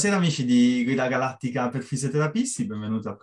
Buonasera 0.00 0.24
amici 0.24 0.46
di 0.46 0.82
Guida 0.82 1.08
Galattica 1.08 1.68
per 1.68 1.82
fisioterapisti, 1.82 2.64
benvenuti 2.64 3.06
a 3.08 3.16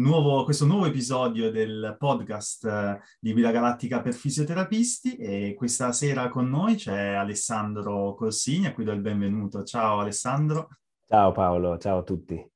nuovo, 0.00 0.42
questo 0.42 0.66
nuovo 0.66 0.86
episodio 0.86 1.48
del 1.52 1.94
podcast 1.96 2.64
eh, 2.64 3.00
di 3.20 3.32
Guida 3.32 3.52
Galattica 3.52 4.00
per 4.00 4.12
fisioterapisti 4.12 5.14
e 5.14 5.54
questa 5.56 5.92
sera 5.92 6.28
con 6.28 6.50
noi 6.50 6.74
c'è 6.74 7.12
Alessandro 7.12 8.16
Corsini 8.16 8.66
a 8.66 8.74
cui 8.74 8.82
do 8.82 8.90
il 8.90 9.00
benvenuto. 9.00 9.62
Ciao 9.62 10.00
Alessandro. 10.00 10.70
Ciao 11.06 11.30
Paolo, 11.30 11.78
ciao 11.78 11.98
a 11.98 12.02
tutti 12.02 12.54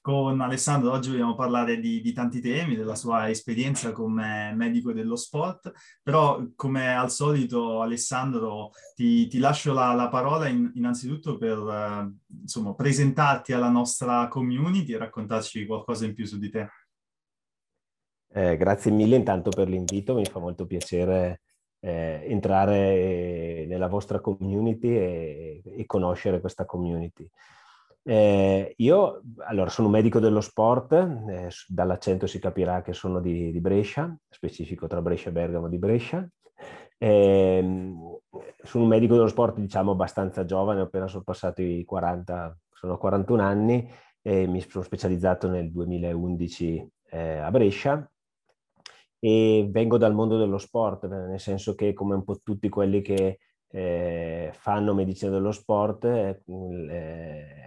con 0.00 0.40
Alessandro. 0.40 0.92
Oggi 0.92 1.10
vogliamo 1.10 1.34
parlare 1.34 1.78
di, 1.78 2.00
di, 2.00 2.12
tanti 2.12 2.40
temi, 2.40 2.76
della 2.76 2.94
sua 2.94 3.28
esperienza 3.28 3.92
come 3.92 4.52
medico 4.54 4.92
dello 4.92 5.16
sport, 5.16 5.72
però 6.02 6.42
come 6.56 6.94
al 6.94 7.10
solito 7.10 7.82
Alessandro 7.82 8.70
ti, 8.94 9.26
ti 9.26 9.38
lascio 9.38 9.72
la, 9.72 9.92
la 9.92 10.08
parola 10.08 10.48
in, 10.48 10.70
innanzitutto 10.74 11.36
per 11.36 11.58
eh, 11.58 12.12
insomma, 12.40 12.74
presentarti 12.74 13.52
alla 13.52 13.68
nostra 13.68 14.28
community 14.28 14.94
e 14.94 14.98
raccontarci 14.98 15.66
qualcosa 15.66 16.06
in 16.06 16.14
più 16.14 16.24
su 16.24 16.38
di 16.38 16.50
te. 16.50 16.68
Eh, 18.32 18.56
grazie 18.56 18.92
mille 18.92 19.16
intanto 19.16 19.50
per 19.50 19.68
l'invito, 19.68 20.14
mi 20.14 20.24
fa 20.24 20.38
molto 20.38 20.64
piacere 20.64 21.42
eh, 21.80 22.22
entrare 22.26 23.66
nella 23.66 23.88
vostra 23.88 24.20
community 24.20 24.88
e, 24.88 25.62
e 25.64 25.86
conoscere 25.86 26.40
questa 26.40 26.64
community. 26.64 27.28
Eh, 28.02 28.74
io 28.76 29.20
allora, 29.46 29.68
sono 29.68 29.88
un 29.88 29.94
medico 29.94 30.20
dello 30.20 30.40
sport, 30.40 30.92
eh, 30.92 31.48
dall'accento 31.68 32.26
si 32.26 32.38
capirà 32.38 32.82
che 32.82 32.92
sono 32.92 33.20
di, 33.20 33.52
di, 33.52 33.60
Brescia, 33.60 34.16
specifico 34.28 34.86
tra 34.86 35.02
Brescia 35.02 35.28
e 35.28 35.32
Bergamo 35.32 35.68
di 35.68 35.78
Brescia. 35.78 36.26
Eh, 36.96 37.60
sono 38.62 38.84
un 38.84 38.88
medico 38.88 39.14
dello 39.14 39.28
sport, 39.28 39.58
diciamo, 39.58 39.92
abbastanza 39.92 40.44
giovane, 40.44 40.80
ho 40.80 40.84
appena 40.84 41.06
sorpassato 41.08 41.62
i 41.62 41.84
40, 41.84 42.58
sono 42.72 42.96
41 42.96 43.42
anni 43.42 43.88
e 44.22 44.46
mi 44.46 44.60
sono 44.60 44.84
specializzato 44.84 45.48
nel 45.48 45.70
2011 45.70 46.90
eh, 47.10 47.36
a 47.38 47.50
Brescia 47.50 48.10
e 49.18 49.68
vengo 49.70 49.98
dal 49.98 50.14
mondo 50.14 50.38
dello 50.38 50.58
sport, 50.58 51.06
nel 51.06 51.40
senso 51.40 51.74
che 51.74 51.92
come 51.92 52.14
un 52.14 52.24
po' 52.24 52.40
tutti 52.42 52.68
quelli 52.70 53.02
che 53.02 53.38
eh, 53.70 54.50
fanno 54.52 54.94
medicina 54.94 55.30
dello 55.30 55.52
sport, 55.52 56.04
eh, 56.04 56.42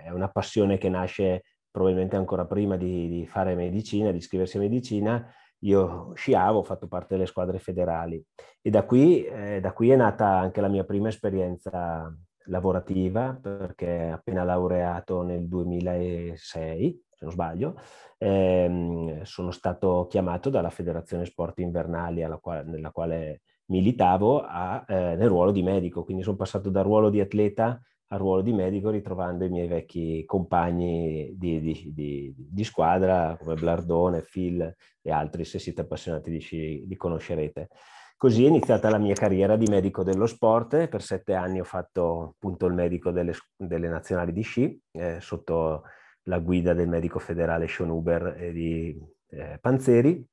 è 0.03 0.09
una 0.09 0.29
passione 0.29 0.77
che 0.77 0.89
nasce 0.89 1.43
probabilmente 1.71 2.15
ancora 2.15 2.45
prima 2.45 2.77
di, 2.77 3.07
di, 3.07 3.25
fare 3.25 3.55
medicina, 3.55 4.11
di 4.11 4.17
iscriversi 4.17 4.57
a 4.57 4.61
medicina. 4.61 5.33
Io 5.59 6.11
sciavo, 6.13 6.59
ho 6.59 6.63
fatto 6.63 6.87
parte 6.87 7.15
delle 7.15 7.25
squadre 7.25 7.57
federali 7.57 8.21
e 8.61 8.69
da 8.69 8.83
qui, 8.83 9.23
eh, 9.23 9.59
da 9.61 9.71
qui 9.71 9.91
è 9.91 9.95
nata 9.95 10.27
anche 10.27 10.59
la 10.59 10.67
mia 10.67 10.83
prima 10.83 11.07
esperienza 11.07 12.13
lavorativa 12.47 13.37
perché 13.41 14.09
appena 14.09 14.43
laureato 14.43 15.21
nel 15.21 15.47
2006, 15.47 17.03
se 17.09 17.23
non 17.23 17.31
sbaglio, 17.31 17.79
ehm, 18.17 19.23
sono 19.23 19.51
stato 19.51 20.05
chiamato 20.09 20.49
dalla 20.49 20.69
Federazione 20.69 21.25
Sport 21.25 21.59
Invernali 21.59 22.27
quale, 22.41 22.63
nella 22.63 22.91
quale 22.91 23.41
militavo 23.73 24.41
a, 24.41 24.85
eh, 24.87 25.15
nel 25.15 25.27
ruolo 25.27 25.51
di 25.51 25.63
medico, 25.63 26.03
quindi 26.03 26.21
sono 26.21 26.35
passato 26.35 26.69
dal 26.69 26.83
ruolo 26.83 27.09
di 27.09 27.19
atleta 27.19 27.81
al 28.13 28.19
ruolo 28.19 28.43
di 28.43 28.53
medico 28.53 28.91
ritrovando 28.91 29.43
i 29.43 29.49
miei 29.49 29.67
vecchi 29.67 30.23
compagni 30.25 31.33
di, 31.35 31.59
di, 31.59 31.91
di, 31.91 32.33
di 32.37 32.63
squadra 32.63 33.35
come 33.39 33.55
Blardone, 33.55 34.21
Phil 34.21 34.61
e 35.01 35.11
altri, 35.11 35.45
se 35.45 35.57
siete 35.57 35.81
appassionati 35.81 36.29
di 36.29 36.39
sci 36.39 36.85
li 36.85 36.95
conoscerete. 36.95 37.69
Così 38.15 38.45
è 38.45 38.47
iniziata 38.47 38.91
la 38.91 38.99
mia 38.99 39.15
carriera 39.15 39.55
di 39.55 39.65
medico 39.67 40.03
dello 40.03 40.27
sport, 40.27 40.87
per 40.87 41.01
sette 41.01 41.33
anni 41.33 41.59
ho 41.59 41.63
fatto 41.63 42.35
appunto 42.35 42.67
il 42.67 42.73
medico 42.73 43.09
delle, 43.09 43.33
delle 43.57 43.89
nazionali 43.89 44.31
di 44.31 44.43
sci, 44.43 44.79
eh, 44.91 45.19
sotto 45.19 45.81
la 46.27 46.37
guida 46.37 46.73
del 46.73 46.87
medico 46.87 47.17
federale 47.17 47.67
Sean 47.67 47.89
Huber 47.89 48.35
e 48.37 48.51
di 48.53 48.95
eh, 49.31 49.57
Panzeri, 49.59 50.23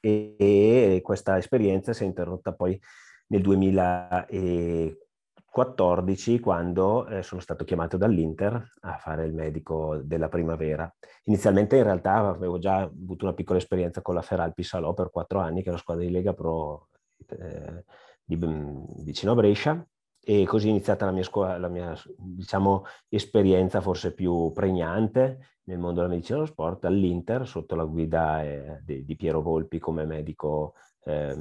e, 0.00 0.34
e 0.38 1.00
questa 1.02 1.38
esperienza 1.38 1.92
si 1.92 2.02
è 2.02 2.06
interrotta 2.06 2.52
poi 2.54 2.80
nel 3.28 3.42
2014 3.42 6.40
quando 6.40 7.06
eh, 7.06 7.22
sono 7.22 7.40
stato 7.40 7.62
chiamato 7.64 7.96
dall'Inter 7.96 8.72
a 8.80 8.96
fare 8.96 9.24
il 9.24 9.34
medico 9.34 10.00
della 10.02 10.28
primavera. 10.28 10.92
Inizialmente 11.24 11.76
in 11.76 11.84
realtà 11.84 12.14
avevo 12.16 12.58
già 12.58 12.80
avuto 12.80 13.26
una 13.26 13.34
piccola 13.34 13.58
esperienza 13.58 14.02
con 14.02 14.14
la 14.14 14.22
Feralpi 14.22 14.62
Salò 14.62 14.94
per 14.94 15.10
quattro 15.10 15.38
anni, 15.38 15.62
che 15.62 15.66
è 15.66 15.70
una 15.70 15.78
squadra 15.78 16.04
di 16.04 16.10
Lega 16.10 16.32
Pro 16.34 16.88
eh, 17.28 17.84
di, 18.24 18.38
vicino 19.04 19.32
a 19.32 19.34
Brescia, 19.34 19.86
e 20.22 20.44
così 20.44 20.66
è 20.66 20.70
iniziata 20.70 21.06
la 21.06 21.12
mia, 21.12 21.22
scuola, 21.22 21.58
la 21.58 21.68
mia 21.68 21.94
diciamo, 22.16 22.84
esperienza 23.08 23.80
forse 23.80 24.12
più 24.12 24.52
pregnante 24.52 25.58
nel 25.64 25.78
mondo 25.78 26.00
della 26.00 26.12
medicina 26.12 26.38
dello 26.38 26.50
sport 26.50 26.84
all'Inter 26.84 27.46
sotto 27.46 27.74
la 27.74 27.84
guida 27.84 28.42
eh, 28.42 28.80
di, 28.84 29.04
di, 29.04 29.16
Piero 29.16 29.40
Volpi 29.40 29.78
come 29.78 30.04
medico 30.04 30.74
eh, 31.04 31.34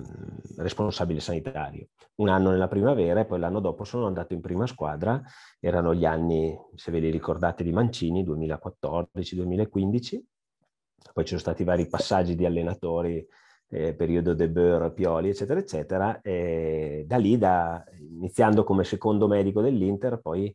responsabile 0.58 1.20
sanitario. 1.20 1.88
Un 2.16 2.30
anno 2.30 2.52
nella 2.52 2.68
primavera 2.68 3.22
e 3.22 3.26
poi 3.26 3.40
l'anno 3.40 3.60
dopo 3.60 3.84
sono 3.84 4.06
andato 4.06 4.34
in 4.34 4.42
prima 4.42 4.68
squadra, 4.68 5.22
erano 5.60 5.94
gli 5.94 6.06
anni, 6.06 6.58
se 6.76 6.92
ve 6.92 7.00
li 7.00 7.10
ricordate, 7.10 7.64
di 7.64 7.72
Mancini, 7.72 8.24
2014-2015, 8.24 10.20
poi 11.14 11.24
ci 11.24 11.30
sono 11.30 11.40
stati 11.40 11.64
vari 11.64 11.88
passaggi 11.88 12.36
di 12.36 12.46
allenatori 12.46 13.26
eh, 13.70 13.94
periodo 13.94 14.34
De 14.34 14.50
Boer, 14.50 14.92
Pioli, 14.92 15.30
eccetera, 15.30 15.60
eccetera. 15.60 16.22
E 16.22 17.06
da 17.08 17.18
lì, 17.18 17.38
da, 17.38 17.84
iniziando 17.98 18.64
come 18.64 18.84
secondo 18.84 19.28
medico 19.28 19.62
dell'Inter, 19.62 20.20
poi 20.20 20.54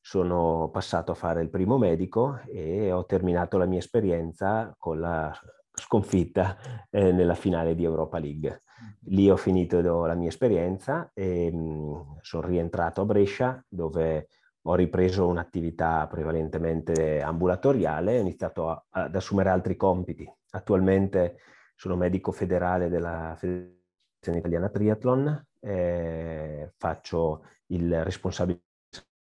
sono 0.00 0.68
passato 0.72 1.12
a 1.12 1.14
fare 1.14 1.40
il 1.42 1.48
primo 1.48 1.78
medico 1.78 2.40
e 2.46 2.92
ho 2.92 3.06
terminato 3.06 3.56
la 3.56 3.66
mia 3.66 3.78
esperienza 3.78 4.74
con 4.78 5.00
la 5.00 5.32
sconfitta 5.72 6.56
eh, 6.90 7.10
nella 7.12 7.34
finale 7.34 7.74
di 7.74 7.84
Europa 7.84 8.18
League. 8.18 8.62
Lì 9.06 9.30
ho 9.30 9.36
finito 9.36 9.80
la 10.04 10.14
mia 10.14 10.28
esperienza 10.28 11.10
e 11.14 11.50
mm, 11.52 11.94
sono 12.20 12.46
rientrato 12.46 13.00
a 13.00 13.04
Brescia 13.04 13.64
dove 13.68 14.28
ho 14.66 14.74
ripreso 14.74 15.26
un'attività 15.26 16.06
prevalentemente 16.06 17.20
ambulatoriale 17.20 18.18
ho 18.18 18.20
iniziato 18.20 18.70
a, 18.70 18.84
ad 18.90 19.14
assumere 19.14 19.50
altri 19.50 19.76
compiti. 19.76 20.30
Attualmente 20.50 21.38
sono 21.84 21.96
medico 21.96 22.32
federale 22.32 22.88
della 22.88 23.34
Federazione 23.36 24.38
Italiana 24.38 24.70
Triathlon, 24.70 25.46
eh, 25.60 26.72
faccio 26.78 27.44
il 27.66 28.02
responsabile 28.02 28.62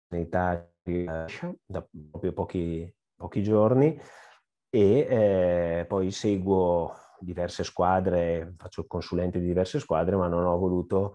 sanitario 0.07 0.69
da 1.65 1.89
proprio 2.11 2.35
pochi, 2.35 2.95
pochi 3.17 3.43
giorni 3.43 3.99
e 4.69 4.99
eh, 5.09 5.87
poi 5.89 6.11
seguo 6.11 6.95
diverse 7.19 7.65
squadre, 7.65 8.53
faccio 8.59 8.87
consulente 8.87 9.39
di 9.39 9.47
diverse 9.47 9.79
squadre, 9.79 10.17
ma 10.17 10.29
non 10.29 10.45
ho 10.45 10.59
voluto 10.59 11.15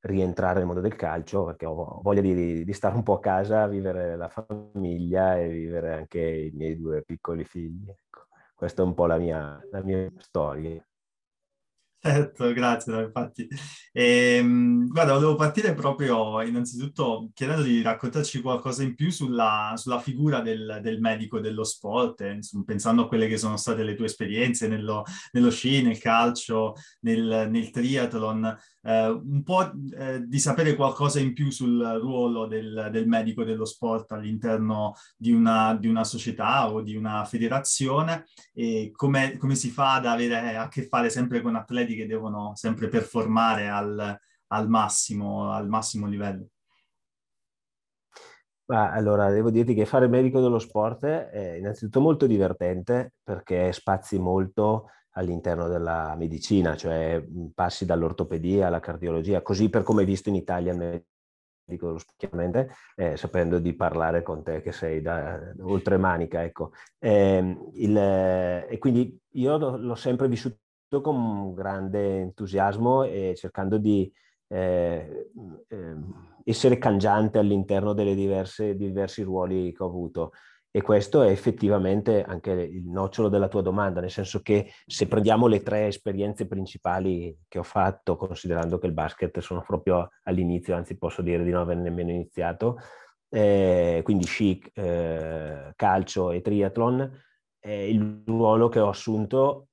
rientrare 0.00 0.56
nel 0.56 0.66
mondo 0.66 0.80
del 0.80 0.96
calcio 0.96 1.44
perché 1.44 1.66
ho 1.66 2.00
voglia 2.02 2.22
di, 2.22 2.64
di, 2.64 2.72
stare 2.72 2.94
un 2.94 3.02
po' 3.02 3.16
a 3.16 3.20
casa, 3.20 3.66
vivere 3.66 4.16
la 4.16 4.30
famiglia 4.30 5.38
e 5.38 5.48
vivere 5.50 5.92
anche 5.92 6.20
i 6.20 6.52
miei 6.54 6.74
due 6.74 7.02
piccoli 7.02 7.44
figli. 7.44 7.86
Ecco. 7.86 8.25
Questa 8.56 8.82
è 8.82 8.84
un 8.84 8.94
po' 8.94 9.06
la 9.06 9.18
mia, 9.18 9.64
la 9.70 9.82
mia 9.84 10.10
storia. 10.18 10.84
Certo, 12.06 12.52
grazie, 12.52 13.02
infatti. 13.02 13.48
Ehm, 13.92 14.86
guarda, 14.86 15.14
volevo 15.14 15.34
partire 15.34 15.74
proprio 15.74 16.40
innanzitutto 16.42 17.30
chiedendo 17.34 17.62
di 17.62 17.82
raccontarci 17.82 18.40
qualcosa 18.40 18.84
in 18.84 18.94
più 18.94 19.10
sulla, 19.10 19.72
sulla 19.76 19.98
figura 19.98 20.40
del, 20.40 20.78
del, 20.82 21.00
medico 21.00 21.40
dello 21.40 21.64
sport, 21.64 22.20
eh, 22.20 22.34
insomma, 22.34 22.62
pensando 22.64 23.02
a 23.02 23.08
quelle 23.08 23.26
che 23.26 23.38
sono 23.38 23.56
state 23.56 23.82
le 23.82 23.96
tue 23.96 24.06
esperienze 24.06 24.68
nello, 24.68 25.02
nello 25.32 25.50
sci, 25.50 25.82
nel 25.82 25.98
calcio, 25.98 26.74
nel, 27.00 27.48
nel 27.50 27.70
triathlon, 27.70 28.56
eh, 28.86 29.08
un 29.08 29.42
po' 29.42 29.72
eh, 29.98 30.22
di 30.24 30.38
sapere 30.38 30.76
qualcosa 30.76 31.18
in 31.18 31.32
più 31.32 31.50
sul 31.50 31.98
ruolo 32.00 32.46
del, 32.46 32.88
del 32.92 33.08
medico 33.08 33.42
dello 33.42 33.64
sport 33.64 34.12
all'interno 34.12 34.94
di 35.16 35.32
una, 35.32 35.74
di 35.74 35.88
una, 35.88 36.04
società 36.04 36.70
o 36.70 36.82
di 36.82 36.94
una 36.94 37.24
federazione 37.24 38.26
e 38.54 38.92
come, 38.94 39.36
come 39.38 39.56
si 39.56 39.70
fa 39.70 39.94
ad 39.94 40.06
avere 40.06 40.56
a 40.56 40.68
che 40.68 40.86
fare 40.86 41.10
sempre 41.10 41.40
con 41.40 41.56
atleti 41.56 41.95
che 41.96 42.06
devono 42.06 42.52
sempre 42.54 42.88
performare 42.88 43.68
al, 43.68 44.18
al, 44.48 44.68
massimo, 44.68 45.52
al 45.52 45.68
massimo 45.68 46.06
livello. 46.06 46.48
Ma 48.68 48.90
allora, 48.90 49.30
devo 49.30 49.50
dirti 49.50 49.74
che 49.74 49.86
fare 49.86 50.08
medico 50.08 50.40
dello 50.40 50.58
sport 50.58 51.04
è 51.04 51.54
innanzitutto 51.56 52.00
molto 52.00 52.26
divertente 52.26 53.14
perché 53.22 53.72
spazi 53.72 54.18
molto 54.18 54.90
all'interno 55.12 55.68
della 55.68 56.14
medicina, 56.16 56.76
cioè 56.76 57.24
passi 57.54 57.86
dall'ortopedia 57.86 58.66
alla 58.66 58.80
cardiologia, 58.80 59.40
così 59.42 59.70
per 59.70 59.82
come 59.82 60.00
hai 60.00 60.06
visto 60.06 60.28
in 60.28 60.34
Italia 60.34 60.72
il 60.72 60.78
medico 60.78 61.86
dello 61.86 61.98
sport, 61.98 62.16
chiaramente, 62.16 62.70
eh, 62.96 63.16
sapendo 63.16 63.60
di 63.60 63.72
parlare 63.74 64.22
con 64.22 64.42
te 64.42 64.60
che 64.60 64.72
sei 64.72 65.00
da, 65.00 65.38
da 65.54 65.64
oltre 65.64 65.96
manica, 65.96 66.42
ecco. 66.42 66.72
Eh, 66.98 67.70
il, 67.74 67.96
e 67.96 68.76
quindi 68.78 69.16
io 69.34 69.56
l'ho 69.56 69.94
sempre 69.94 70.26
vissuto 70.26 70.58
con 70.88 71.54
grande 71.54 72.20
entusiasmo 72.20 73.02
e 73.04 73.34
cercando 73.36 73.78
di, 73.78 74.10
eh, 74.48 75.30
eh, 75.68 75.96
essere 76.44 76.78
cangiante 76.78 77.38
all'interno 77.38 77.92
delle 77.92 78.14
diverse, 78.14 78.76
diversi 78.76 79.22
ruoli 79.22 79.72
che 79.72 79.82
ho 79.82 79.86
avuto. 79.86 80.32
E 80.70 80.82
questo 80.82 81.22
è 81.22 81.30
effettivamente 81.30 82.22
anche 82.22 82.50
il 82.50 82.84
nocciolo 82.84 83.30
della 83.30 83.48
tua 83.48 83.62
domanda, 83.62 84.00
nel 84.00 84.10
senso 84.10 84.42
che 84.42 84.70
se 84.86 85.08
prendiamo 85.08 85.46
le 85.46 85.62
tre 85.62 85.86
esperienze 85.86 86.46
principali 86.46 87.34
che 87.48 87.58
ho 87.58 87.62
fatto, 87.62 88.16
considerando 88.16 88.76
che 88.76 88.86
il 88.86 88.92
basket 88.92 89.38
sono 89.38 89.62
proprio 89.62 90.10
all'inizio, 90.24 90.76
anzi 90.76 90.98
posso 90.98 91.22
dire 91.22 91.42
di 91.44 91.50
non 91.50 91.62
aver 91.62 91.78
nemmeno 91.78 92.10
iniziato, 92.10 92.76
eh, 93.30 94.02
quindi 94.04 94.26
sci, 94.26 94.62
eh, 94.74 95.72
calcio 95.74 96.30
e 96.30 96.42
triathlon, 96.42 97.10
eh, 97.58 97.88
il 97.88 98.22
ruolo 98.26 98.68
che 98.68 98.78
ho 98.78 98.90
assunto 98.90 99.68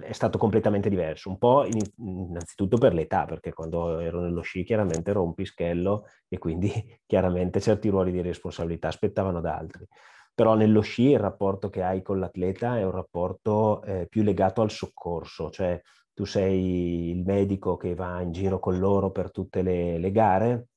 è 0.00 0.12
stato 0.12 0.38
completamente 0.38 0.88
diverso, 0.88 1.28
un 1.28 1.38
po' 1.38 1.64
in, 1.64 1.80
innanzitutto 1.96 2.78
per 2.78 2.94
l'età, 2.94 3.24
perché 3.24 3.52
quando 3.52 3.98
ero 3.98 4.20
nello 4.20 4.42
sci 4.42 4.64
chiaramente 4.64 5.10
ero 5.10 5.22
un 5.22 5.34
pischello 5.34 6.06
e 6.28 6.38
quindi 6.38 6.70
chiaramente 7.06 7.60
certi 7.60 7.88
ruoli 7.88 8.12
di 8.12 8.22
responsabilità 8.22 8.88
aspettavano 8.88 9.40
da 9.40 9.56
altri. 9.56 9.86
Però 10.34 10.54
nello 10.54 10.80
sci 10.80 11.10
il 11.10 11.18
rapporto 11.18 11.68
che 11.68 11.82
hai 11.82 12.02
con 12.02 12.18
l'atleta 12.18 12.78
è 12.78 12.84
un 12.84 12.92
rapporto 12.92 13.82
eh, 13.82 14.06
più 14.08 14.22
legato 14.22 14.62
al 14.62 14.70
soccorso, 14.70 15.50
cioè 15.50 15.80
tu 16.14 16.24
sei 16.24 17.10
il 17.10 17.24
medico 17.24 17.76
che 17.76 17.94
va 17.94 18.20
in 18.20 18.32
giro 18.32 18.58
con 18.58 18.78
loro 18.78 19.10
per 19.10 19.30
tutte 19.30 19.62
le, 19.62 19.98
le 19.98 20.10
gare, 20.12 20.68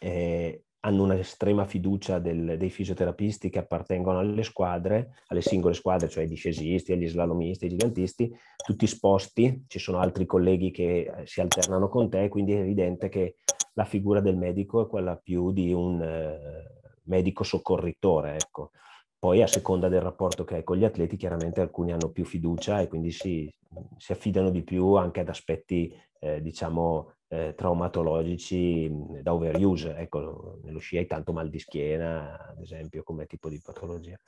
eh, 0.00 0.64
hanno 0.80 1.02
un'estrema 1.02 1.64
fiducia 1.64 2.18
del, 2.18 2.56
dei 2.56 2.70
fisioterapisti 2.70 3.50
che 3.50 3.58
appartengono 3.58 4.20
alle 4.20 4.42
squadre, 4.42 5.16
alle 5.26 5.42
singole 5.42 5.74
squadre, 5.74 6.08
cioè 6.08 6.22
ai 6.22 6.28
discesisti, 6.28 6.92
agli 6.92 7.08
slalomisti, 7.08 7.64
ai 7.64 7.70
gigantisti, 7.70 8.32
tutti 8.64 8.86
sposti, 8.86 9.64
ci 9.66 9.78
sono 9.78 9.98
altri 9.98 10.26
colleghi 10.26 10.70
che 10.70 11.00
eh, 11.00 11.26
si 11.26 11.40
alternano 11.40 11.88
con 11.88 12.08
te, 12.08 12.28
quindi 12.28 12.52
è 12.52 12.60
evidente 12.60 13.08
che 13.08 13.36
la 13.74 13.84
figura 13.84 14.20
del 14.20 14.36
medico 14.36 14.82
è 14.82 14.86
quella 14.86 15.16
più 15.16 15.52
di 15.52 15.72
un... 15.72 16.02
Eh, 16.02 16.76
medico 17.08 17.42
soccorritore, 17.42 18.36
ecco. 18.36 18.70
Poi 19.18 19.42
a 19.42 19.48
seconda 19.48 19.88
del 19.88 20.00
rapporto 20.00 20.44
che 20.44 20.56
hai 20.56 20.64
con 20.64 20.76
gli 20.76 20.84
atleti, 20.84 21.16
chiaramente 21.16 21.60
alcuni 21.60 21.92
hanno 21.92 22.10
più 22.10 22.24
fiducia 22.24 22.80
e 22.80 22.86
quindi 22.86 23.10
si, 23.10 23.52
si 23.96 24.12
affidano 24.12 24.50
di 24.50 24.62
più 24.62 24.94
anche 24.94 25.20
ad 25.20 25.28
aspetti, 25.28 25.92
eh, 26.20 26.40
diciamo, 26.40 27.14
eh, 27.28 27.54
traumatologici 27.54 28.90
da 29.22 29.32
overuse. 29.34 29.94
Ecco, 29.96 30.58
nello 30.62 30.78
sci 30.78 30.96
hai 30.96 31.06
tanto 31.06 31.32
mal 31.32 31.48
di 31.48 31.58
schiena, 31.58 32.48
ad 32.48 32.60
esempio, 32.60 33.02
come 33.02 33.26
tipo 33.26 33.48
di 33.48 33.60
patologia. 33.62 34.18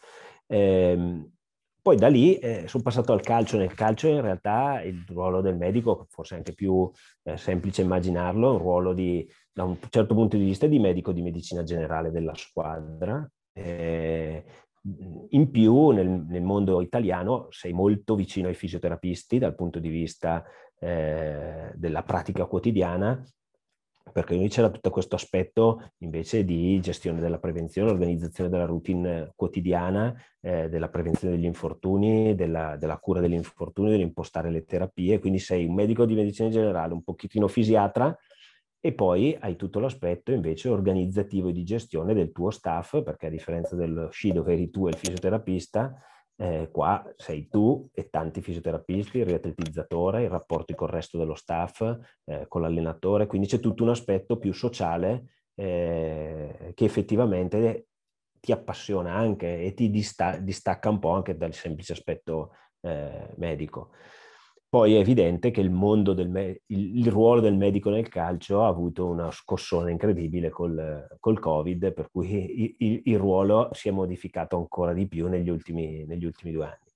Eh, 0.46 1.28
poi 1.82 1.96
da 1.96 2.08
lì 2.08 2.36
eh, 2.36 2.68
sono 2.68 2.82
passato 2.82 3.12
al 3.12 3.22
calcio. 3.22 3.56
Nel 3.56 3.74
calcio 3.74 4.08
in 4.08 4.20
realtà 4.20 4.82
il 4.82 5.04
ruolo 5.08 5.40
del 5.40 5.56
medico, 5.56 6.06
forse 6.10 6.34
anche 6.34 6.52
più 6.52 6.90
eh, 7.22 7.36
semplice 7.36 7.82
immaginarlo, 7.82 8.52
un 8.52 8.58
ruolo 8.58 8.92
di, 8.92 9.26
da 9.50 9.64
un 9.64 9.78
certo 9.88 10.14
punto 10.14 10.36
di 10.36 10.44
vista 10.44 10.66
di 10.66 10.78
medico 10.78 11.12
di 11.12 11.22
medicina 11.22 11.62
generale 11.62 12.10
della 12.10 12.34
squadra. 12.34 13.26
Eh, 13.52 14.44
in 15.30 15.50
più 15.50 15.90
nel, 15.90 16.08
nel, 16.08 16.42
mondo 16.42 16.80
italiano 16.80 17.48
sei 17.50 17.72
molto 17.72 18.14
vicino 18.14 18.48
ai 18.48 18.54
fisioterapisti 18.54 19.38
dal 19.38 19.54
punto 19.54 19.78
di 19.78 19.90
vista 19.90 20.42
eh, 20.80 21.70
della 21.74 22.02
pratica 22.02 22.46
quotidiana 22.46 23.22
perché 24.12 24.34
lì 24.34 24.48
c'era 24.48 24.70
tutto 24.70 24.90
questo 24.90 25.14
aspetto 25.14 25.92
invece 25.98 26.44
di 26.44 26.80
gestione 26.80 27.20
della 27.20 27.38
prevenzione, 27.38 27.90
organizzazione 27.90 28.50
della 28.50 28.64
routine 28.64 29.32
quotidiana, 29.36 30.14
eh, 30.40 30.68
della 30.68 30.88
prevenzione 30.88 31.36
degli 31.36 31.44
infortuni, 31.44 32.34
della, 32.34 32.76
della 32.76 32.98
cura 32.98 33.20
degli 33.20 33.34
infortuni, 33.34 33.90
dell'impostare 33.90 34.50
le 34.50 34.64
terapie, 34.64 35.18
quindi 35.18 35.38
sei 35.38 35.66
un 35.66 35.74
medico 35.74 36.04
di 36.04 36.14
medicina 36.14 36.48
generale, 36.48 36.92
un 36.92 37.02
pochettino 37.02 37.46
fisiatra 37.46 38.16
e 38.80 38.92
poi 38.92 39.36
hai 39.38 39.56
tutto 39.56 39.78
l'aspetto 39.78 40.32
invece 40.32 40.68
organizzativo 40.70 41.48
e 41.48 41.52
di 41.52 41.64
gestione 41.64 42.14
del 42.14 42.32
tuo 42.32 42.50
staff, 42.50 43.02
perché 43.02 43.26
a 43.26 43.30
differenza 43.30 43.76
dello 43.76 44.10
sci 44.10 44.32
dove 44.32 44.54
eri 44.54 44.70
tu 44.70 44.86
e 44.86 44.90
il 44.90 44.96
fisioterapista, 44.96 45.94
eh, 46.40 46.70
qua 46.72 47.04
sei 47.16 47.48
tu 47.48 47.86
e 47.92 48.08
tanti 48.08 48.40
fisioterapisti, 48.40 49.18
il 49.18 49.26
riatletizzatore, 49.26 50.22
i 50.22 50.28
rapporti 50.28 50.74
col 50.74 50.88
resto 50.88 51.18
dello 51.18 51.34
staff, 51.34 51.82
eh, 52.24 52.46
con 52.48 52.62
l'allenatore, 52.62 53.26
quindi 53.26 53.46
c'è 53.46 53.60
tutto 53.60 53.82
un 53.82 53.90
aspetto 53.90 54.38
più 54.38 54.52
sociale 54.54 55.26
eh, 55.54 56.72
che 56.74 56.84
effettivamente 56.84 57.88
ti 58.40 58.52
appassiona 58.52 59.12
anche 59.14 59.62
e 59.62 59.74
ti 59.74 59.90
dista- 59.90 60.38
distacca 60.38 60.88
un 60.88 60.98
po' 60.98 61.10
anche 61.10 61.36
dal 61.36 61.52
semplice 61.52 61.92
aspetto 61.92 62.52
eh, 62.80 63.34
medico. 63.36 63.90
Poi 64.70 64.94
è 64.94 64.98
evidente 65.00 65.50
che 65.50 65.60
il, 65.60 65.70
me- 65.72 66.60
il, 66.66 66.98
il, 66.98 67.10
ruolo 67.10 67.40
del 67.40 67.56
medico 67.56 67.90
nel 67.90 68.08
calcio 68.08 68.62
ha 68.62 68.68
avuto 68.68 69.04
una 69.04 69.28
scossone 69.32 69.90
incredibile 69.90 70.50
col, 70.50 71.08
col 71.18 71.40
Covid, 71.40 71.92
per 71.92 72.08
cui 72.08 72.76
il, 72.78 73.00
il, 73.04 73.18
ruolo 73.18 73.70
si 73.72 73.88
è 73.88 73.90
modificato 73.90 74.56
ancora 74.56 74.92
di 74.92 75.08
più 75.08 75.26
negli 75.26 75.48
ultimi, 75.48 76.04
negli 76.06 76.24
ultimi 76.24 76.52
due 76.52 76.66
anni. 76.66 76.88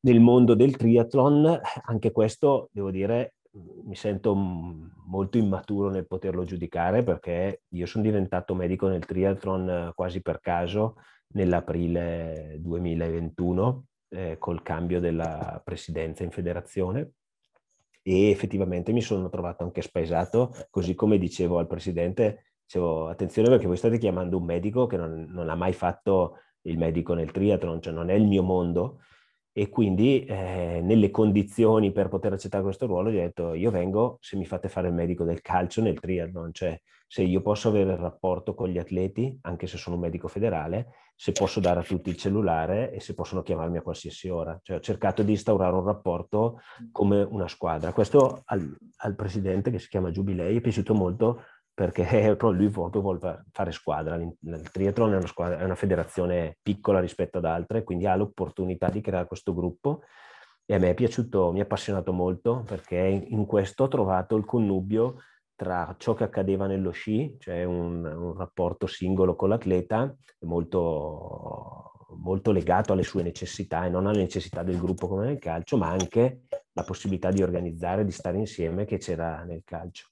Nel 0.00 0.20
mondo 0.20 0.54
del 0.54 0.76
triathlon, 0.76 1.60
anche 1.86 2.12
questo, 2.12 2.68
devo 2.72 2.90
dire, 2.90 3.36
mi 3.84 3.96
sento 3.96 4.34
molto 4.34 5.38
immaturo 5.38 5.88
nel 5.88 6.06
poterlo 6.06 6.44
giudicare 6.44 7.02
perché 7.02 7.62
io 7.68 7.86
sono 7.86 8.04
diventato 8.04 8.54
medico 8.54 8.86
nel 8.86 9.06
triathlon 9.06 9.92
quasi 9.94 10.20
per 10.20 10.40
caso 10.40 10.96
nell'aprile 11.28 12.58
2021 12.60 13.84
eh, 14.08 14.36
col 14.38 14.62
cambio 14.62 15.00
della 15.00 15.60
presidenza 15.64 16.22
in 16.22 16.30
federazione. 16.30 17.12
E 18.02 18.30
effettivamente 18.30 18.92
mi 18.92 19.02
sono 19.02 19.28
trovato 19.28 19.64
anche 19.64 19.82
spaesato, 19.82 20.54
così 20.70 20.94
come 20.94 21.18
dicevo 21.18 21.58
al 21.58 21.66
presidente, 21.66 22.52
dicevo 22.62 23.08
attenzione 23.08 23.48
perché 23.48 23.66
voi 23.66 23.76
state 23.76 23.98
chiamando 23.98 24.36
un 24.36 24.44
medico 24.44 24.86
che 24.86 24.96
non, 24.96 25.26
non 25.28 25.50
ha 25.50 25.56
mai 25.56 25.72
fatto 25.72 26.38
il 26.62 26.78
medico 26.78 27.14
nel 27.14 27.32
triathlon, 27.32 27.80
cioè 27.80 27.92
non 27.92 28.10
è 28.10 28.14
il 28.14 28.26
mio 28.26 28.42
mondo 28.42 29.00
e 29.58 29.70
quindi 29.70 30.22
eh, 30.26 30.82
nelle 30.82 31.10
condizioni 31.10 31.90
per 31.90 32.08
poter 32.08 32.34
accettare 32.34 32.62
questo 32.62 32.84
ruolo 32.84 33.10
gli 33.10 33.16
ho 33.16 33.22
detto 33.22 33.54
io 33.54 33.70
vengo 33.70 34.18
se 34.20 34.36
mi 34.36 34.44
fate 34.44 34.68
fare 34.68 34.88
il 34.88 34.92
medico 34.92 35.24
del 35.24 35.40
calcio 35.40 35.80
nel 35.80 35.98
triathlon, 35.98 36.52
cioè 36.52 36.78
se 37.06 37.22
io 37.22 37.40
posso 37.40 37.68
avere 37.68 37.92
il 37.92 37.96
rapporto 37.96 38.52
con 38.52 38.68
gli 38.68 38.76
atleti, 38.76 39.38
anche 39.42 39.66
se 39.66 39.78
sono 39.78 39.96
un 39.96 40.02
medico 40.02 40.28
federale, 40.28 40.88
se 41.14 41.32
posso 41.32 41.60
dare 41.60 41.80
a 41.80 41.82
tutti 41.82 42.10
il 42.10 42.18
cellulare 42.18 42.92
e 42.92 43.00
se 43.00 43.14
possono 43.14 43.40
chiamarmi 43.40 43.78
a 43.78 43.82
qualsiasi 43.82 44.28
ora. 44.28 44.58
Cioè, 44.62 44.76
ho 44.76 44.80
cercato 44.80 45.22
di 45.22 45.30
instaurare 45.30 45.74
un 45.74 45.84
rapporto 45.84 46.60
come 46.92 47.22
una 47.22 47.48
squadra. 47.48 47.92
Questo 47.92 48.42
al, 48.44 48.76
al 48.96 49.14
presidente 49.14 49.70
che 49.70 49.78
si 49.78 49.88
chiama 49.88 50.10
Giubilei 50.10 50.56
è 50.56 50.60
piaciuto 50.60 50.92
molto 50.92 51.44
perché 51.76 52.06
lui 52.40 52.70
proprio 52.70 53.02
vuole 53.02 53.44
fare 53.52 53.70
squadra. 53.70 54.16
Il 54.16 54.70
triathlon 54.72 55.12
è 55.12 55.16
una, 55.18 55.26
squadra, 55.26 55.58
è 55.58 55.64
una 55.64 55.74
federazione 55.74 56.56
piccola 56.62 57.00
rispetto 57.00 57.36
ad 57.36 57.44
altre, 57.44 57.84
quindi 57.84 58.06
ha 58.06 58.16
l'opportunità 58.16 58.88
di 58.88 59.02
creare 59.02 59.26
questo 59.26 59.52
gruppo 59.52 60.00
e 60.64 60.74
a 60.74 60.78
me 60.78 60.90
è 60.90 60.94
piaciuto, 60.94 61.52
mi 61.52 61.60
ha 61.60 61.64
appassionato 61.64 62.14
molto 62.14 62.64
perché 62.66 62.96
in 62.96 63.44
questo 63.44 63.84
ho 63.84 63.88
trovato 63.88 64.36
il 64.36 64.46
connubio 64.46 65.18
tra 65.54 65.94
ciò 65.98 66.14
che 66.14 66.24
accadeva 66.24 66.66
nello 66.66 66.92
sci, 66.92 67.36
cioè 67.38 67.64
un, 67.64 68.04
un 68.04 68.34
rapporto 68.34 68.86
singolo 68.86 69.36
con 69.36 69.50
l'atleta, 69.50 70.14
molto, 70.40 71.92
molto 72.22 72.52
legato 72.52 72.94
alle 72.94 73.02
sue 73.02 73.22
necessità 73.22 73.84
e 73.84 73.90
non 73.90 74.06
alle 74.06 74.22
necessità 74.22 74.62
del 74.62 74.78
gruppo 74.78 75.08
come 75.08 75.26
nel 75.26 75.38
calcio, 75.38 75.76
ma 75.76 75.90
anche 75.90 76.44
la 76.72 76.84
possibilità 76.84 77.30
di 77.30 77.42
organizzare, 77.42 78.04
di 78.04 78.12
stare 78.12 78.38
insieme 78.38 78.86
che 78.86 78.96
c'era 78.96 79.44
nel 79.44 79.62
calcio. 79.62 80.08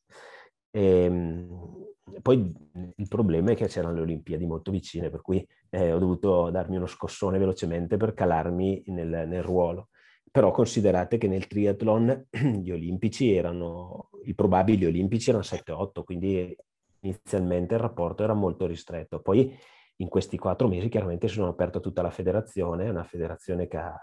E, 0.74 1.04
ehm, 1.04 1.72
poi 2.20 2.52
il 2.96 3.08
problema 3.08 3.52
è 3.52 3.54
che 3.54 3.66
c'erano 3.66 3.94
le 3.94 4.00
Olimpiadi 4.00 4.46
molto 4.46 4.70
vicine, 4.70 5.10
per 5.10 5.20
cui 5.20 5.46
eh, 5.70 5.92
ho 5.92 5.98
dovuto 5.98 6.50
darmi 6.50 6.76
uno 6.76 6.86
scossone 6.86 7.38
velocemente 7.38 7.96
per 7.96 8.14
calarmi 8.14 8.84
nel, 8.86 9.26
nel 9.28 9.42
ruolo 9.42 9.88
però 10.34 10.50
considerate 10.50 11.16
che 11.16 11.28
nel 11.28 11.46
triathlon 11.46 12.26
gli 12.60 12.72
olimpici 12.72 13.32
erano, 13.32 14.10
i 14.24 14.34
probabili 14.34 14.84
olimpici 14.84 15.28
erano 15.28 15.44
7-8, 15.44 16.02
quindi 16.02 16.56
inizialmente 17.02 17.74
il 17.74 17.80
rapporto 17.80 18.24
era 18.24 18.34
molto 18.34 18.66
ristretto. 18.66 19.20
Poi 19.20 19.56
in 19.98 20.08
questi 20.08 20.36
quattro 20.36 20.66
mesi 20.66 20.88
chiaramente 20.88 21.28
si 21.28 21.34
sono 21.34 21.50
aperta 21.50 21.78
tutta 21.78 22.02
la 22.02 22.10
federazione, 22.10 22.90
una 22.90 23.04
federazione 23.04 23.68
che 23.68 23.76
ha 23.76 23.96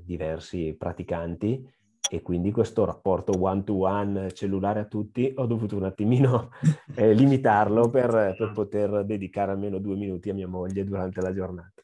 diversi 0.00 0.72
praticanti 0.78 1.68
e 2.10 2.20
quindi 2.20 2.50
questo 2.50 2.84
rapporto 2.84 3.32
one 3.38 3.64
to 3.64 3.74
one 3.86 4.32
cellulare 4.32 4.80
a 4.80 4.84
tutti 4.84 5.32
ho 5.36 5.46
dovuto 5.46 5.76
un 5.76 5.84
attimino 5.84 6.50
eh, 6.94 7.12
limitarlo 7.12 7.88
per, 7.88 8.34
per, 8.36 8.52
poter 8.52 9.04
dedicare 9.04 9.52
almeno 9.52 9.78
due 9.78 9.96
minuti 9.96 10.30
a 10.30 10.34
mia 10.34 10.48
moglie 10.48 10.84
durante 10.84 11.20
la 11.20 11.32
giornata. 11.32 11.82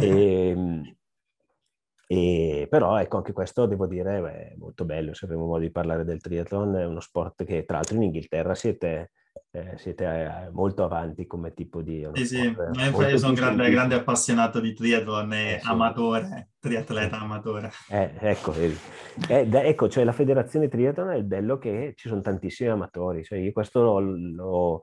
E, 0.00 0.48
ehm, 0.50 0.96
e, 2.08 2.68
però 2.70 2.98
ecco, 3.00 3.16
anche 3.16 3.32
questo 3.32 3.66
devo 3.66 3.86
dire 3.86 4.52
è 4.52 4.54
molto 4.56 4.84
bello, 4.84 5.12
se 5.12 5.24
avremo 5.24 5.46
modo 5.46 5.60
di 5.60 5.70
parlare 5.70 6.04
del 6.04 6.20
triathlon, 6.20 6.76
è 6.76 6.86
uno 6.86 7.00
sport 7.00 7.44
che 7.44 7.64
tra 7.64 7.76
l'altro 7.76 7.96
in 7.96 8.04
Inghilterra 8.04 8.54
siete, 8.54 9.10
eh, 9.56 9.78
siete 9.78 10.04
eh, 10.04 10.50
molto 10.50 10.84
avanti 10.84 11.26
come 11.26 11.54
tipo 11.54 11.80
di... 11.80 12.06
Sì, 12.12 12.26
sì, 12.26 12.42
io 12.44 13.18
sono 13.18 13.28
un 13.30 13.34
grande, 13.34 13.70
grande, 13.70 13.94
appassionato 13.94 14.60
di 14.60 14.74
triathlon 14.74 15.32
e 15.32 15.54
eh, 15.54 15.60
sì. 15.60 15.68
amatore, 15.68 16.50
triatleta 16.60 17.18
amatore. 17.18 17.70
Eh, 17.88 18.10
ecco, 18.18 18.52
eh, 18.52 18.76
ecco, 19.28 19.88
cioè 19.88 20.04
la 20.04 20.12
federazione 20.12 20.68
triathlon 20.68 21.10
è 21.10 21.16
il 21.16 21.24
bello 21.24 21.56
che 21.56 21.94
ci 21.96 22.08
sono 22.08 22.20
tantissimi 22.20 22.68
amatori, 22.68 23.24
cioè 23.24 23.38
io 23.38 23.52
questo 23.52 23.82
lo, 23.82 24.00
lo 24.00 24.82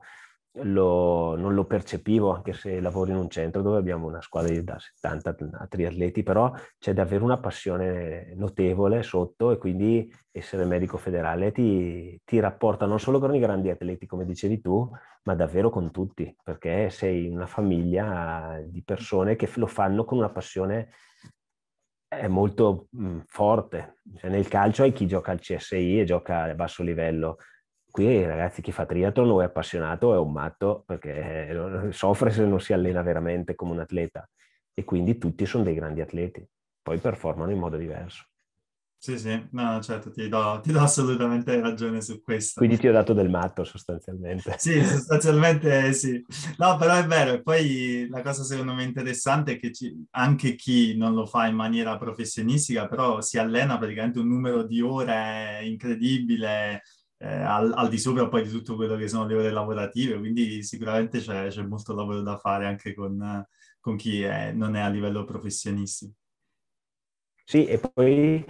lo, 0.62 1.36
non 1.36 1.54
lo 1.54 1.64
percepivo 1.64 2.32
anche 2.32 2.52
se 2.52 2.80
lavoro 2.80 3.10
in 3.10 3.16
un 3.16 3.28
centro 3.28 3.60
dove 3.62 3.78
abbiamo 3.78 4.06
una 4.06 4.20
squadra 4.20 4.60
da 4.62 4.78
70 4.78 5.34
triatleti, 5.68 6.22
però 6.22 6.52
c'è 6.78 6.92
davvero 6.92 7.24
una 7.24 7.38
passione 7.38 8.32
notevole 8.36 9.02
sotto 9.02 9.50
e 9.50 9.58
quindi 9.58 10.12
essere 10.30 10.64
medico 10.64 10.96
federale 10.96 11.50
ti, 11.50 12.20
ti 12.24 12.38
rapporta 12.38 12.86
non 12.86 13.00
solo 13.00 13.18
con 13.18 13.34
i 13.34 13.40
grandi 13.40 13.70
atleti 13.70 14.06
come 14.06 14.24
dicevi 14.24 14.60
tu, 14.60 14.88
ma 15.24 15.34
davvero 15.34 15.70
con 15.70 15.90
tutti, 15.90 16.34
perché 16.42 16.90
sei 16.90 17.28
una 17.28 17.46
famiglia 17.46 18.60
di 18.64 18.82
persone 18.84 19.36
che 19.36 19.50
lo 19.56 19.66
fanno 19.66 20.04
con 20.04 20.18
una 20.18 20.30
passione 20.30 20.90
è 22.06 22.28
molto 22.28 22.86
mh, 22.90 23.20
forte. 23.26 23.96
Cioè, 24.16 24.30
nel 24.30 24.46
calcio 24.46 24.82
hai 24.82 24.92
chi 24.92 25.06
gioca 25.06 25.32
al 25.32 25.40
CSI 25.40 26.00
e 26.00 26.04
gioca 26.04 26.42
a 26.44 26.54
basso 26.54 26.82
livello, 26.82 27.38
Qui 27.94 28.24
ragazzi 28.24 28.60
chi 28.60 28.72
fa 28.72 28.86
triathlon 28.86 29.30
o 29.30 29.40
è 29.40 29.44
appassionato 29.44 30.08
o 30.08 30.14
è 30.14 30.18
un 30.18 30.32
matto 30.32 30.82
perché 30.84 31.46
eh, 31.46 31.92
soffre 31.92 32.32
se 32.32 32.44
non 32.44 32.60
si 32.60 32.72
allena 32.72 33.02
veramente 33.02 33.54
come 33.54 33.70
un 33.70 33.78
atleta 33.78 34.28
e 34.74 34.82
quindi 34.82 35.16
tutti 35.16 35.46
sono 35.46 35.62
dei 35.62 35.74
grandi 35.74 36.00
atleti, 36.00 36.44
poi 36.82 36.98
performano 36.98 37.52
in 37.52 37.58
modo 37.60 37.76
diverso. 37.76 38.24
Sì, 38.98 39.16
sì, 39.16 39.46
no, 39.52 39.80
certo, 39.80 40.10
ti 40.10 40.26
do, 40.28 40.58
ti 40.60 40.72
do, 40.72 40.80
assolutamente 40.80 41.60
ragione 41.60 42.00
su 42.00 42.20
questo. 42.20 42.58
Quindi 42.58 42.78
ti 42.78 42.88
ho 42.88 42.92
dato 42.92 43.12
del 43.12 43.30
matto 43.30 43.62
sostanzialmente. 43.62 44.56
sì, 44.58 44.82
sostanzialmente 44.82 45.92
sì. 45.92 46.20
No, 46.56 46.76
però 46.76 46.96
è 46.96 47.06
vero, 47.06 47.34
e 47.34 47.42
poi 47.42 48.08
la 48.08 48.22
cosa 48.22 48.42
secondo 48.42 48.74
me 48.74 48.82
interessante 48.82 49.52
è 49.52 49.58
che 49.60 49.70
ci, 49.72 50.04
anche 50.10 50.56
chi 50.56 50.96
non 50.96 51.14
lo 51.14 51.26
fa 51.26 51.46
in 51.46 51.54
maniera 51.54 51.96
professionistica, 51.96 52.88
però 52.88 53.20
si 53.20 53.38
allena 53.38 53.78
praticamente 53.78 54.18
un 54.18 54.26
numero 54.26 54.64
di 54.64 54.80
ore 54.80 55.60
incredibile, 55.62 56.82
eh, 57.18 57.26
al, 57.26 57.72
al, 57.74 57.88
di 57.88 57.98
sopra 57.98 58.28
poi 58.28 58.42
di 58.42 58.50
tutto 58.50 58.74
quello 58.76 58.96
che 58.96 59.08
sono 59.08 59.26
le 59.26 59.34
ore 59.34 59.50
lavorative, 59.50 60.18
quindi 60.18 60.62
sicuramente 60.62 61.20
c'è, 61.20 61.48
c'è 61.48 61.62
molto 61.62 61.94
lavoro 61.94 62.22
da 62.22 62.36
fare 62.36 62.66
anche 62.66 62.94
con, 62.94 63.44
con 63.80 63.96
chi 63.96 64.22
è, 64.22 64.52
non 64.52 64.76
è 64.76 64.80
a 64.80 64.88
livello 64.88 65.24
professionistico. 65.24 66.14
Sì, 67.44 67.66
e 67.66 67.78
poi 67.78 68.44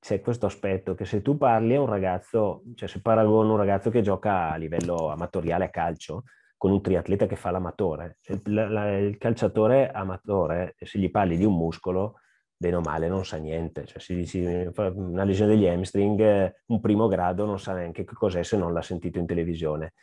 c'è 0.00 0.20
questo 0.20 0.46
aspetto 0.46 0.94
che 0.94 1.04
se 1.04 1.22
tu 1.22 1.36
parli 1.36 1.74
a 1.74 1.80
un 1.80 1.86
ragazzo, 1.86 2.62
cioè 2.74 2.88
se 2.88 3.00
paragono 3.02 3.52
un 3.52 3.58
ragazzo 3.58 3.90
che 3.90 4.00
gioca 4.00 4.50
a 4.50 4.56
livello 4.56 5.10
amatoriale 5.10 5.64
a 5.64 5.70
calcio 5.70 6.24
con 6.56 6.72
un 6.72 6.80
triatleta 6.80 7.26
che 7.26 7.36
fa 7.36 7.50
l'amatore, 7.50 8.18
cioè 8.20 8.40
il, 8.42 8.52
la, 8.52 8.98
il 8.98 9.16
calciatore 9.16 9.90
amatore, 9.90 10.74
se 10.78 10.98
gli 10.98 11.10
parli 11.10 11.36
di 11.36 11.44
un 11.44 11.54
muscolo, 11.54 12.20
bene 12.58 12.76
o 12.76 12.80
male 12.80 13.08
non 13.08 13.24
sa 13.24 13.36
niente, 13.36 13.86
cioè 13.86 14.00
si 14.00 14.14
dice 14.14 14.72
una 14.76 15.22
lesione 15.22 15.54
degli 15.54 15.66
hamstring, 15.66 16.54
un 16.66 16.80
primo 16.80 17.06
grado 17.06 17.44
non 17.46 17.60
sa 17.60 17.72
neanche 17.72 18.04
che 18.04 18.14
cos'è 18.14 18.42
se 18.42 18.56
non 18.56 18.72
l'ha 18.72 18.82
sentito 18.82 19.18
in 19.18 19.26
televisione. 19.26 19.94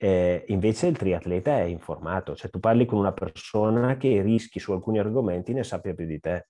Eh, 0.00 0.44
invece 0.48 0.86
il 0.86 0.96
triatleta 0.96 1.58
è 1.58 1.64
informato, 1.64 2.34
cioè 2.34 2.50
tu 2.50 2.60
parli 2.60 2.86
con 2.86 2.98
una 2.98 3.12
persona 3.12 3.96
che 3.96 4.22
rischi 4.22 4.58
su 4.58 4.72
alcuni 4.72 4.98
argomenti 4.98 5.52
ne 5.52 5.64
sappia 5.64 5.92
più 5.92 6.06
di 6.06 6.18
te 6.18 6.48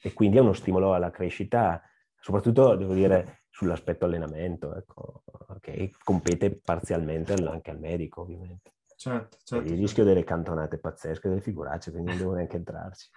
e 0.00 0.12
quindi 0.14 0.38
è 0.38 0.40
uno 0.40 0.54
stimolo 0.54 0.94
alla 0.94 1.10
crescita, 1.10 1.82
soprattutto 2.18 2.74
devo 2.76 2.94
dire 2.94 3.42
sull'aspetto 3.50 4.06
allenamento, 4.06 4.74
ecco, 4.74 5.24
che 5.60 5.90
compete 6.02 6.58
parzialmente 6.58 7.34
anche 7.34 7.70
al 7.70 7.80
medico 7.80 8.22
ovviamente. 8.22 8.72
Certo, 8.96 9.36
certo. 9.44 9.70
Il 9.70 9.78
rischio 9.78 10.04
delle 10.04 10.24
cantonate 10.24 10.78
pazzesche, 10.78 11.28
delle 11.28 11.42
figuracce, 11.42 11.90
quindi 11.90 12.10
non 12.10 12.18
devo 12.18 12.32
neanche 12.32 12.56
entrarci. 12.56 13.10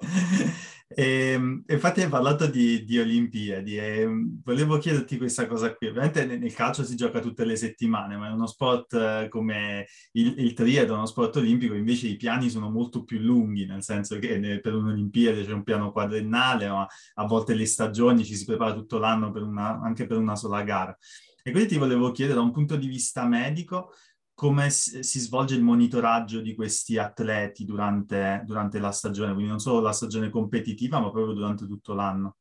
e, 0.88 1.32
ehm, 1.32 1.64
infatti 1.66 2.02
hai 2.02 2.08
parlato 2.08 2.46
di, 2.46 2.84
di 2.84 2.98
Olimpiadi 2.98 3.76
e 3.76 4.06
mm, 4.06 4.36
volevo 4.44 4.78
chiederti 4.78 5.16
questa 5.18 5.46
cosa 5.46 5.74
qui. 5.74 5.88
Ovviamente 5.88 6.24
nel 6.24 6.54
calcio 6.54 6.84
si 6.84 6.94
gioca 6.94 7.18
tutte 7.20 7.44
le 7.44 7.56
settimane, 7.56 8.16
ma 8.16 8.28
è 8.28 8.32
uno 8.32 8.46
sport 8.46 8.94
eh, 8.94 9.28
come 9.28 9.86
il, 10.12 10.34
il 10.38 10.52
triathlon, 10.52 10.98
uno 10.98 11.06
sport 11.06 11.36
olimpico, 11.36 11.74
invece 11.74 12.06
i 12.06 12.16
piani 12.16 12.48
sono 12.48 12.70
molto 12.70 13.02
più 13.04 13.18
lunghi, 13.18 13.66
nel 13.66 13.82
senso 13.82 14.18
che 14.18 14.60
per 14.60 14.74
un'Olimpiade 14.74 15.44
c'è 15.44 15.52
un 15.52 15.64
piano 15.64 15.90
quadrennale, 15.90 16.68
ma 16.68 16.86
a 17.14 17.26
volte 17.26 17.54
le 17.54 17.66
stagioni 17.66 18.24
ci 18.24 18.36
si 18.36 18.44
prepara 18.44 18.72
tutto 18.72 18.98
l'anno 18.98 19.32
per 19.32 19.42
una, 19.42 19.80
anche 19.80 20.06
per 20.06 20.18
una 20.18 20.36
sola 20.36 20.62
gara. 20.62 20.96
E 21.42 21.50
quindi 21.50 21.68
ti 21.68 21.78
volevo 21.78 22.10
chiedere 22.10 22.38
da 22.38 22.44
un 22.44 22.52
punto 22.52 22.76
di 22.76 22.86
vista 22.86 23.24
medico, 23.24 23.92
come 24.36 24.68
si 24.68 25.18
svolge 25.18 25.54
il 25.54 25.62
monitoraggio 25.62 26.42
di 26.42 26.54
questi 26.54 26.98
atleti 26.98 27.64
durante, 27.64 28.42
durante, 28.44 28.78
la 28.78 28.90
stagione, 28.90 29.32
quindi 29.32 29.48
non 29.48 29.60
solo 29.60 29.80
la 29.80 29.92
stagione 29.92 30.28
competitiva, 30.28 31.00
ma 31.00 31.10
proprio 31.10 31.32
durante 31.32 31.66
tutto 31.66 31.94
l'anno. 31.94 32.36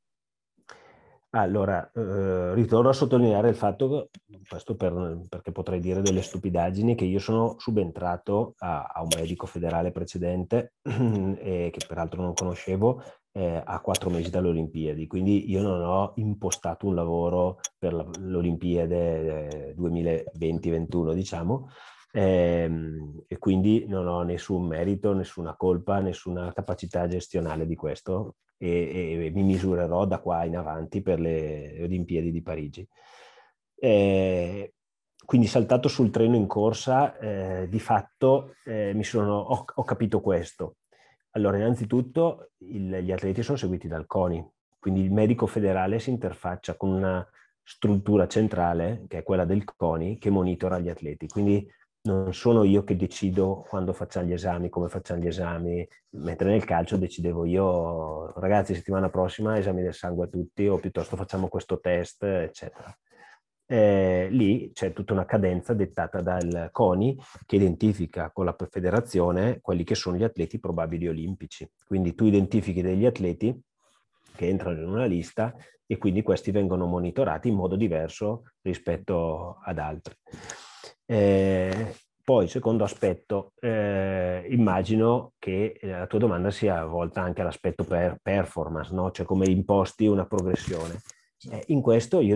Allora, 1.29 1.89
eh, 1.93 2.53
ritorno 2.53 2.89
a 2.89 2.93
sottolineare 2.93 3.47
il 3.47 3.55
fatto, 3.55 4.09
questo 4.45 4.75
per, 4.75 5.21
perché 5.29 5.53
potrei 5.53 5.79
dire 5.79 6.01
delle 6.01 6.21
stupidaggini, 6.21 6.95
che 6.95 7.05
io 7.05 7.19
sono 7.19 7.55
subentrato 7.59 8.55
a, 8.57 8.91
a 8.93 9.01
un 9.01 9.09
medico 9.15 9.45
federale 9.45 9.91
precedente, 9.91 10.73
che 10.83 11.77
peraltro 11.87 12.21
non 12.21 12.33
conoscevo, 12.33 13.01
eh, 13.37 13.61
a 13.63 13.81
quattro 13.81 14.09
mesi 14.09 14.29
dalle 14.29 14.47
Olimpiadi, 14.47 15.07
quindi 15.07 15.49
io 15.49 15.61
non 15.61 15.81
ho 15.81 16.13
impostato 16.15 16.87
un 16.87 16.95
lavoro 16.95 17.59
per 17.77 17.93
la, 17.93 18.05
l'Olimpiade 18.19 19.71
eh, 19.71 19.75
2020-21, 19.77 21.13
diciamo, 21.13 21.69
ehm, 22.13 23.23
e 23.27 23.37
quindi 23.37 23.85
non 23.87 24.07
ho 24.07 24.23
nessun 24.23 24.65
merito, 24.65 25.13
nessuna 25.13 25.53
colpa, 25.57 25.99
nessuna 25.99 26.53
capacità 26.53 27.07
gestionale 27.07 27.65
di 27.65 27.75
questo. 27.75 28.35
E, 28.57 29.25
e 29.25 29.31
mi 29.31 29.43
misurerò 29.43 30.05
da 30.05 30.19
qua 30.19 30.45
in 30.45 30.55
avanti 30.55 31.01
per 31.01 31.19
le 31.19 31.77
Olimpiadi 31.81 32.31
di 32.31 32.41
Parigi. 32.41 32.87
Eh, 33.75 34.73
quindi 35.25 35.47
saltato 35.47 35.89
sul 35.89 36.09
treno 36.09 36.37
in 36.37 36.47
corsa, 36.47 37.17
eh, 37.17 37.67
di 37.67 37.79
fatto 37.81 38.53
eh, 38.63 38.97
sono, 39.03 39.39
ho, 39.39 39.65
ho 39.75 39.83
capito 39.83 40.21
questo 40.21 40.77
allora, 41.35 41.57
innanzitutto 41.57 42.51
il, 42.59 42.99
gli 43.01 43.11
atleti 43.11 43.43
sono 43.43 43.57
seguiti 43.57 43.87
dal 43.87 44.05
CONI, 44.05 44.45
quindi 44.79 45.01
il 45.01 45.11
medico 45.11 45.45
federale 45.47 45.99
si 45.99 46.09
interfaccia 46.09 46.75
con 46.75 46.89
una 46.89 47.27
struttura 47.61 48.27
centrale, 48.27 49.03
che 49.07 49.19
è 49.19 49.23
quella 49.23 49.43
del 49.45 49.65
CONI, 49.65 50.17
che 50.17 50.29
monitora 50.29 50.79
gli 50.79 50.89
atleti. 50.89 51.27
Quindi 51.27 51.69
non 52.03 52.33
sono 52.33 52.63
io 52.63 52.83
che 52.83 52.95
decido 52.95 53.65
quando 53.67 53.91
facciamo 53.91 54.27
gli 54.27 54.33
esami, 54.33 54.69
come 54.69 54.87
facciamo 54.87 55.21
gli 55.21 55.27
esami, 55.27 55.85
mentre 56.11 56.49
nel 56.49 56.63
calcio 56.63 56.97
decidevo 56.97 57.45
io, 57.45 58.31
ragazzi, 58.39 58.73
settimana 58.73 59.09
prossima 59.09 59.57
esami 59.57 59.81
del 59.81 59.93
sangue 59.93 60.25
a 60.25 60.29
tutti 60.29 60.67
o 60.67 60.77
piuttosto 60.77 61.15
facciamo 61.17 61.47
questo 61.47 61.79
test, 61.79 62.23
eccetera 62.23 62.95
eh, 63.67 64.27
lì 64.29 64.71
c'è 64.73 64.93
tutta 64.93 65.13
una 65.13 65.25
cadenza 65.25 65.73
dettata 65.73 66.21
dal 66.21 66.69
CONI 66.71 67.17
che 67.45 67.55
identifica 67.55 68.31
con 68.31 68.45
la 68.45 68.55
federazione 68.69 69.59
quelli 69.61 69.83
che 69.83 69.95
sono 69.95 70.17
gli 70.17 70.23
atleti 70.23 70.59
probabili 70.59 71.07
olimpici. 71.07 71.69
Quindi 71.85 72.13
tu 72.15 72.25
identifichi 72.25 72.81
degli 72.81 73.05
atleti 73.05 73.59
che 74.35 74.47
entrano 74.47 74.81
in 74.81 74.89
una 74.89 75.05
lista 75.05 75.55
e 75.87 75.97
quindi 75.97 76.21
questi 76.21 76.51
vengono 76.51 76.85
monitorati 76.85 77.47
in 77.47 77.55
modo 77.55 77.75
diverso 77.75 78.43
rispetto 78.61 79.57
ad 79.63 79.77
altri. 79.79 80.15
Eh, 81.05 81.95
poi, 82.23 82.47
secondo 82.47 82.83
aspetto, 82.83 83.53
eh, 83.59 84.47
immagino 84.49 85.33
che 85.37 85.77
la 85.81 86.07
tua 86.07 86.17
domanda 86.17 86.49
sia 86.49 86.83
volta 86.85 87.21
anche 87.21 87.41
all'aspetto 87.41 87.83
per 87.83 88.17
performance, 88.21 88.93
no? 88.93 89.11
cioè 89.11 89.27
come 89.27 89.45
imposti 89.45 90.07
una 90.07 90.25
progressione. 90.25 91.01
Eh, 91.51 91.65
in 91.67 91.81
questo 91.81 92.21
io 92.21 92.35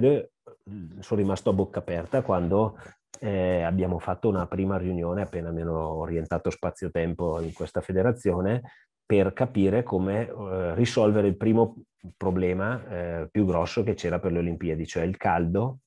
sono 1.00 1.22
rimasto 1.22 1.50
a 1.50 1.54
bocca 1.54 1.80
aperta 1.80 2.22
quando 2.22 2.78
eh, 3.20 3.62
abbiamo 3.64 4.00
fatto 4.00 4.30
una 4.30 4.48
prima 4.48 4.78
riunione 4.78 5.22
appena 5.22 5.52
mi 5.52 5.62
hanno 5.62 5.96
orientato 5.96 6.50
spazio-tempo 6.50 7.42
in 7.42 7.54
questa 7.54 7.82
federazione 7.82 8.62
per 9.06 9.34
capire 9.34 9.82
come 9.84 10.28
eh, 10.28 10.76
risolvere 10.76 11.28
il 11.28 11.36
primo 11.36 11.78
problema 12.16 12.88
eh, 12.88 13.28
più 13.30 13.44
grosso 13.44 13.82
che 13.82 13.96
c'era 13.96 14.20
per 14.20 14.32
le 14.32 14.38
Olimpiadi, 14.38 14.86
cioè 14.86 15.02
il 15.02 15.18
caldo, 15.18 15.80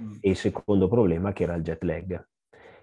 mm. 0.00 0.14
e 0.20 0.30
il 0.30 0.36
secondo 0.36 0.88
problema 0.88 1.34
che 1.34 1.42
era 1.42 1.54
il 1.54 1.62
jet 1.62 1.82
lag. 1.82 2.26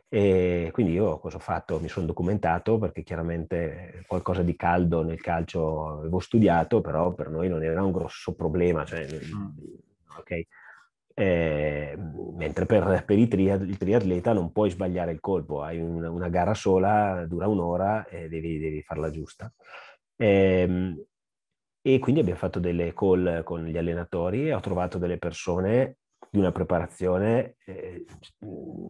E 0.08 0.70
quindi 0.72 0.94
io 0.94 1.18
cosa 1.20 1.38
ho 1.38 1.39
fatto? 1.39 1.79
Mi 1.79 1.88
sono 1.88 2.06
documentato 2.06 2.77
perché 2.77 3.01
chiaramente 3.01 4.03
qualcosa 4.06 4.44
di 4.44 4.56
caldo 4.56 5.03
nel 5.03 5.22
calcio 5.22 5.98
avevo 5.98 6.20
studiato, 6.20 6.82
però 6.82 7.13
per 7.15 7.29
noi 7.29 7.50
non 7.50 7.63
era 7.63 7.84
un 7.84 7.91
grosso 7.91 8.36
problema. 8.36 8.86
Cioè, 8.86 9.08
mm. 9.08 9.48
okay 10.20 10.48
eh, 11.19 11.97
mentre 12.38 12.65
per, 12.65 13.03
per 13.05 13.27
triad, 13.27 13.67
il 13.67 13.77
triatleta 13.77 14.31
non 14.31 14.53
puoi 14.53 14.69
sbagliare 14.69 15.11
il 15.11 15.19
colpo, 15.19 15.61
hai 15.61 15.77
un, 15.77 16.01
una 16.05 16.29
gara 16.29 16.53
sola, 16.53 17.25
dura 17.27 17.47
un'ora 17.47 18.07
e 18.07 18.29
devi, 18.29 18.57
devi 18.57 18.81
farla 18.81 19.09
giusta. 19.09 19.51
Eh, 20.15 20.95
e 21.81 21.99
quindi 21.99 22.21
abbiamo 22.21 22.39
fatto 22.39 22.59
delle 22.59 22.93
call 22.93 23.43
con 23.43 23.65
gli 23.65 23.77
allenatori 23.77 24.47
e 24.47 24.53
ho 24.53 24.59
trovato 24.61 24.97
delle 24.97 25.17
persone 25.17 25.97
di 26.29 26.39
una 26.39 26.53
preparazione 26.53 27.55
eh, 27.65 28.05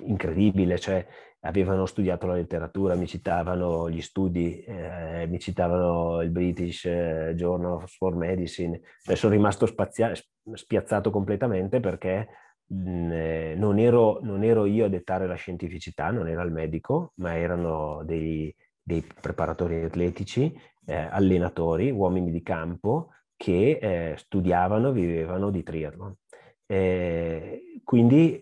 incredibile, 0.05 0.77
cioè 0.77 1.03
avevano 1.41 1.85
studiato 1.85 2.27
la 2.27 2.33
letteratura, 2.33 2.95
mi 2.95 3.07
citavano 3.07 3.89
gli 3.89 4.01
studi, 4.01 4.61
eh, 4.63 5.25
mi 5.27 5.39
citavano 5.39 6.21
il 6.21 6.29
British 6.29 6.85
eh, 6.85 7.33
Journal 7.35 7.87
for 7.87 8.15
Medicine. 8.15 8.79
Cioè, 9.01 9.15
sono 9.15 9.33
rimasto 9.33 9.65
spazia- 9.65 10.13
spiazzato 10.53 11.11
completamente 11.11 11.79
perché 11.79 12.27
mh, 12.65 12.89
mm, 12.89 13.11
eh, 13.11 13.55
non, 13.55 13.79
ero, 13.79 14.19
non, 14.21 14.43
ero, 14.43 14.65
io 14.65 14.85
a 14.85 14.89
dettare 14.89 15.27
la 15.27 15.35
scientificità, 15.35 16.11
non 16.11 16.27
era 16.27 16.41
il 16.43 16.51
medico, 16.51 17.13
ma 17.15 17.35
erano 17.37 18.03
dei, 18.03 18.53
dei 18.81 19.05
preparatori 19.21 19.83
atletici, 19.83 20.53
eh, 20.85 20.95
allenatori, 20.95 21.91
uomini 21.91 22.31
di 22.31 22.41
campo 22.41 23.11
che 23.35 23.79
eh, 23.81 24.17
studiavano, 24.17 24.91
vivevano 24.91 25.49
di 25.51 25.63
triathlon. 25.63 26.13
Eh, 26.65 27.79
quindi 27.83 28.39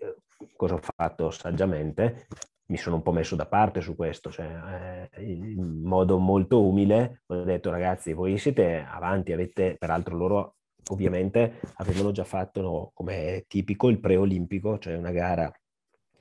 cosa 0.55 0.73
ho 0.75 0.79
fatto 0.81 1.29
saggiamente? 1.29 2.27
Mi 2.67 2.77
sono 2.77 2.97
un 2.97 3.01
po' 3.01 3.13
messo 3.13 3.35
da 3.35 3.45
parte 3.45 3.79
su 3.79 3.95
questo, 3.95 4.29
cioè, 4.29 5.09
eh, 5.11 5.23
in 5.23 5.81
modo 5.83 6.17
molto 6.17 6.65
umile 6.65 7.21
ho 7.27 7.43
detto 7.43 7.69
ragazzi 7.69 8.11
voi 8.13 8.37
siete 8.37 8.85
avanti, 8.85 9.31
avete 9.31 9.77
peraltro 9.77 10.17
loro 10.17 10.55
ovviamente 10.89 11.59
avevano 11.75 12.11
già 12.11 12.23
fatto, 12.23 12.61
no, 12.61 12.91
come 12.93 13.35
è 13.35 13.45
tipico, 13.47 13.89
il 13.89 13.99
preolimpico, 13.99 14.77
cioè 14.79 14.95
una 14.95 15.11
gara 15.11 15.51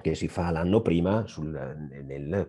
che 0.01 0.15
si 0.15 0.29
fa 0.29 0.51
l'anno 0.51 0.83
prima 0.83 1.27
sul, 1.27 1.49
nelle 1.49 2.47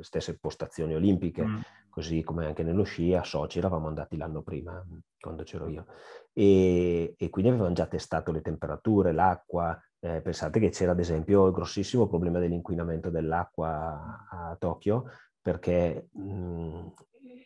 stesse 0.00 0.38
postazioni 0.38 0.94
olimpiche, 0.94 1.44
mm. 1.44 1.60
così 1.88 2.22
come 2.22 2.46
anche 2.46 2.62
nello 2.62 2.84
sci 2.84 3.14
a 3.14 3.24
Sochi 3.24 3.58
eravamo 3.58 3.88
andati 3.88 4.16
l'anno 4.16 4.42
prima, 4.42 4.84
quando 5.18 5.42
c'ero 5.42 5.68
io. 5.68 5.86
E, 6.32 7.14
e 7.16 7.28
quindi 7.30 7.50
avevano 7.50 7.74
già 7.74 7.86
testato 7.86 8.30
le 8.30 8.40
temperature, 8.40 9.12
l'acqua, 9.12 9.78
eh, 10.00 10.20
pensate 10.22 10.58
che 10.60 10.70
c'era 10.70 10.92
ad 10.92 10.98
esempio 10.98 11.46
il 11.46 11.52
grossissimo 11.52 12.06
problema 12.06 12.38
dell'inquinamento 12.38 13.10
dell'acqua 13.10 14.26
a, 14.30 14.56
Tokyo, 14.58 15.04
perché 15.40 16.08
mh, 16.12 16.92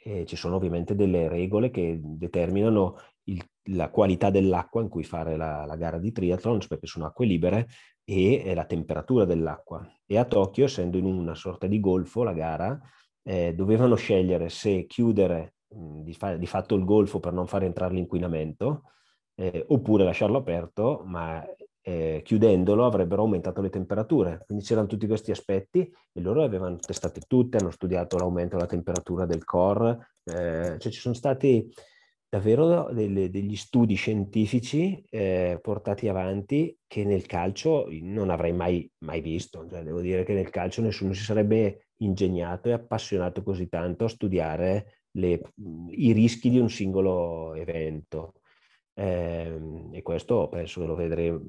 eh, 0.04 0.24
ci 0.26 0.36
sono 0.36 0.56
ovviamente 0.56 0.94
delle 0.94 1.28
regole 1.28 1.70
che 1.70 1.98
determinano 2.02 2.96
il, 3.24 3.42
la 3.70 3.88
qualità 3.90 4.30
dell'acqua 4.30 4.82
in 4.82 4.88
cui 4.88 5.02
fare 5.04 5.36
la, 5.36 5.64
la, 5.64 5.76
gara 5.76 5.98
di 5.98 6.12
triathlon, 6.12 6.60
perché 6.68 6.86
sono 6.86 7.06
acque 7.06 7.26
libere, 7.26 7.66
e 8.04 8.42
eh, 8.44 8.54
la 8.54 8.66
temperatura 8.66 9.24
dell'acqua. 9.24 9.84
E 10.06 10.18
a 10.18 10.24
Tokyo, 10.24 10.66
essendo 10.66 10.98
in 10.98 11.06
una 11.06 11.34
sorta 11.34 11.66
di 11.66 11.80
golfo 11.80 12.22
la 12.22 12.34
gara, 12.34 12.78
eh, 13.22 13.54
dovevano 13.54 13.94
scegliere 13.96 14.48
se 14.50 14.84
chiudere 14.86 15.54
mh, 15.68 16.02
di, 16.02 16.12
fa- 16.14 16.36
di, 16.36 16.46
fatto 16.46 16.74
il 16.74 16.84
golfo 16.84 17.18
per 17.18 17.32
non 17.32 17.46
far 17.46 17.64
entrare 17.64 17.94
l'inquinamento, 17.94 18.82
eh, 19.36 19.64
oppure 19.68 20.04
lasciarlo 20.04 20.38
aperto, 20.38 21.02
ma 21.06 21.44
eh, 21.86 22.22
chiudendolo 22.24 22.86
avrebbero 22.86 23.22
aumentato 23.22 23.60
le 23.60 23.68
temperature. 23.68 24.42
Quindi 24.46 24.64
c'erano 24.64 24.86
tutti 24.86 25.06
questi 25.06 25.30
aspetti 25.30 25.80
e 25.80 26.20
loro 26.20 26.40
le 26.40 26.46
avevano 26.46 26.76
testate 26.76 27.20
tutte, 27.26 27.58
hanno 27.58 27.70
studiato 27.70 28.16
l'aumento 28.16 28.56
della 28.56 28.68
temperatura 28.68 29.26
del 29.26 29.44
core, 29.44 30.16
eh, 30.24 30.76
cioè 30.78 30.92
ci 30.92 31.00
sono 31.00 31.14
stati 31.14 31.70
davvero 32.26 32.90
delle, 32.90 33.30
degli 33.30 33.54
studi 33.54 33.94
scientifici 33.94 35.04
eh, 35.08 35.58
portati 35.62 36.08
avanti 36.08 36.76
che 36.86 37.04
nel 37.04 37.26
calcio 37.26 37.86
non 38.00 38.30
avrei 38.30 38.52
mai, 38.52 38.90
mai 39.04 39.20
visto. 39.20 39.66
Cioè, 39.68 39.82
devo 39.82 40.00
dire 40.00 40.24
che 40.24 40.32
nel 40.32 40.50
calcio 40.50 40.80
nessuno 40.80 41.12
si 41.12 41.22
sarebbe 41.22 41.88
ingegnato 41.98 42.70
e 42.70 42.72
appassionato 42.72 43.42
così 43.42 43.68
tanto 43.68 44.06
a 44.06 44.08
studiare 44.08 45.02
le, 45.12 45.40
i 45.90 46.12
rischi 46.12 46.48
di 46.50 46.58
un 46.58 46.70
singolo 46.70 47.54
evento. 47.54 48.32
Eh, 48.96 49.88
e 49.90 50.02
questo 50.02 50.48
penso 50.48 50.86
lo 50.86 50.94
vedremo, 50.94 51.40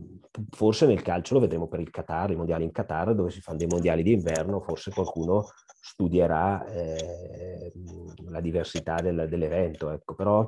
forse 0.50 0.88
nel 0.88 1.04
calcio 1.04 1.36
lo 1.36 1.42
vedremo 1.42 1.68
per 1.68 1.80
il 1.80 1.92
Qatar, 1.92 2.32
i 2.32 2.36
mondiali 2.36 2.64
in 2.64 2.72
Qatar, 2.72 3.14
dove 3.14 3.30
si 3.30 3.40
fanno 3.42 3.60
dei 3.60 3.68
mondiali 3.68 4.02
d'inverno, 4.02 4.62
forse 4.62 4.92
qualcuno 4.92 5.48
studierà 5.80 6.66
eh, 6.66 7.72
la 8.30 8.42
diversità 8.42 8.96
del, 8.96 9.28
dell'evento, 9.30 9.92
ecco. 9.92 10.16
però 10.16 10.48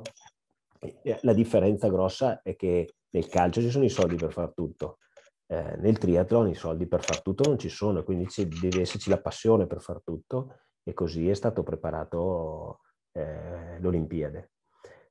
eh, 0.80 1.18
la 1.22 1.32
differenza 1.32 1.88
grossa 1.88 2.42
è 2.42 2.56
che 2.56 2.94
nel 3.10 3.28
calcio 3.28 3.60
ci 3.60 3.70
sono 3.70 3.84
i 3.84 3.90
soldi 3.90 4.16
per 4.16 4.32
far 4.32 4.52
tutto, 4.52 4.98
eh, 5.46 5.76
nel 5.76 5.98
triathlon 5.98 6.48
i 6.48 6.54
soldi 6.54 6.86
per 6.86 7.02
far 7.02 7.22
tutto 7.22 7.48
non 7.48 7.58
ci 7.58 7.68
sono, 7.68 8.02
quindi 8.02 8.26
deve 8.60 8.80
esserci 8.80 9.08
la 9.08 9.20
passione 9.20 9.66
per 9.66 9.80
far 9.80 10.02
tutto 10.02 10.54
e 10.82 10.92
così 10.92 11.28
è 11.28 11.34
stato 11.34 11.62
preparato 11.62 12.80
eh, 13.12 13.78
l'Olimpiade. 13.80 14.50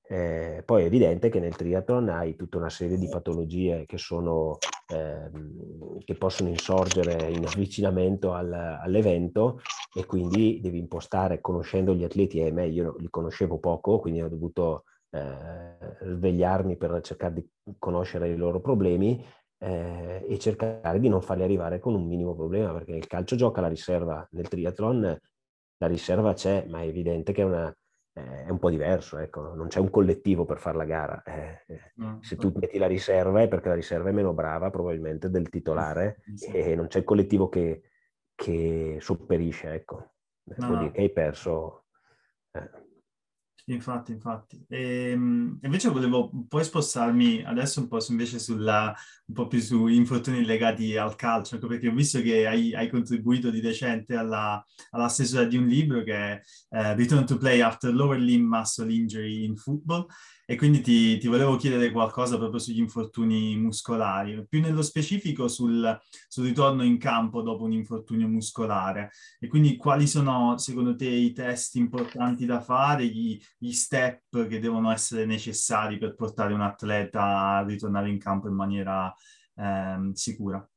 Eh, 0.10 0.64
poi 0.66 0.84
è 0.84 0.86
evidente 0.86 1.28
che 1.28 1.42
nel 1.42 1.56
triathlon 1.56 2.08
hai 2.08 2.38
tutta 2.38 2.58
una 2.58 2.70
serie 2.70 2.98
di 2.98 3.10
patologie 3.10 3.86
che, 3.86 3.98
sono, 3.98 4.58
eh, 4.88 5.30
che 6.06 6.16
possono 6.16 6.48
insorgere 6.48 7.30
in 7.30 7.46
avvicinamento 7.46 8.32
al, 8.32 8.54
all'evento 8.54 9.60
e 9.94 10.06
quindi 10.06 10.62
devi 10.62 10.78
impostare, 10.78 11.42
conoscendo 11.42 11.94
gli 11.94 12.06
atleti, 12.06 12.40
e 12.40 12.52
me 12.54 12.68
io 12.68 12.96
li 13.00 13.10
conoscevo 13.10 13.60
poco, 13.60 14.00
quindi 14.00 14.22
ho 14.22 14.30
dovuto 14.30 14.84
eh, 15.10 15.98
svegliarmi 16.02 16.78
per 16.78 17.02
cercare 17.02 17.34
di 17.34 17.50
conoscere 17.78 18.30
i 18.30 18.38
loro 18.38 18.62
problemi 18.62 19.22
eh, 19.58 20.26
e 20.26 20.40
cercare 20.40 21.00
di 21.00 21.10
non 21.10 21.22
farli 21.22 21.44
arrivare 21.44 21.80
con 21.80 21.96
un 21.96 22.08
minimo 22.08 22.34
problema, 22.34 22.72
perché 22.72 22.94
nel 22.94 23.08
calcio 23.08 23.36
gioca 23.36 23.60
la 23.60 23.68
riserva, 23.68 24.26
nel 24.32 24.48
triathlon 24.48 25.20
la 25.80 25.88
riserva 25.88 26.34
c'è, 26.34 26.66
ma 26.70 26.82
è 26.82 26.88
evidente 26.88 27.34
che 27.34 27.42
è 27.42 27.46
una 27.46 27.76
è 28.18 28.50
un 28.50 28.60
po' 28.60 28.70
diverso, 28.70 29.18
ecco. 29.18 29.54
non 29.54 29.68
c'è 29.68 29.80
un 29.80 29.90
collettivo 29.90 30.46
per 30.46 30.58
fare 30.58 30.78
la 30.78 30.86
gara. 30.86 31.24
Eh, 31.24 31.64
eh. 31.68 31.92
no, 31.96 32.20
se 32.22 32.36
tu 32.36 32.52
metti 32.56 32.78
la 32.78 32.88
riserva 32.88 33.42
è 33.42 33.48
perché 33.48 33.70
la 33.70 33.76
riserva 33.76 34.10
è 34.10 34.14
meno 34.14 34.34
brava 34.34 34.70
probabilmente 34.70 35.30
del 35.30 35.50
titolare 35.50 36.22
sì. 36.36 36.52
e 36.52 36.76
non 36.76 36.88
c'è 36.88 37.00
il 37.00 37.04
collettivo 37.04 37.50
che, 37.50 37.84
che 38.36 38.98
sopperisce, 39.00 39.74
ecco. 39.74 40.14
No, 40.44 40.68
Vuol 40.68 40.80
dire 40.80 40.92
che 40.92 41.02
hai 41.02 41.12
perso. 41.12 41.86
Eh. 42.52 42.86
Infatti, 43.70 44.14
infatti. 44.14 44.64
E, 44.70 45.10
ehm, 45.12 45.60
invece 45.62 45.90
volevo 45.90 46.32
poi 46.48 46.64
spostarmi 46.64 47.44
adesso 47.44 47.82
un 47.82 47.90
po' 47.90 48.00
su, 48.00 48.12
invece 48.12 48.40
sulla, 48.40 48.96
un 49.26 49.34
po' 49.34 49.48
più 49.48 49.60
su 49.60 49.88
infortuni 49.88 50.46
legati 50.46 50.96
al 50.96 51.16
calcio, 51.18 51.56
ecco, 51.58 51.68
perché 51.68 51.90
ho 51.90 51.94
visto 51.94 52.22
che 52.22 52.48
hai, 52.48 52.74
hai 52.74 52.90
contribuito 52.90 53.50
di 53.50 53.60
recente 53.60 54.16
alla, 54.16 54.64
alla, 54.92 55.10
stesura 55.10 55.44
di 55.44 55.58
un 55.58 55.68
libro 55.68 56.02
che 56.04 56.14
è 56.14 56.42
uh, 56.70 56.96
Return 56.96 57.26
to 57.26 57.38
Play 57.38 57.60
After 57.60 57.94
Lower 57.94 58.20
Limb 58.20 58.48
Muscle 58.48 58.94
Injury 58.94 59.44
in 59.44 59.58
Football 59.58 60.08
e 60.50 60.56
quindi 60.56 60.80
ti, 60.80 61.18
ti, 61.18 61.28
volevo 61.28 61.58
chiedere 61.58 61.92
qualcosa 61.92 62.38
proprio 62.38 62.58
sugli 62.58 62.80
infortuni 62.80 63.58
muscolari, 63.58 64.48
più 64.48 64.62
nello 64.62 64.82
specifico 64.82 65.50
sul, 65.50 66.00
sul, 66.30 66.46
ritorno 66.46 66.86
in 66.86 66.98
campo 66.98 67.42
dopo 67.42 67.66
un 67.66 67.74
infortunio 67.74 68.30
muscolare. 68.30 69.12
E 69.42 69.48
quindi 69.48 69.76
quali 69.76 70.08
sono 70.08 70.58
secondo 70.58 70.96
te 70.96 71.10
i 71.10 71.34
test 71.34 71.76
importanti 71.76 72.46
da 72.46 72.62
fare, 72.62 73.08
gli, 73.08 73.38
gli 73.58 73.72
step 73.72 74.48
che 74.48 74.60
devono 74.60 74.92
essere 74.92 75.26
necessari 75.26 75.98
per 75.98 76.16
portare 76.16 76.54
un 76.54 76.62
atleta 76.62 77.58
a 77.58 77.66
ritornare 77.66 78.10
in 78.10 78.20
campo 78.20 78.48
in 78.48 78.54
maniera 78.54 79.14
eh, 79.56 80.12
sicura? 80.14 80.68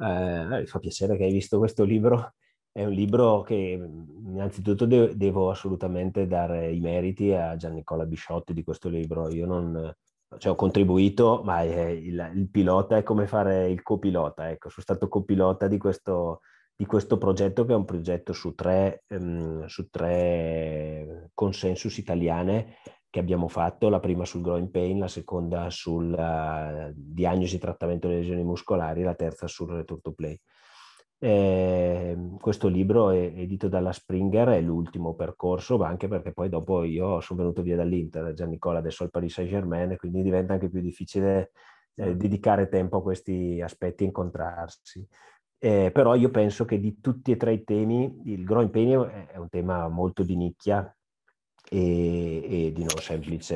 Eh, 0.00 0.44
mi 0.44 0.66
fa 0.66 0.78
piacere 0.78 1.16
che 1.16 1.24
hai 1.24 1.32
visto 1.32 1.58
questo 1.58 1.84
libro 1.84 2.34
è 2.76 2.84
un 2.84 2.92
libro 2.92 3.42
che 3.42 3.54
innanzitutto 3.54 4.84
de- 4.84 5.16
devo 5.16 5.48
assolutamente 5.48 6.26
dare 6.26 6.72
i 6.72 6.80
meriti 6.80 7.32
a 7.32 7.54
Giannicola 7.54 8.04
Bisciotti 8.04 8.52
di 8.52 8.64
questo 8.64 8.88
libro. 8.88 9.30
Io 9.32 9.46
non, 9.46 9.94
cioè 10.38 10.50
ho 10.50 10.56
contribuito, 10.56 11.42
ma 11.44 11.62
il, 11.62 12.32
il, 12.34 12.48
pilota 12.50 12.96
è 12.96 13.04
come 13.04 13.28
fare 13.28 13.70
il 13.70 13.80
copilota. 13.82 14.50
Ecco, 14.50 14.70
sono 14.70 14.82
stato 14.82 15.06
copilota 15.06 15.68
di 15.68 15.78
questo, 15.78 16.40
di 16.76 16.86
questo 16.86 17.18
progetto 17.18 17.64
che 17.64 17.72
è 17.72 17.76
un 17.76 17.84
progetto 17.84 18.32
su 18.32 18.54
tre, 18.54 19.04
um, 19.08 19.64
su 19.66 19.88
tre 19.90 21.30
consensus 21.34 21.98
italiane 21.98 22.76
che 23.14 23.20
abbiamo 23.20 23.46
fatto, 23.46 23.88
la 23.88 24.00
prima 24.00 24.24
sul 24.24 24.42
growing 24.42 24.70
pain, 24.70 24.98
la 24.98 25.06
seconda 25.06 25.70
sulla 25.70 26.90
diagnosi 26.92 27.56
e 27.56 27.58
trattamento 27.60 28.08
delle 28.08 28.20
lesioni 28.20 28.42
muscolari, 28.42 29.02
la 29.02 29.14
terza 29.14 29.46
sul 29.46 29.70
return 29.70 30.00
to 30.00 30.12
play. 30.12 30.36
Eh, 31.16 32.16
questo 32.40 32.66
libro 32.66 33.10
è 33.10 33.32
edito 33.36 33.68
dalla 33.68 33.92
Springer, 33.92 34.48
è 34.48 34.60
l'ultimo 34.60 35.14
percorso, 35.14 35.78
ma 35.78 35.86
anche 35.86 36.08
perché 36.08 36.32
poi 36.32 36.48
dopo 36.48 36.82
io 36.82 37.20
sono 37.20 37.38
venuto 37.38 37.62
via 37.62 37.76
dall'Inter, 37.76 38.32
Gian 38.32 38.48
Nicola 38.48 38.80
adesso 38.80 39.04
al 39.04 39.10
Paris 39.10 39.32
Saint 39.32 39.48
Germain, 39.48 39.96
quindi 39.96 40.20
diventa 40.20 40.54
anche 40.54 40.68
più 40.68 40.80
difficile 40.80 41.52
eh, 41.94 42.16
dedicare 42.16 42.68
tempo 42.68 42.96
a 42.96 43.02
questi 43.02 43.60
aspetti 43.62 44.02
e 44.02 44.06
incontrarsi. 44.06 45.06
Eh, 45.64 45.90
però 45.92 46.14
io 46.14 46.28
penso 46.28 46.66
che 46.66 46.78
di 46.78 47.00
tutti 47.00 47.30
e 47.30 47.38
tre 47.38 47.54
i 47.54 47.64
temi, 47.64 48.20
il 48.26 48.44
growing 48.44 48.68
pain 48.68 49.26
è 49.32 49.38
un 49.38 49.48
tema 49.48 49.88
molto 49.88 50.22
di 50.22 50.36
nicchia 50.36 50.94
e, 51.70 52.66
e 52.66 52.72
di 52.72 52.84
non 52.84 52.98
semplice 52.98 53.54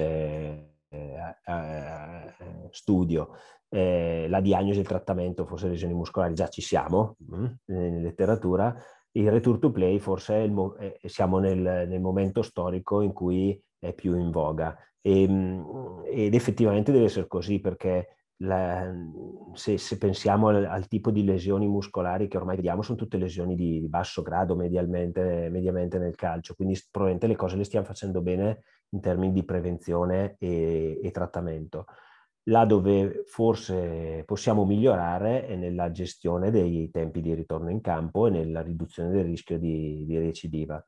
eh, 0.89 1.37
eh, 1.45 2.35
studio 2.71 3.33
la 3.69 4.41
diagnosi 4.41 4.79
e 4.79 4.81
il 4.81 4.89
trattamento, 4.89 5.45
forse 5.45 5.69
lesioni 5.69 5.93
muscolari, 5.93 6.33
già 6.33 6.49
ci 6.49 6.63
siamo 6.63 7.17
mh, 7.19 7.45
mm, 7.45 7.53
in 7.77 8.03
letteratura, 8.03 8.75
il 9.11 9.31
return 9.31 9.59
to 9.61 9.71
play 9.71 9.99
forse 9.99 10.49
mo- 10.49 10.77
siamo 11.05 11.39
nel, 11.39 11.59
nel, 11.59 12.01
momento 12.01 12.41
storico 12.41 13.03
in 13.03 13.13
cui 13.13 13.63
è 13.79 13.93
più 13.93 14.17
in 14.19 14.31
voga. 14.31 14.75
E, 15.03 15.25
ehm, 15.25 15.33
mh, 15.35 16.03
ed 16.07 16.33
effettivamente 16.33 16.91
deve 16.91 17.05
essere 17.05 17.27
così 17.27 17.61
perché 17.61 18.17
la, 18.39 18.95
se, 19.55 19.79
se, 19.79 19.99
pensiamo 19.99 20.49
al, 20.49 20.65
al, 20.65 20.87
tipo 20.87 21.11
di 21.11 21.25
lesioni 21.25 21.67
muscolari 21.67 22.29
che 22.29 22.37
ormai 22.37 22.57
vediamo, 22.57 22.83
sono 22.83 22.99
tutte 22.99 23.17
lesioni 23.17 23.57
di, 23.57 23.81
di 23.81 23.89
basso 23.89 24.23
grado 24.23 24.55
mediamente, 24.55 25.49
mediamente, 25.51 25.99
nel 25.99 26.15
calcio, 26.15 26.55
quindi 26.55 26.79
probabilmente 26.91 27.27
le 27.27 27.37
cose 27.37 27.57
le 27.57 27.65
stiamo 27.65 27.87
facendo 27.87 28.21
bene 28.21 28.63
in 28.91 29.01
termini 29.01 29.33
di 29.33 29.45
prevenzione 29.45 30.37
e, 30.39 31.01
e 31.03 31.11
trattamento. 31.11 31.87
Là 32.45 32.65
dove 32.65 33.25
forse 33.27 34.23
possiamo 34.25 34.65
migliorare 34.65 35.47
è 35.47 35.57
nella 35.57 35.91
gestione 35.91 36.51
dei 36.51 36.91
tempi 36.91 37.21
di 37.21 37.35
ritorno 37.35 37.71
in 37.71 37.81
campo 37.81 38.27
e 38.27 38.31
nella 38.31 38.63
riduzione 38.63 39.11
del 39.11 39.25
rischio 39.25 39.59
di, 39.59 40.05
di 40.07 40.19
recidiva. 40.19 40.83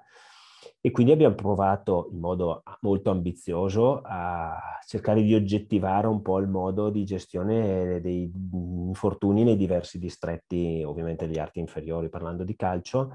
E 0.83 0.91
quindi 0.91 1.13
abbiamo 1.13 1.35
provato 1.35 2.09
in 2.11 2.21
modo 2.21 2.63
molto 2.81 3.11
ambizioso 3.11 4.01
a 4.03 4.59
cercare 4.87 5.23
di 5.23 5.35
oggettivare 5.35 6.07
un 6.07 6.23
po' 6.23 6.39
il 6.39 6.49
modo 6.49 6.89
di 6.89 7.05
gestione 7.05 8.01
dei 8.01 8.33
infortuni 8.53 9.45
nei 9.45 9.57
diversi 9.57 9.99
distretti, 9.99 10.83
ovviamente 10.83 11.27
degli 11.27 11.39
arti 11.39 11.59
inferiori, 11.61 12.09
parlando 12.09 12.45
di 12.45 12.57
calcio, 12.57 13.13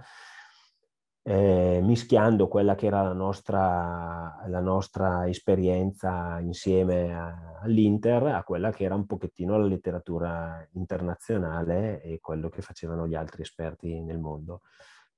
eh, 1.23 1.79
mischiando 1.81 2.47
quella 2.47 2.75
che 2.75 2.85
era 2.85 3.01
la 3.01 3.13
nostra, 3.13 4.43
la 4.47 4.59
nostra 4.59 5.27
esperienza 5.27 6.39
insieme 6.39 7.15
a, 7.15 7.61
all'Inter 7.63 8.27
a 8.27 8.43
quella 8.43 8.69
che 8.69 8.83
era 8.83 8.93
un 8.93 9.07
pochettino 9.07 9.57
la 9.57 9.65
letteratura 9.65 10.63
internazionale 10.73 12.03
e 12.03 12.19
quello 12.19 12.49
che 12.49 12.61
facevano 12.61 13.07
gli 13.07 13.15
altri 13.15 13.41
esperti 13.41 13.99
nel 14.01 14.19
mondo. 14.19 14.61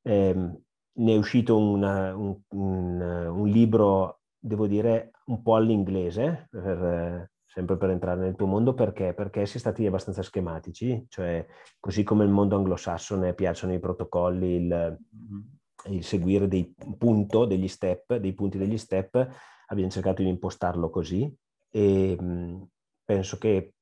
Eh, 0.01 0.61
ne 0.97 1.13
è 1.13 1.17
uscito 1.17 1.57
una, 1.57 2.15
un, 2.15 2.39
un, 2.49 3.01
un, 3.01 3.47
libro, 3.47 4.21
devo 4.37 4.67
dire, 4.67 5.11
un 5.25 5.41
po' 5.41 5.55
all'inglese, 5.55 6.47
per, 6.49 7.31
sempre 7.45 7.77
per 7.77 7.89
entrare 7.89 8.21
nel 8.21 8.35
tuo 8.35 8.47
mondo, 8.47 8.73
perché? 8.73 9.13
Perché 9.13 9.45
si 9.45 9.57
è 9.57 9.59
stati 9.59 9.85
abbastanza 9.85 10.21
schematici, 10.21 11.05
cioè 11.09 11.45
così 11.79 12.03
come 12.03 12.23
il 12.23 12.31
mondo 12.31 12.55
anglosassone 12.55 13.33
piacciono 13.33 13.73
i 13.73 13.79
protocolli, 13.79 14.55
il, 14.55 14.97
mm-hmm 15.15 15.55
il 15.85 16.03
seguire 16.03 16.47
dei 16.47 16.73
punti, 16.97 17.45
degli 17.47 17.67
step, 17.67 18.15
dei 18.15 18.33
punti 18.33 18.57
degli 18.57 18.77
step, 18.77 19.27
abbiamo 19.67 19.89
cercato 19.91 20.21
di 20.21 20.29
impostarlo 20.29 20.89
così 20.89 21.33
e 21.69 22.19
mh, 22.19 22.67
penso 23.03 23.37
che 23.37 23.73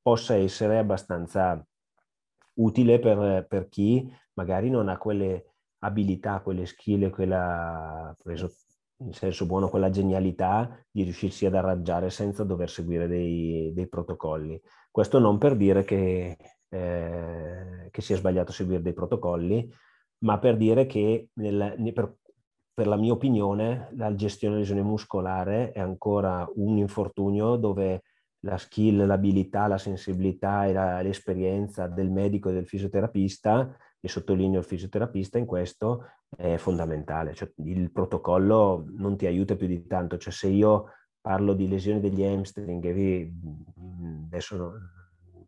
possa 0.00 0.34
essere 0.34 0.78
abbastanza 0.78 1.64
utile 2.54 2.98
per, 2.98 3.46
per, 3.48 3.68
chi 3.68 4.12
magari 4.34 4.70
non 4.70 4.88
ha 4.88 4.98
quelle 4.98 5.53
abilità, 5.84 6.40
quelle 6.40 6.66
skill, 6.66 7.10
quella, 7.10 8.14
preso 8.22 8.50
in 8.98 9.12
senso 9.12 9.46
buono, 9.46 9.68
quella 9.68 9.90
genialità 9.90 10.78
di 10.90 11.02
riuscirsi 11.02 11.46
ad 11.46 11.54
arrangiare 11.54 12.10
senza 12.10 12.44
dover 12.44 12.70
seguire 12.70 13.06
dei, 13.06 13.72
dei 13.74 13.88
protocolli. 13.88 14.60
Questo 14.90 15.18
non 15.18 15.38
per 15.38 15.56
dire 15.56 15.84
che, 15.84 16.36
eh, 16.68 17.88
che 17.90 18.00
sia 18.00 18.16
sbagliato 18.16 18.52
seguire 18.52 18.82
dei 18.82 18.92
protocolli, 18.92 19.68
ma 20.18 20.38
per 20.38 20.56
dire 20.56 20.86
che 20.86 21.28
nel, 21.34 21.92
per, 21.92 22.16
per, 22.72 22.86
la 22.86 22.96
mia 22.96 23.12
opinione 23.12 23.90
la 23.96 24.14
gestione 24.14 24.56
lesione 24.56 24.82
muscolare 24.82 25.72
è 25.72 25.80
ancora 25.80 26.48
un 26.54 26.78
infortunio 26.78 27.56
dove 27.56 28.02
la 28.40 28.56
skill, 28.58 29.06
l'abilità, 29.06 29.66
la 29.66 29.78
sensibilità 29.78 30.66
e 30.66 30.72
la, 30.72 31.00
l'esperienza 31.02 31.88
del 31.88 32.10
medico 32.10 32.50
e 32.50 32.52
del 32.52 32.66
fisioterapista, 32.66 33.76
e 34.04 34.08
sottolineo 34.08 34.58
il 34.58 34.66
fisioterapista 34.66 35.38
in 35.38 35.46
questo, 35.46 36.04
è 36.36 36.56
fondamentale. 36.58 37.32
Cioè, 37.32 37.50
il 37.64 37.90
protocollo 37.90 38.84
non 38.98 39.16
ti 39.16 39.24
aiuta 39.24 39.56
più 39.56 39.66
di 39.66 39.86
tanto. 39.86 40.18
Cioè, 40.18 40.30
se 40.30 40.48
io 40.48 40.90
parlo 41.22 41.54
di 41.54 41.66
lesioni 41.66 42.00
degli 42.00 42.22
hamstring, 42.22 42.84
adesso 44.26 44.74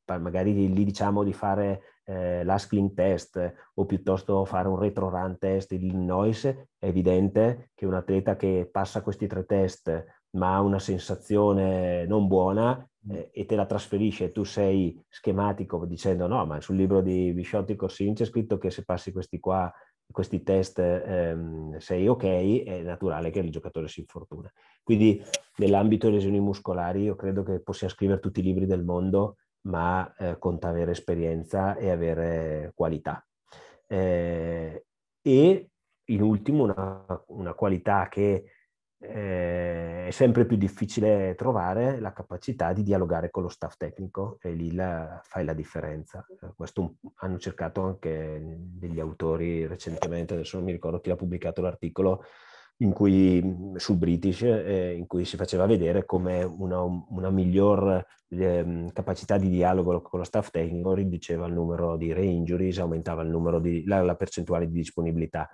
magari 0.07 0.73
lì 0.73 0.85
diciamo 0.85 1.23
di 1.23 1.35
fare 1.35 1.83
eh, 2.05 2.45
l'Askling 2.45 2.95
test 2.95 3.55
o 3.75 3.85
piuttosto 3.85 4.47
fare 4.47 4.69
un 4.69 4.79
retro 4.79 5.11
run 5.11 5.37
test 5.37 5.75
di 5.75 5.89
Illinois, 5.89 6.47
è 6.47 6.87
evidente 6.87 7.73
che 7.75 7.85
un 7.85 7.93
atleta 7.93 8.37
che 8.37 8.67
passa 8.73 9.03
questi 9.03 9.27
tre 9.27 9.45
test 9.45 10.15
ma 10.37 10.55
ha 10.55 10.61
una 10.61 10.79
sensazione 10.79 12.07
non 12.07 12.27
buona 12.27 12.77
mm. 12.77 12.96
Eh, 13.11 13.31
e 13.33 13.45
te 13.45 13.57
la 13.57 13.67
trasferisce, 13.67 14.33
tu 14.33 14.45
sei 14.45 15.01
schematico 15.09 15.85
dicendo 15.87 16.27
no, 16.27 16.45
ma 16.47 16.61
sul 16.61 16.77
libro 16.77 17.01
di 17.01 17.33
Bisciotti 17.33 17.77
Corsin 17.77 18.15
c'è 18.15 18.25
scritto 18.25 18.59
che 18.59 18.71
se 18.71 18.85
passi 18.85 19.13
questi 19.13 19.39
qua 19.39 19.73
questi 20.11 20.43
test 20.43 20.79
ehm, 20.79 21.79
sei 21.79 22.07
ok, 22.07 22.63
è 22.63 22.83
naturale 22.83 23.31
che 23.31 23.41
il 23.41 23.51
giocatore 23.51 23.89
si 23.89 24.01
infortuna. 24.01 24.51
Quindi 24.83 25.23
nell'ambito 25.57 26.07
delle 26.07 26.19
lesioni 26.19 26.41
muscolari 26.41 27.03
io 27.03 27.17
credo 27.17 27.43
che 27.43 27.61
possiamo 27.61 27.93
scrivere 27.93 28.21
tutti 28.21 28.41
i 28.41 28.45
libri 28.45 28.67
del 28.67 28.85
mondo 28.85 29.37
ma 29.63 30.15
eh, 30.17 30.39
conta 30.39 30.69
avere 30.69 30.93
esperienza 30.93 31.77
e 31.77 31.91
avere 31.91 32.73
qualità. 32.75 33.27
Eh, 33.89 34.85
e 35.23 35.71
in 36.09 36.23
ultimo 36.23 36.65
una, 36.65 37.25
una 37.29 37.55
qualità 37.55 38.09
che 38.09 38.45
eh, 38.99 40.07
è 40.07 40.11
sempre 40.11 40.47
più 40.47 40.57
difficile 40.57 41.35
trovare, 41.37 42.01
la 42.01 42.13
capacità 42.13 42.73
di 42.73 42.83
dialogare 42.83 43.31
con 43.31 43.43
lo 43.43 43.49
staff 43.49 43.77
tecnico 43.77 44.39
e 44.41 44.53
lì 44.53 44.73
la, 44.73 45.21
fai 45.23 45.45
la 45.45 45.53
differenza. 45.53 46.25
Eh, 46.29 46.53
questo 46.55 46.97
hanno 47.17 47.39
cercato 47.39 47.83
anche 47.83 48.41
degli 48.59 49.01
autori 49.01 49.67
recentemente, 49.67 50.35
adesso 50.35 50.57
non 50.57 50.67
mi 50.67 50.73
ricordo 50.73 51.01
chi 51.01 51.11
ha 51.11 51.17
pubblicato 51.17 51.61
l'articolo, 51.63 52.25
in 52.79 52.93
cui, 52.93 53.73
sul 53.77 53.97
British, 53.97 54.43
eh, 54.43 54.95
in 54.95 55.07
cui 55.07 55.25
si 55.25 55.37
faceva 55.37 55.65
vedere 55.67 56.05
come 56.05 56.43
una, 56.43 56.83
una 56.83 57.31
miglior 57.31 58.05
eh, 58.29 58.91
capacità 58.93 59.39
di 59.39 59.49
dialogo 59.49 60.03
con 60.03 60.19
lo 60.19 60.25
staff 60.25 60.51
tecnico 60.51 60.93
riduceva 60.93 61.47
il 61.47 61.55
numero 61.55 61.97
di 61.97 62.13
re-injuries, 62.13 62.79
aumentava 62.79 63.23
numero 63.23 63.61
di, 63.61 63.85
la, 63.85 64.03
la, 64.03 64.15
percentuale 64.15 64.67
di 64.67 64.75
disponibilità. 64.75 65.49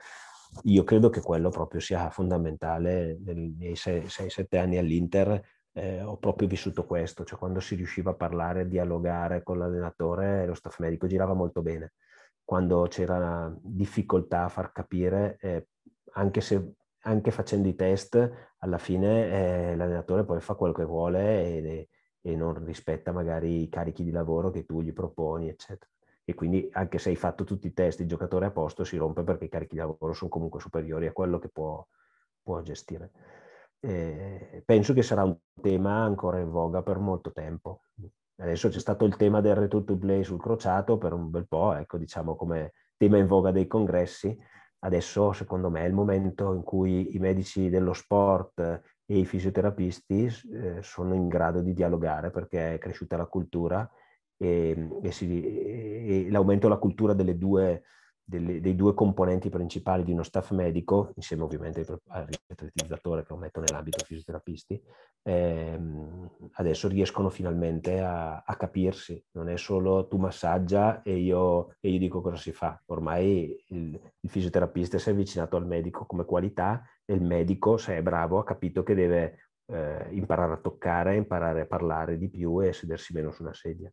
Io 0.65 0.85
credo 0.85 1.09
che 1.09 1.21
quello 1.21 1.49
proprio 1.49 1.81
sia 1.81 2.11
fondamentale. 2.11 3.19
Nei 3.25 3.75
6-7 3.75 4.59
anni 4.59 4.79
all'Inter 4.79 5.43
eh, 5.73 6.03
ho 6.03 6.19
proprio 6.19 6.47
vissuto 6.49 6.85
questo, 6.85 7.25
cioè 7.25 7.39
quando 7.39 7.61
si 7.61 7.75
riusciva 7.75 8.11
a 8.13 8.15
parlare, 8.15 8.61
a 8.61 8.65
dialogare 8.65 9.43
con 9.43 9.59
l'allenatore, 9.59 10.47
lo 10.47 10.55
staff 10.55 10.79
medico 10.79 11.07
girava 11.07 11.35
molto 11.35 11.63
bene. 11.63 11.93
Quando 12.45 12.87
c'era 12.89 13.53
difficoltà 13.61 14.45
a 14.45 14.49
far 14.49 14.73
capire, 14.73 15.39
eh, 15.41 15.69
anche 16.15 16.41
se 16.41 16.75
anche 17.05 17.31
facendo 17.31 17.69
i 17.69 17.75
test, 17.75 18.31
alla 18.59 18.79
fine 18.79 19.73
eh, 19.73 19.77
l'allenatore 19.77 20.25
poi 20.25 20.41
fa 20.41 20.55
quello 20.55 20.73
che 20.73 20.85
vuole 20.85 21.45
e, 21.45 21.89
e, 22.21 22.37
non 22.37 22.65
rispetta 22.65 23.11
magari 23.13 23.63
i 23.63 23.69
carichi 23.69 24.05
di 24.05 24.11
lavoro 24.11 24.51
che 24.51 24.65
tu 24.65 24.81
gli 24.83 24.93
proponi, 24.93 25.49
eccetera. 25.49 25.91
E 26.25 26.35
quindi 26.35 26.69
anche 26.73 26.99
se 26.99 27.09
hai 27.11 27.17
fatto 27.17 27.45
tutti 27.45 27.67
i 27.67 27.73
test, 27.73 28.01
il 28.01 28.09
giocatore 28.09 28.47
a 28.47 28.51
posto 28.51 28.85
si 28.85 28.97
rompe 28.97 29.25
perché 29.25 29.47
i 29.47 29.49
carichi 29.49 29.75
di 29.75 29.81
lavoro 29.81 30.13
sono 30.13 30.31
comunque 30.31 30.61
superiori 30.61 31.07
a 31.07 31.13
quello 31.13 31.39
che 31.39 31.49
può, 31.49 31.85
può 32.43 32.61
gestire. 32.63 33.11
Eh, 33.81 34.63
penso 34.65 34.93
che 34.93 35.03
sarà 35.03 35.25
un 35.25 35.37
tema 35.61 36.05
ancora 36.05 36.39
in 36.39 36.51
voga 36.51 36.83
per 36.83 36.99
molto 36.99 37.33
tempo. 37.33 37.83
Adesso 38.37 38.69
c'è 38.69 38.79
stato 38.79 39.05
il 39.05 39.17
tema 39.17 39.41
del 39.41 39.57
return 39.57 39.85
to 39.85 39.97
play 39.97 40.23
sul 40.25 40.41
crociato 40.41 40.99
per 40.99 41.13
un 41.13 41.31
bel 41.31 41.47
po', 41.47 41.75
ecco, 41.75 41.99
diciamo 41.99 42.37
come 42.37 42.73
tema 42.97 43.19
in 43.19 43.27
voga 43.27 43.51
dei 43.51 43.67
congressi, 43.67 44.37
adesso 44.81 45.33
secondo 45.33 45.71
me 45.71 45.83
è 45.83 45.87
il 45.87 45.93
momento 45.93 46.53
in 46.55 46.63
cui 46.63 47.15
i 47.15 47.19
medici 47.19 47.69
dello 47.69 47.93
sport 47.93 48.59
e 49.05 49.19
i 49.19 49.25
fisioterapisti 49.25 50.25
eh, 50.55 50.83
sono 50.83 51.15
in 51.15 51.29
grado 51.29 51.61
di 51.61 51.73
dialogare 51.73 52.31
perché 52.31 52.75
è 52.75 52.79
cresciuta 52.79 53.17
la 53.17 53.27
cultura 53.27 53.89
e, 54.43 54.89
e, 55.03 55.13
si, 55.13 55.43
e 55.45 56.27
l'aumento 56.31 56.67
della 56.67 56.81
cultura 56.81 57.15
delle 57.15 57.39
due 57.39 57.83
delle, 58.25 58.61
dei 58.61 58.75
due 58.75 58.95
componenti 58.95 59.49
principali 59.51 60.05
di 60.05 60.13
uno 60.13 60.23
staff 60.23 60.53
medico, 60.53 61.13
insieme 61.17 61.43
ovviamente 61.43 61.85
al 62.09 62.27
riatletizzatore 62.27 63.23
che 63.23 63.33
lo 63.33 63.39
metto 63.39 63.61
nell'ambito 63.61 64.05
fisioterapisti, 64.05 64.83
ehm, 65.23 66.31
adesso 66.53 66.89
riescono 66.89 67.29
finalmente 67.29 68.01
a, 68.01 68.43
a, 68.43 68.57
capirsi. 68.57 69.23
Non 69.33 69.49
è 69.49 69.57
solo 69.57 70.07
tu 70.07 70.17
massaggia 70.17 71.03
e 71.03 71.17
io, 71.17 71.75
e 71.81 71.91
io 71.91 71.99
dico 71.99 72.21
cosa 72.21 72.37
si 72.37 72.53
fa. 72.53 72.81
Ormai 72.87 73.65
il, 73.69 74.01
il, 74.21 74.31
fisioterapista 74.31 74.99
si 74.99 75.09
è 75.09 75.13
avvicinato 75.13 75.57
al 75.57 75.67
medico 75.67 76.07
come 76.07 76.25
qualità 76.25 76.83
e 77.05 77.15
il 77.15 77.23
medico, 77.23 77.77
se 77.77 77.97
è 77.97 78.03
bravo, 78.03 78.39
ha 78.39 78.45
capito 78.45 78.83
che 78.83 78.95
deve 78.95 79.51
eh, 79.67 80.09
imparare 80.11 80.55
a 80.55 80.59
toccare, 80.59 81.17
imparare 81.17 81.63
a 81.63 81.67
parlare 81.67 82.17
di 82.19 82.31
più 82.31 82.63
e 82.63 82.73
sedersi 82.73 83.13
meno 83.13 83.31
su 83.31 83.43
una 83.43 83.55
sedia. 83.55 83.93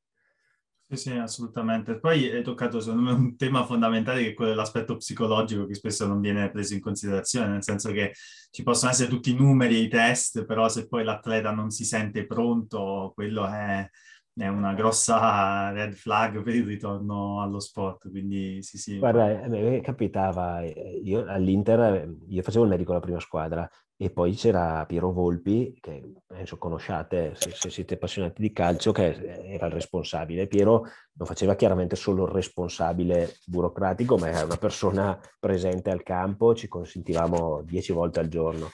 Sì, 0.91 1.11
assolutamente. 1.11 1.99
Poi 1.99 2.31
hai 2.31 2.41
toccato, 2.41 2.79
secondo 2.79 3.03
me, 3.03 3.11
un 3.11 3.37
tema 3.37 3.63
fondamentale 3.63 4.23
che 4.23 4.29
è 4.29 4.33
quello 4.33 4.51
dell'aspetto 4.51 4.95
psicologico 4.97 5.67
che 5.67 5.75
spesso 5.75 6.07
non 6.07 6.19
viene 6.19 6.49
preso 6.49 6.73
in 6.73 6.79
considerazione, 6.79 7.47
nel 7.47 7.63
senso 7.63 7.91
che 7.91 8.13
ci 8.49 8.63
possono 8.63 8.89
essere 8.89 9.07
tutti 9.07 9.29
i 9.29 9.35
numeri 9.35 9.75
e 9.75 9.79
i 9.81 9.87
test, 9.87 10.45
però 10.45 10.67
se 10.67 10.87
poi 10.87 11.03
l'atleta 11.03 11.51
non 11.51 11.69
si 11.69 11.85
sente 11.85 12.25
pronto, 12.25 13.11
quello 13.13 13.45
è, 13.45 13.87
è 14.33 14.47
una 14.47 14.73
grossa 14.73 15.69
red 15.69 15.93
flag 15.93 16.41
per 16.41 16.55
il 16.55 16.65
ritorno 16.65 17.39
allo 17.43 17.59
sport. 17.59 18.09
Quindi 18.09 18.63
sì, 18.63 18.79
sì. 18.79 18.97
Guarda, 18.97 19.47
me 19.47 19.81
capitava, 19.81 20.63
eh, 20.63 21.01
io 21.03 21.23
all'Inter, 21.27 22.11
io 22.29 22.41
facevo 22.41 22.63
il 22.63 22.69
medico 22.71 22.91
alla 22.91 22.99
prima 22.99 23.19
squadra, 23.19 23.69
E 24.01 24.11
poi 24.11 24.33
c'era 24.33 24.85
Piero 24.85 25.11
Volpi, 25.11 25.77
che 25.81 26.13
penso 26.25 26.57
conosciate 26.57 27.33
se, 27.35 27.51
se, 27.51 27.69
siete 27.69 27.95
appassionati 27.95 28.41
di 28.41 28.53
calcio, 28.53 28.93
che 28.93 29.13
era 29.45 29.65
il 29.65 29.73
responsabile. 29.73 30.47
Piero 30.47 30.85
non 31.15 31.27
faceva 31.27 31.55
chiaramente 31.55 31.97
solo 31.97 32.23
il 32.23 32.31
responsabile 32.31 33.35
burocratico, 33.45 34.17
ma 34.17 34.29
era 34.29 34.45
una 34.45 34.55
persona 34.55 35.19
presente 35.37 35.89
al 35.89 36.01
campo, 36.01 36.55
ci 36.55 36.69
consentivamo 36.69 37.61
dieci 37.63 37.91
volte 37.91 38.21
al 38.21 38.29
giorno. 38.29 38.69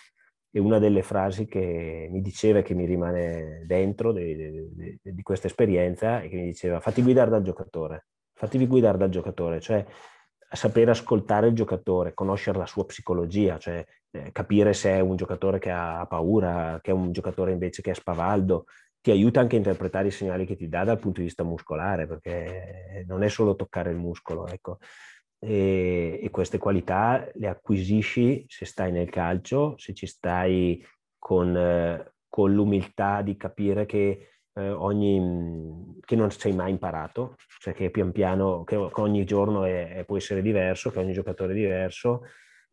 E 0.51 0.59
una 0.59 0.77
delle 0.77 1.01
frasi 1.01 1.47
che 1.47 2.07
mi 2.11 2.21
diceva 2.21 2.59
e 2.59 2.61
che 2.61 2.75
mi 2.75 2.85
rimane 2.85 3.63
dentro 3.65 4.13
di, 4.13 4.35
di, 4.75 4.99
di 5.01 5.21
questa 5.23 5.47
esperienza 5.47 6.21
è 6.21 6.29
che 6.29 6.35
mi 6.35 6.45
diceva 6.45 6.79
fatti 6.79 7.01
guidare 7.01 7.31
dal 7.31 7.41
giocatore, 7.41 8.09
fatevi 8.31 8.67
guidare 8.67 8.99
dal 8.99 9.09
giocatore, 9.09 9.59
cioè 9.59 9.83
sapere 10.51 10.91
ascoltare 10.91 11.47
il 11.47 11.53
giocatore, 11.53 12.13
conoscere 12.13 12.57
la 12.57 12.65
sua 12.65 12.85
psicologia, 12.85 13.57
cioè 13.57 13.85
eh, 14.11 14.31
capire 14.31 14.73
se 14.73 14.91
è 14.91 14.99
un 14.99 15.15
giocatore 15.15 15.59
che 15.59 15.71
ha 15.71 16.05
paura, 16.07 16.79
che 16.81 16.91
è 16.91 16.93
un 16.93 17.11
giocatore 17.11 17.51
invece 17.51 17.81
che 17.81 17.91
è 17.91 17.93
spavaldo, 17.93 18.65
ti 19.01 19.11
aiuta 19.11 19.39
anche 19.39 19.55
a 19.55 19.59
interpretare 19.59 20.07
i 20.07 20.11
segnali 20.11 20.45
che 20.45 20.55
ti 20.55 20.67
dà 20.67 20.83
dal 20.83 20.99
punto 20.99 21.19
di 21.19 21.27
vista 21.27 21.43
muscolare, 21.43 22.07
perché 22.07 23.03
non 23.07 23.23
è 23.23 23.29
solo 23.29 23.55
toccare 23.55 23.91
il 23.91 23.97
muscolo, 23.97 24.47
ecco. 24.47 24.79
E, 25.37 26.19
e 26.23 26.29
queste 26.31 26.57
qualità 26.57 27.29
le 27.35 27.47
acquisisci 27.47 28.45
se 28.47 28.65
stai 28.65 28.91
nel 28.91 29.09
calcio, 29.09 29.75
se 29.77 29.93
ci 29.93 30.07
stai 30.07 30.83
con, 31.19 31.55
eh, 31.55 32.13
con 32.27 32.53
l'umiltà 32.53 33.21
di 33.21 33.37
capire 33.37 33.85
che 33.85 34.34
eh, 34.55 34.69
ogni, 34.69 35.99
che 36.01 36.15
non 36.15 36.31
sei 36.31 36.53
mai 36.53 36.71
imparato, 36.71 37.35
cioè 37.59 37.73
che 37.73 37.89
pian 37.89 38.11
piano, 38.11 38.63
che 38.63 38.75
ogni 38.75 39.25
giorno 39.25 39.65
è, 39.65 40.03
può 40.05 40.17
essere 40.17 40.41
diverso, 40.41 40.91
che 40.91 40.99
ogni 40.99 41.13
giocatore 41.13 41.51
è 41.51 41.55
diverso 41.55 42.21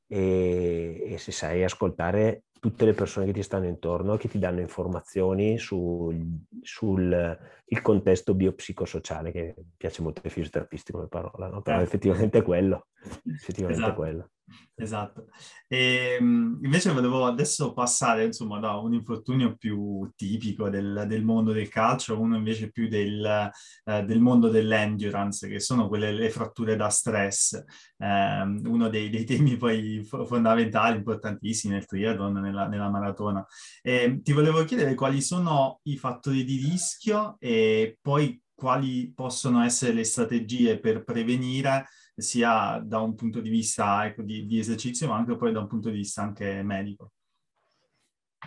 e, 0.06 1.12
e, 1.12 1.18
se 1.18 1.32
sai 1.32 1.64
ascoltare 1.64 2.44
tutte 2.60 2.84
le 2.84 2.92
persone 2.92 3.26
che 3.26 3.32
ti 3.32 3.42
stanno 3.42 3.66
intorno, 3.66 4.16
che 4.16 4.28
ti 4.28 4.38
danno 4.38 4.60
informazioni 4.60 5.58
sul, 5.58 6.16
sul 6.60 7.38
contesto 7.82 8.34
biopsicosociale, 8.34 9.32
che 9.32 9.54
piace 9.76 10.02
molto 10.02 10.20
ai 10.22 10.30
fisioterapisti 10.30 10.92
come 10.92 11.08
parola, 11.08 11.48
no? 11.48 11.62
però 11.62 11.80
eh. 11.80 11.82
effettivamente 11.82 12.38
è 12.38 12.42
quello. 12.42 12.86
Effettivamente 13.24 13.82
esatto. 13.82 13.92
è 13.92 13.96
quello. 13.96 14.30
Esatto. 14.74 15.26
E, 15.68 16.16
ehm, 16.18 16.58
invece 16.62 16.92
volevo 16.92 17.24
adesso 17.26 17.72
passare 17.72 18.24
insomma, 18.24 18.58
da 18.58 18.76
un 18.76 18.92
infortunio 18.94 19.56
più 19.56 20.10
tipico 20.16 20.68
del, 20.68 21.04
del 21.06 21.24
mondo 21.24 21.52
del 21.52 21.68
calcio, 21.68 22.20
uno 22.20 22.36
invece 22.36 22.70
più 22.70 22.88
del, 22.88 23.50
eh, 23.84 24.02
del 24.04 24.20
mondo 24.20 24.48
dell'endurance, 24.48 25.48
che 25.48 25.60
sono 25.60 25.88
quelle 25.88 26.12
le 26.12 26.30
fratture 26.30 26.76
da 26.76 26.88
stress, 26.88 27.54
eh, 27.98 28.42
uno 28.42 28.88
dei, 28.88 29.08
dei, 29.08 29.24
temi 29.24 29.56
poi 29.56 30.04
fondamentali, 30.04 30.96
importantissimi 30.96 31.74
nel 31.74 31.86
triathlon, 31.86 32.32
nella, 32.32 32.66
nella 32.66 32.88
maratona. 32.90 33.46
E, 33.82 34.20
ti 34.22 34.32
volevo 34.32 34.64
chiedere 34.64 34.94
quali 34.94 35.22
sono 35.22 35.80
i 35.84 35.96
fattori 35.96 36.44
di 36.44 36.56
rischio 36.56 37.36
e 37.38 37.98
poi 38.00 38.40
quali 38.54 39.12
possono 39.14 39.62
essere 39.64 39.92
le 39.92 40.04
strategie 40.04 40.78
per 40.78 41.02
prevenire 41.02 41.86
sia 42.14 42.80
da 42.84 43.00
un 43.00 43.14
punto 43.14 43.40
di 43.40 43.48
vista 43.48 44.06
ecco, 44.06 44.22
di, 44.22 44.46
di, 44.46 44.58
esercizio, 44.58 45.08
ma 45.08 45.16
anche 45.16 45.36
poi 45.36 45.52
da 45.52 45.60
un 45.60 45.66
punto 45.66 45.88
di 45.88 45.96
vista 45.96 46.22
anche 46.22 46.62
medico. 46.62 47.12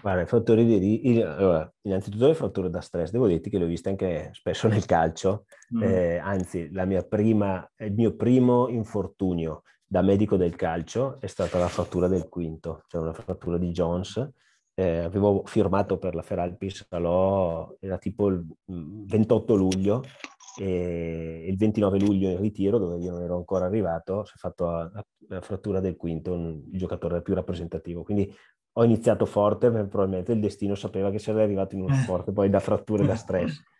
Guarda, 0.01 0.21
i 0.21 0.27
fattori 0.27 0.65
di 0.65 1.21
allora, 1.21 1.71
innanzitutto 1.81 2.27
le 2.27 2.35
fratture 2.35 2.69
da 2.69 2.81
stress, 2.81 3.11
devo 3.11 3.27
dirti 3.27 3.49
che 3.49 3.57
le 3.57 3.63
ho 3.63 3.67
viste 3.67 3.89
anche 3.89 4.29
spesso 4.33 4.67
nel 4.67 4.85
calcio, 4.85 5.45
mm. 5.75 5.81
eh, 5.81 6.17
anzi 6.17 6.71
la 6.71 6.85
mia 6.85 7.03
prima, 7.03 7.67
il 7.77 7.93
mio 7.93 8.15
primo 8.15 8.67
infortunio 8.67 9.63
da 9.87 10.01
medico 10.01 10.35
del 10.35 10.55
calcio 10.55 11.19
è 11.21 11.27
stata 11.27 11.57
la 11.57 11.67
frattura 11.67 12.07
del 12.07 12.27
quinto, 12.27 12.83
cioè 12.87 13.01
una 13.01 13.13
frattura 13.13 13.57
di 13.57 13.71
Jones. 13.71 14.29
Eh, 14.77 14.97
avevo 14.97 15.43
firmato 15.45 15.97
per 15.97 16.15
la 16.15 16.21
Feralpi 16.21 16.69
Salò, 16.69 17.73
era 17.79 17.97
tipo 17.97 18.27
il 18.27 18.45
28 18.65 19.53
mm, 19.53 19.57
luglio, 19.57 20.03
e 20.57 21.45
il 21.47 21.57
29 21.57 21.99
luglio 21.99 22.29
in 22.29 22.39
ritiro, 22.39 22.77
dove 22.77 22.97
io 22.97 23.11
non 23.11 23.21
ero 23.21 23.35
ancora 23.35 23.65
arrivato, 23.65 24.23
si 24.25 24.33
è 24.35 24.37
fatto 24.37 24.65
la, 24.65 25.41
frattura 25.41 25.79
del 25.79 25.95
quinto, 25.95 26.33
il 26.33 26.63
giocatore 26.71 27.21
più 27.21 27.33
rappresentativo. 27.33 28.03
Quindi 28.03 28.33
ho 28.77 28.83
iniziato 28.83 29.25
forte, 29.25 29.69
probabilmente 29.69 30.33
il 30.33 30.39
destino 30.39 30.75
sapeva 30.75 31.11
che 31.11 31.19
sarei 31.19 31.43
arrivato 31.43 31.75
in 31.75 31.81
uno 31.81 31.93
sport 31.95 32.31
poi 32.31 32.49
da 32.49 32.59
fratture 32.59 33.05
da 33.05 33.15
stress. 33.15 33.61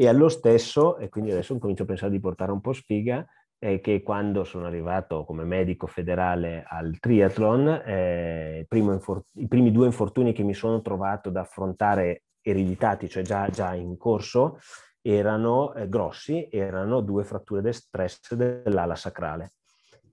E 0.00 0.08
allo 0.08 0.30
stesso, 0.30 0.96
e 0.96 1.10
quindi 1.10 1.30
adesso 1.30 1.58
comincio 1.58 1.82
a 1.82 1.86
pensare 1.86 2.10
di 2.10 2.20
portare 2.20 2.52
un 2.52 2.62
po' 2.62 2.72
sfiga, 2.72 3.22
è 3.58 3.82
che 3.82 4.02
quando 4.02 4.44
sono 4.44 4.64
arrivato 4.64 5.24
come 5.26 5.44
medico 5.44 5.86
federale 5.86 6.64
al 6.66 6.98
triathlon, 6.98 7.82
eh, 7.84 8.66
infor- 8.70 9.22
i 9.34 9.46
primi 9.46 9.70
due 9.70 9.84
infortuni 9.84 10.32
che 10.32 10.42
mi 10.42 10.54
sono 10.54 10.80
trovato 10.80 11.28
da 11.28 11.40
affrontare 11.40 12.22
ereditati, 12.40 13.10
cioè 13.10 13.22
già, 13.22 13.50
già 13.50 13.74
in 13.74 13.98
corso, 13.98 14.58
erano 15.02 15.74
eh, 15.74 15.88
grossi, 15.88 16.48
erano 16.50 17.00
due 17.00 17.24
fratture 17.24 17.60
del 17.60 17.74
stress 17.74 18.34
dell'ala 18.34 18.94
sacrale. 18.94 19.52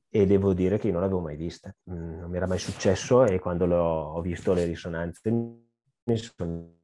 E 0.10 0.26
devo 0.26 0.54
dire 0.54 0.78
che 0.78 0.88
io 0.88 0.94
non 0.94 1.02
l'avevo 1.02 1.20
mai 1.20 1.36
vista, 1.36 1.74
mm, 1.92 2.20
non 2.20 2.30
mi 2.30 2.38
era 2.38 2.48
mai 2.48 2.60
successo 2.60 3.26
e 3.26 3.40
quando 3.40 3.66
ho 3.66 4.22
visto 4.22 4.54
le 4.54 4.66
risonanze 4.66 5.30
mi 5.32 6.18
sono 6.18 6.76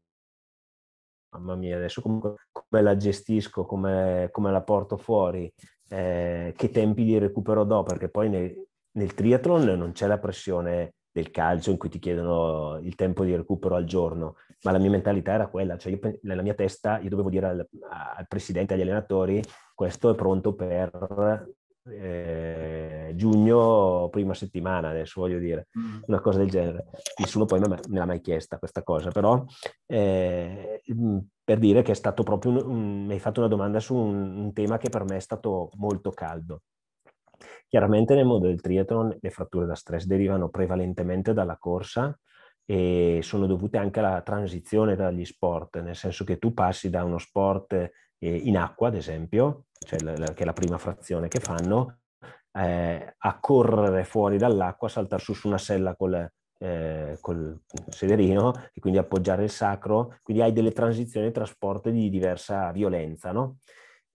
mamma 1.34 1.56
mia, 1.56 1.78
adesso 1.78 2.02
come, 2.02 2.20
come 2.52 2.82
la 2.82 2.96
gestisco, 2.96 3.66
come, 3.66 4.30
come, 4.32 4.52
la 4.52 4.62
porto 4.62 4.98
fuori, 4.98 5.52
eh, 5.90 6.54
che 6.56 6.70
tempi 6.70 7.04
di 7.04 7.18
recupero 7.18 7.64
do, 7.64 7.84
perché 7.84 8.10
poi 8.10 8.30
nel, 8.30 8.54
nel 8.92 9.14
triathlon 9.14 9.64
non 9.78 9.92
c'è 9.94 10.06
la 10.08 10.20
pressione 10.20 10.94
del 11.14 11.30
calcio 11.30 11.70
in 11.70 11.78
cui 11.78 11.90
ti 11.90 12.00
chiedono 12.00 12.80
il 12.82 12.96
tempo 12.96 13.24
di 13.24 13.36
recupero 13.36 13.76
al 13.76 13.86
giorno, 13.86 14.36
ma 14.64 14.72
la 14.72 14.80
mia 14.80 14.90
mentalità 14.90 15.34
era 15.34 15.48
quella, 15.48 15.78
cioè 15.78 15.94
io, 15.94 16.20
nella 16.24 16.42
mia 16.42 16.56
testa 16.56 17.00
io 17.00 17.10
dovevo 17.10 17.30
dire 17.30 17.46
al, 17.46 17.70
al 18.18 18.28
presidente, 18.28 18.74
agli 18.74 18.82
allenatori, 18.82 19.42
questo 19.76 20.10
è 20.10 20.16
pronto 20.16 20.56
per 20.56 21.52
eh, 21.86 23.12
giugno, 23.16 24.10
prima 24.10 24.34
settimana, 24.34 24.90
adesso 24.90 25.22
voglio 25.22 25.38
dire, 25.38 25.68
mm. 25.78 26.02
una 26.08 26.20
cosa 26.20 26.40
del 26.40 26.50
genere. 26.50 26.86
Nessuno 27.20 27.46
poi 27.46 27.60
me, 27.60 27.68
me 27.68 27.98
l'ha 28.00 28.06
mai 28.06 28.22
chiesta 28.22 28.58
questa 28.58 28.82
cosa, 28.82 29.12
però 29.12 29.44
eh, 29.86 30.82
mm, 30.92 31.18
per 31.44 31.60
dire 31.60 31.84
che 31.84 31.92
è 31.92 31.96
stato 31.96 32.24
proprio, 32.24 32.52
un, 32.52 32.58
un, 32.66 33.06
mi 33.06 33.14
hai 33.14 33.20
fatto 33.20 33.40
una 33.40 33.50
domanda 33.50 33.80
su 33.80 33.96
un, 33.96 34.38
un 34.38 34.54
tema 34.54 34.78
che 34.78 34.90
per 34.90 35.04
me 35.04 35.18
è 35.18 35.22
stato 35.22 35.70
molto 35.76 36.10
caldo. 36.10 36.62
Chiaramente 37.74 38.14
nel 38.14 38.26
mondo 38.26 38.46
del 38.46 38.62
triathlon 38.62 39.18
le 39.20 39.30
fratture 39.32 39.66
da 39.66 39.74
stress 39.74 40.06
derivano 40.06 40.50
prevalentemente 40.50 41.34
dalla 41.34 41.58
corsa 41.58 42.16
e 42.64 43.18
sono 43.24 43.48
dovute 43.48 43.80
anche 43.80 44.00
alla 44.00 44.22
transizione 44.22 44.96
dagli 44.96 45.26
sport, 45.26 45.82
nel 45.82 45.96
senso 45.96 46.24
che 46.24 46.38
tu 46.38 46.54
passi 46.54 46.92
da 46.92 47.04
uno 47.04 47.18
sport 47.18 47.74
eh, 47.74 47.90
in 48.20 48.58
acqua, 48.58 48.90
ad 48.90 48.94
esempio, 48.94 49.66
cioè 49.72 49.98
che 49.98 50.44
è 50.44 50.46
la 50.46 50.54
prima 50.54 50.78
frazione 50.78 51.28
che 51.30 51.40
fanno, 51.40 52.02
eh, 52.52 53.16
a 53.18 53.40
correre 53.40 54.04
fuori 54.04 54.38
dall'acqua, 54.38 54.88
saltare 54.88 55.24
su 55.24 55.34
su 55.34 55.48
una 55.48 55.58
sella 55.58 55.96
col, 55.96 56.32
eh, 56.60 57.18
col 57.22 57.60
sederino 57.90 58.54
e 58.72 58.80
quindi 58.82 59.00
appoggiare 59.00 59.46
il 59.46 59.50
sacro, 59.50 60.20
quindi 60.22 60.44
hai 60.44 60.54
delle 60.54 60.74
transizioni 60.74 61.32
tra 61.32 61.46
sport 61.46 61.90
di 61.90 62.12
diversa 62.12 62.72
violenza, 62.72 63.32
no? 63.32 63.58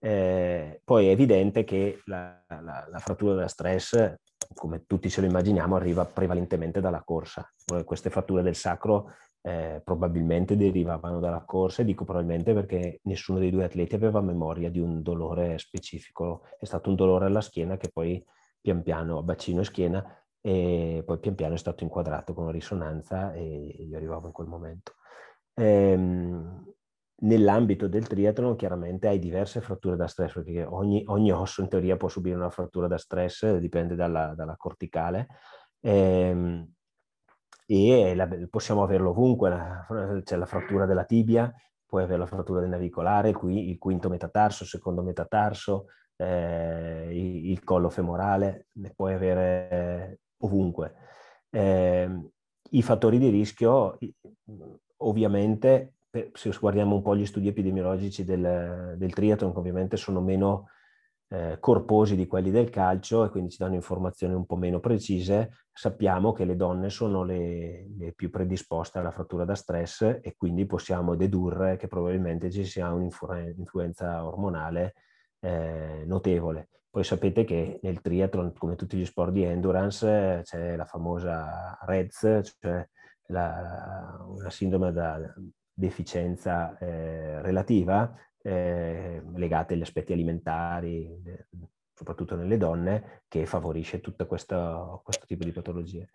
Eh, 0.01 0.81
poi 0.83 1.07
è 1.07 1.11
evidente 1.11 1.63
che 1.63 2.01
la, 2.05 2.41
la, 2.47 2.87
la, 2.89 2.99
frattura 2.99 3.35
da 3.35 3.47
stress, 3.47 4.15
come 4.53 4.85
tutti 4.87 5.09
ce 5.09 5.21
lo 5.21 5.27
immaginiamo, 5.27 5.75
arriva 5.75 6.05
prevalentemente 6.05 6.79
dalla 6.79 7.03
corsa. 7.03 7.47
Queste 7.83 8.09
fratture 8.09 8.41
del 8.41 8.55
sacro 8.55 9.11
eh, 9.41 9.81
probabilmente 9.83 10.55
derivavano 10.57 11.19
dalla 11.19 11.43
corsa 11.45 11.81
e 11.81 11.85
dico 11.85 12.03
probabilmente 12.05 12.53
perché 12.53 12.99
nessuno 13.03 13.39
dei 13.39 13.51
due 13.51 13.65
atleti 13.65 13.95
aveva 13.95 14.21
memoria 14.21 14.69
di 14.69 14.79
un 14.79 15.01
dolore 15.01 15.57
specifico. 15.57 16.43
È 16.57 16.65
stato 16.65 16.89
un 16.89 16.95
dolore 16.95 17.25
alla 17.25 17.41
schiena 17.41 17.77
che 17.77 17.89
poi 17.89 18.23
pian 18.61 18.81
piano, 18.81 19.23
bacino 19.23 19.61
e 19.61 19.65
schiena, 19.65 20.23
e 20.41 21.03
poi 21.05 21.19
pian 21.19 21.35
piano 21.35 21.55
è 21.55 21.57
stato 21.57 21.83
inquadrato 21.83 22.33
con 22.33 22.43
una 22.43 22.53
risonanza 22.53 23.33
e 23.33 23.85
io 23.87 23.97
arrivavo 23.97 24.27
in 24.27 24.33
quel 24.33 24.47
momento. 24.47 24.93
Ehm, 25.53 26.73
Nell'ambito 27.21 27.87
del 27.87 28.07
triathlon 28.07 28.55
chiaramente 28.55 29.07
hai 29.07 29.19
diverse 29.19 29.59
fratture 29.59 29.97
da 29.97 30.07
stress, 30.07 30.33
perché 30.33 30.63
ogni, 30.63 31.03
ogni 31.07 31.31
osso 31.31 31.61
in 31.61 31.67
teoria 31.67 31.97
può 31.97 32.07
subire 32.07 32.35
una 32.35 32.49
frattura 32.49 32.87
da 32.87 32.97
stress, 32.97 33.57
dipende 33.57 33.95
dalla, 33.95 34.33
dalla 34.35 34.55
corticale, 34.55 35.27
ehm, 35.81 36.65
e 37.65 38.15
la, 38.15 38.27
possiamo 38.49 38.83
averlo 38.83 39.09
ovunque, 39.09 39.85
c'è 40.23 40.37
la 40.37 40.45
frattura 40.45 40.85
della 40.85 41.03
tibia, 41.03 41.53
puoi 41.85 42.03
avere 42.03 42.19
la 42.19 42.25
frattura 42.25 42.61
del 42.61 42.69
navicolare, 42.69 43.33
qui, 43.33 43.69
il 43.69 43.77
quinto 43.77 44.09
metatarso, 44.09 44.63
il 44.63 44.69
secondo 44.69 45.03
metatarso, 45.03 45.87
eh, 46.15 47.09
il, 47.11 47.51
il, 47.51 47.63
collo 47.63 47.89
femorale, 47.89 48.67
ne 48.73 48.93
puoi 48.95 49.13
avere 49.13 49.69
eh, 49.69 50.19
ovunque. 50.39 50.93
Eh, 51.49 52.09
I 52.71 52.81
fattori 52.81 53.17
di 53.17 53.29
rischio 53.29 53.97
ovviamente 54.97 55.93
se 56.33 56.51
guardiamo 56.59 56.95
un 56.95 57.01
po' 57.01 57.15
gli 57.15 57.25
studi 57.25 57.47
epidemiologici 57.47 58.23
del, 58.23 58.95
del 58.97 59.13
triathlon, 59.13 59.51
che 59.51 59.59
ovviamente 59.59 59.97
sono 59.97 60.21
meno, 60.21 60.69
eh, 61.31 61.57
corposi 61.59 62.15
di 62.15 62.25
quelli 62.25 62.49
del 62.51 62.69
calcio 62.69 63.23
e 63.23 63.29
quindi 63.29 63.51
ci 63.51 63.57
danno 63.59 63.75
informazioni 63.75 64.33
un 64.33 64.45
po' 64.45 64.55
meno 64.55 64.79
precise, 64.79 65.65
sappiamo 65.71 66.33
che 66.33 66.43
le 66.43 66.55
donne 66.55 66.89
sono 66.89 67.23
le, 67.23 67.87
le 67.97 68.13
più 68.13 68.29
predisposte 68.29 68.97
alla 68.97 69.11
frattura 69.11 69.45
da 69.45 69.55
stress 69.55 70.01
e 70.01 70.35
quindi 70.35 70.65
possiamo 70.65 71.15
dedurre 71.15 71.77
che 71.77 71.87
probabilmente 71.87 72.49
ci 72.51 72.65
sia 72.65 72.91
un'influenza 72.91 74.25
ormonale 74.25 74.95
eh, 75.39 76.03
notevole. 76.05 76.69
Poi 76.89 77.03
sapete 77.03 77.43
che 77.43 77.79
nel 77.83 78.01
triathlon, 78.01 78.53
come 78.57 78.75
tutti 78.75 78.97
gli 78.97 79.05
sport 79.05 79.31
di 79.31 79.43
endurance, 79.43 80.41
c'è 80.43 80.75
la 80.75 80.85
famosa 80.85 81.77
REDS, 81.81 82.55
cioè 82.59 82.87
la, 83.27 84.25
una 84.27 84.49
sindrome 84.49 84.91
da 84.91 85.19
deficienza 85.79 86.77
eh, 86.77 87.41
relativa, 87.41 88.13
eh, 88.41 89.21
legate 89.35 89.73
agli 89.73 89.81
aspetti 89.81 90.13
alimentari, 90.13 91.21
soprattutto 91.93 92.35
nelle 92.35 92.57
donne, 92.57 93.23
che 93.27 93.45
favorisce 93.45 94.01
tutto 94.01 94.25
questo, 94.25 95.01
questo 95.03 95.25
tipo 95.25 95.43
di 95.43 95.51
patologie. 95.51 96.09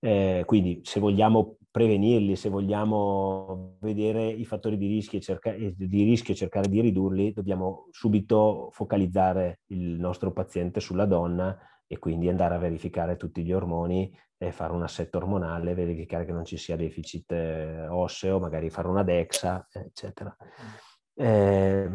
Eh, 0.00 0.44
quindi 0.46 0.80
se 0.84 1.00
vogliamo 1.00 1.56
prevenirli, 1.70 2.36
se 2.36 2.48
vogliamo 2.48 3.76
vedere 3.80 4.28
i 4.28 4.44
fattori 4.44 4.76
di 4.76 4.86
rischio, 4.86 5.18
cerca- 5.20 5.52
di 5.52 6.04
rischio 6.04 6.34
e 6.34 6.36
cercare 6.36 6.68
di 6.68 6.80
ridurli, 6.80 7.32
dobbiamo 7.32 7.88
subito 7.90 8.68
focalizzare 8.72 9.60
il 9.66 9.98
nostro 9.98 10.32
paziente 10.32 10.80
sulla 10.80 11.04
donna 11.04 11.58
e 11.88 11.98
quindi 11.98 12.28
andare 12.28 12.54
a 12.54 12.58
verificare 12.58 13.16
tutti 13.16 13.42
gli 13.42 13.52
ormoni 13.52 14.14
e 14.36 14.52
fare 14.52 14.72
un 14.72 14.82
assetto 14.82 15.16
ormonale, 15.16 15.74
verificare 15.74 16.24
che 16.24 16.32
non 16.32 16.44
ci 16.44 16.58
sia 16.58 16.76
deficit 16.76 17.32
eh, 17.32 17.88
osseo, 17.88 18.38
magari 18.38 18.70
fare 18.70 18.88
una 18.88 19.02
DEXA, 19.02 19.66
eccetera. 19.72 20.36
Eh, 21.14 21.90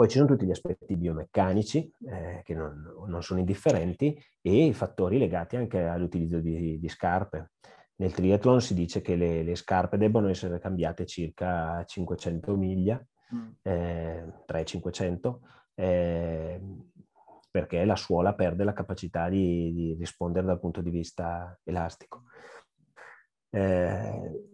poi 0.00 0.08
ci 0.08 0.16
sono 0.16 0.30
tutti 0.30 0.46
gli 0.46 0.50
aspetti 0.50 0.96
biomeccanici 0.96 1.92
eh, 2.06 2.40
che 2.42 2.54
non, 2.54 3.04
non, 3.06 3.22
sono 3.22 3.40
indifferenti 3.40 4.18
e 4.40 4.64
i 4.64 4.72
fattori 4.72 5.18
legati 5.18 5.56
anche 5.56 5.84
all'utilizzo 5.84 6.38
di, 6.38 6.78
di 6.78 6.88
scarpe. 6.88 7.50
Nel 7.96 8.14
triathlon 8.14 8.62
si 8.62 8.72
dice 8.72 9.02
che 9.02 9.14
le, 9.14 9.42
le, 9.42 9.54
scarpe 9.56 9.98
debbano 9.98 10.30
essere 10.30 10.58
cambiate 10.58 11.04
circa 11.04 11.84
500 11.84 12.56
miglia, 12.56 13.06
mm. 13.34 13.48
eh, 13.60 14.44
300-500, 14.50 15.38
eh, 15.74 16.60
perché 17.50 17.84
la 17.84 17.96
suola 17.96 18.34
perde 18.34 18.64
la 18.64 18.72
capacità 18.72 19.28
di, 19.28 19.72
di 19.72 19.96
rispondere 19.98 20.46
dal 20.46 20.60
punto 20.60 20.80
di 20.80 20.90
vista 20.90 21.58
elastico. 21.64 22.24
Eh, 23.50 24.50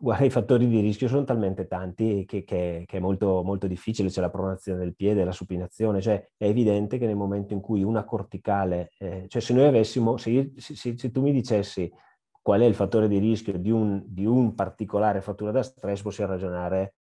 Guarda, 0.00 0.24
i 0.24 0.30
fattori 0.30 0.68
di 0.68 0.78
rischio 0.78 1.08
sono 1.08 1.24
talmente 1.24 1.66
tanti 1.66 2.24
che, 2.24 2.44
che, 2.44 2.84
che 2.86 2.96
è 2.98 3.00
molto, 3.00 3.42
molto, 3.42 3.66
difficile, 3.66 4.08
c'è 4.08 4.20
la 4.20 4.30
pronazione 4.30 4.78
del 4.78 4.94
piede, 4.94 5.24
la 5.24 5.32
supinazione, 5.32 6.00
cioè 6.00 6.24
è 6.36 6.44
evidente 6.44 6.98
che 6.98 7.06
nel 7.06 7.16
momento 7.16 7.52
in 7.52 7.60
cui 7.60 7.82
una 7.82 8.04
corticale, 8.04 8.92
eh, 8.98 9.24
cioè 9.26 9.42
se 9.42 9.52
noi 9.54 9.66
avessimo, 9.66 10.16
se, 10.16 10.30
io, 10.30 10.50
se, 10.56 10.96
se, 10.96 11.10
tu 11.10 11.20
mi 11.20 11.32
dicessi 11.32 11.92
qual 12.40 12.60
è 12.60 12.64
il 12.64 12.76
fattore 12.76 13.08
di 13.08 13.18
rischio 13.18 13.58
di 13.58 13.72
un, 13.72 14.00
di 14.06 14.24
un 14.24 14.54
particolare 14.54 15.20
frattura 15.20 15.50
da 15.50 15.64
stress, 15.64 16.02
possiamo 16.02 16.30
ragionare 16.30 16.94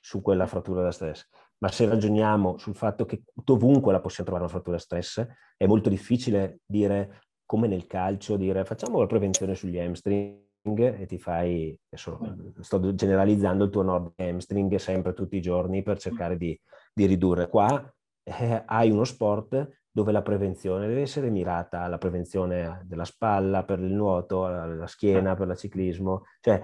su 0.00 0.22
quella 0.22 0.46
frattura 0.46 0.80
da 0.80 0.90
stress. 0.90 1.28
Ma 1.60 1.68
se 1.68 1.86
ragioniamo 1.86 2.56
sul 2.58 2.76
fatto 2.76 3.04
che 3.04 3.22
dovunque 3.34 3.92
la 3.92 4.00
possiamo 4.00 4.30
trovare 4.30 4.44
una 4.44 4.52
frattura 4.52 4.78
stress, 4.78 5.26
è 5.56 5.66
molto 5.66 5.88
difficile 5.88 6.60
dire, 6.64 7.22
come 7.44 7.66
nel 7.66 7.86
calcio, 7.86 8.36
dire 8.36 8.64
facciamo 8.64 9.00
la 9.00 9.06
prevenzione 9.06 9.54
sugli 9.54 9.78
hamstring 9.78 10.46
e 10.78 11.06
ti 11.06 11.18
fai, 11.18 11.76
adesso 11.90 12.18
sto 12.60 12.94
generalizzando 12.94 13.64
il 13.64 13.70
tuo 13.70 13.82
nord 13.82 14.12
hamstring 14.16 14.74
sempre 14.76 15.14
tutti 15.14 15.36
i 15.36 15.40
giorni 15.40 15.82
per 15.82 15.98
cercare 15.98 16.36
di, 16.36 16.58
di 16.92 17.06
ridurre. 17.06 17.48
Qua 17.48 17.92
eh, 18.22 18.62
hai 18.66 18.90
uno 18.90 19.04
sport 19.04 19.68
dove 19.90 20.12
la 20.12 20.22
prevenzione 20.22 20.86
deve 20.86 21.00
essere 21.00 21.28
mirata 21.28 21.80
alla 21.80 21.98
prevenzione 21.98 22.82
della 22.84 23.04
spalla, 23.04 23.64
per 23.64 23.80
il 23.80 23.92
nuoto, 23.92 24.44
alla 24.44 24.86
schiena, 24.86 25.34
per 25.34 25.48
il 25.48 25.56
ciclismo, 25.56 26.22
cioè 26.40 26.62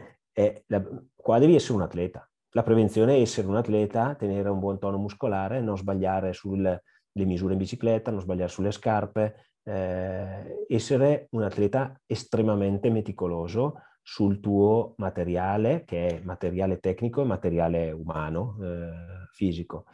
la, 0.66 0.84
qua 1.14 1.38
devi 1.40 1.56
essere 1.56 1.74
un 1.74 1.82
atleta. 1.82 2.28
La 2.56 2.62
prevenzione 2.62 3.16
è 3.16 3.20
essere 3.20 3.48
un 3.48 3.56
atleta, 3.56 4.14
tenere 4.14 4.48
un 4.48 4.60
buon 4.60 4.78
tono 4.78 4.96
muscolare, 4.96 5.60
non 5.60 5.76
sbagliare 5.76 6.32
sulle 6.32 6.82
misure 7.14 7.54
in 7.54 7.58
bicicletta, 7.58 8.12
non 8.12 8.20
sbagliare 8.20 8.48
sulle 8.48 8.70
scarpe, 8.70 9.54
eh, 9.64 10.64
essere 10.68 11.26
un 11.30 11.42
atleta 11.42 12.00
estremamente 12.06 12.90
meticoloso 12.90 13.80
sul 14.02 14.38
tuo 14.38 14.94
materiale, 14.98 15.82
che 15.84 16.06
è 16.06 16.20
materiale 16.22 16.78
tecnico 16.78 17.22
e 17.22 17.24
materiale 17.24 17.90
umano, 17.90 18.56
eh, 18.62 19.26
fisico, 19.32 19.86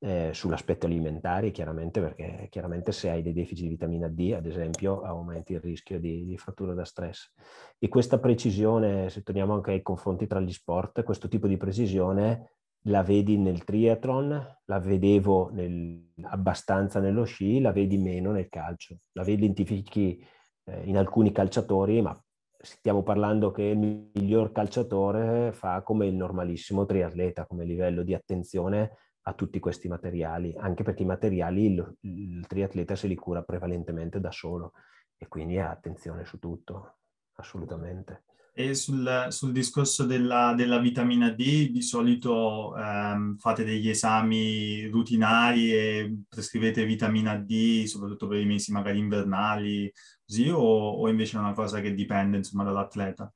eh, 0.00 0.30
sull'aspetto 0.32 0.86
alimentare, 0.86 1.50
chiaramente, 1.50 2.00
perché 2.00 2.46
chiaramente 2.50 2.92
se 2.92 3.10
hai 3.10 3.22
dei 3.22 3.32
deficit 3.32 3.64
di 3.64 3.68
vitamina 3.68 4.08
D, 4.08 4.34
ad 4.36 4.46
esempio, 4.46 5.02
aumenti 5.02 5.54
il 5.54 5.60
rischio 5.60 5.98
di, 5.98 6.24
di 6.24 6.36
frattura 6.36 6.74
da 6.74 6.84
stress. 6.84 7.32
E 7.78 7.88
questa 7.88 8.18
precisione, 8.18 9.10
se 9.10 9.22
torniamo 9.22 9.54
anche 9.54 9.72
ai 9.72 9.82
confronti 9.82 10.26
tra 10.26 10.40
gli 10.40 10.52
sport, 10.52 11.02
questo 11.02 11.28
tipo 11.28 11.46
di 11.46 11.56
precisione 11.56 12.52
la 12.82 13.02
vedi 13.02 13.36
nel 13.36 13.64
triathlon, 13.64 14.58
la 14.64 14.78
vedevo 14.78 15.50
nel, 15.50 16.10
abbastanza 16.22 17.00
nello 17.00 17.24
sci, 17.24 17.60
la 17.60 17.72
vedi 17.72 17.98
meno 17.98 18.30
nel 18.30 18.48
calcio. 18.48 18.98
La 19.12 19.24
identifichi 19.26 20.24
eh, 20.64 20.82
in 20.84 20.96
alcuni 20.96 21.32
calciatori, 21.32 22.00
ma 22.00 22.18
stiamo 22.60 23.02
parlando 23.02 23.50
che 23.50 23.62
il 23.62 23.78
miglior 23.78 24.52
calciatore 24.52 25.52
fa 25.52 25.82
come 25.82 26.06
il 26.06 26.14
normalissimo 26.14 26.86
triatleta, 26.86 27.46
come 27.46 27.64
livello 27.64 28.02
di 28.02 28.14
attenzione 28.14 28.92
a 29.28 29.34
tutti 29.34 29.58
questi 29.58 29.88
materiali, 29.88 30.54
anche 30.56 30.82
perché 30.82 31.02
i 31.02 31.06
materiali 31.06 31.66
il, 31.66 31.96
il 32.00 32.46
triatleta 32.46 32.96
se 32.96 33.06
li 33.06 33.14
cura 33.14 33.42
prevalentemente 33.42 34.20
da 34.20 34.30
solo 34.30 34.72
e 35.18 35.28
quindi 35.28 35.58
attenzione 35.58 36.24
su 36.24 36.38
tutto, 36.38 36.98
assolutamente. 37.34 38.24
E 38.54 38.74
sul, 38.74 39.26
sul 39.28 39.52
discorso 39.52 40.04
della, 40.04 40.52
della, 40.56 40.78
vitamina 40.78 41.30
D, 41.30 41.70
di 41.70 41.82
solito 41.82 42.76
ehm, 42.76 43.36
fate 43.36 43.62
degli 43.62 43.88
esami 43.88 44.86
rutinari 44.86 45.72
e 45.72 46.22
prescrivete 46.28 46.84
vitamina 46.84 47.36
D, 47.36 47.84
soprattutto 47.84 48.26
per 48.26 48.40
i 48.40 48.46
mesi 48.46 48.72
magari 48.72 48.98
invernali, 48.98 49.92
così, 50.24 50.48
o, 50.48 50.58
o 50.58 51.08
invece 51.08 51.36
è 51.36 51.40
una 51.40 51.52
cosa 51.52 51.80
che 51.80 51.94
dipende 51.94 52.38
insomma, 52.38 52.64
dall'atleta? 52.64 53.32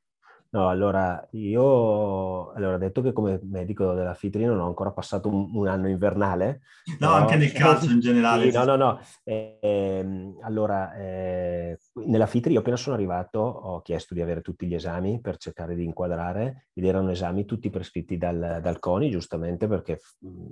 No, 0.52 0.68
allora 0.68 1.26
io 1.30 2.52
allora, 2.52 2.76
detto 2.76 3.00
che 3.00 3.12
come 3.12 3.40
medico 3.42 3.94
della 3.94 4.12
FITRI 4.12 4.44
non 4.44 4.60
ho 4.60 4.66
ancora 4.66 4.92
passato 4.92 5.30
un, 5.30 5.50
un 5.54 5.66
anno 5.66 5.88
invernale. 5.88 6.60
No, 7.00 7.08
però... 7.08 7.12
anche 7.14 7.36
nel 7.36 7.52
calcio 7.52 7.90
in 7.90 8.00
generale. 8.00 8.50
Sì, 8.50 8.56
no, 8.56 8.64
no, 8.64 8.76
no. 8.76 9.00
Eh, 9.24 10.34
allora, 10.42 10.94
eh, 10.94 11.78
nella 12.06 12.26
FITRI 12.26 12.52
io 12.52 12.58
appena 12.58 12.76
sono 12.76 12.94
arrivato 12.94 13.38
ho 13.38 13.80
chiesto 13.80 14.12
di 14.12 14.20
avere 14.20 14.42
tutti 14.42 14.66
gli 14.66 14.74
esami 14.74 15.20
per 15.20 15.38
cercare 15.38 15.74
di 15.74 15.84
inquadrare 15.84 16.68
ed 16.74 16.84
erano 16.84 17.10
esami 17.10 17.46
tutti 17.46 17.70
prescritti 17.70 18.18
dal, 18.18 18.58
dal 18.60 18.78
CONI, 18.78 19.08
giustamente 19.08 19.66
perché 19.66 20.00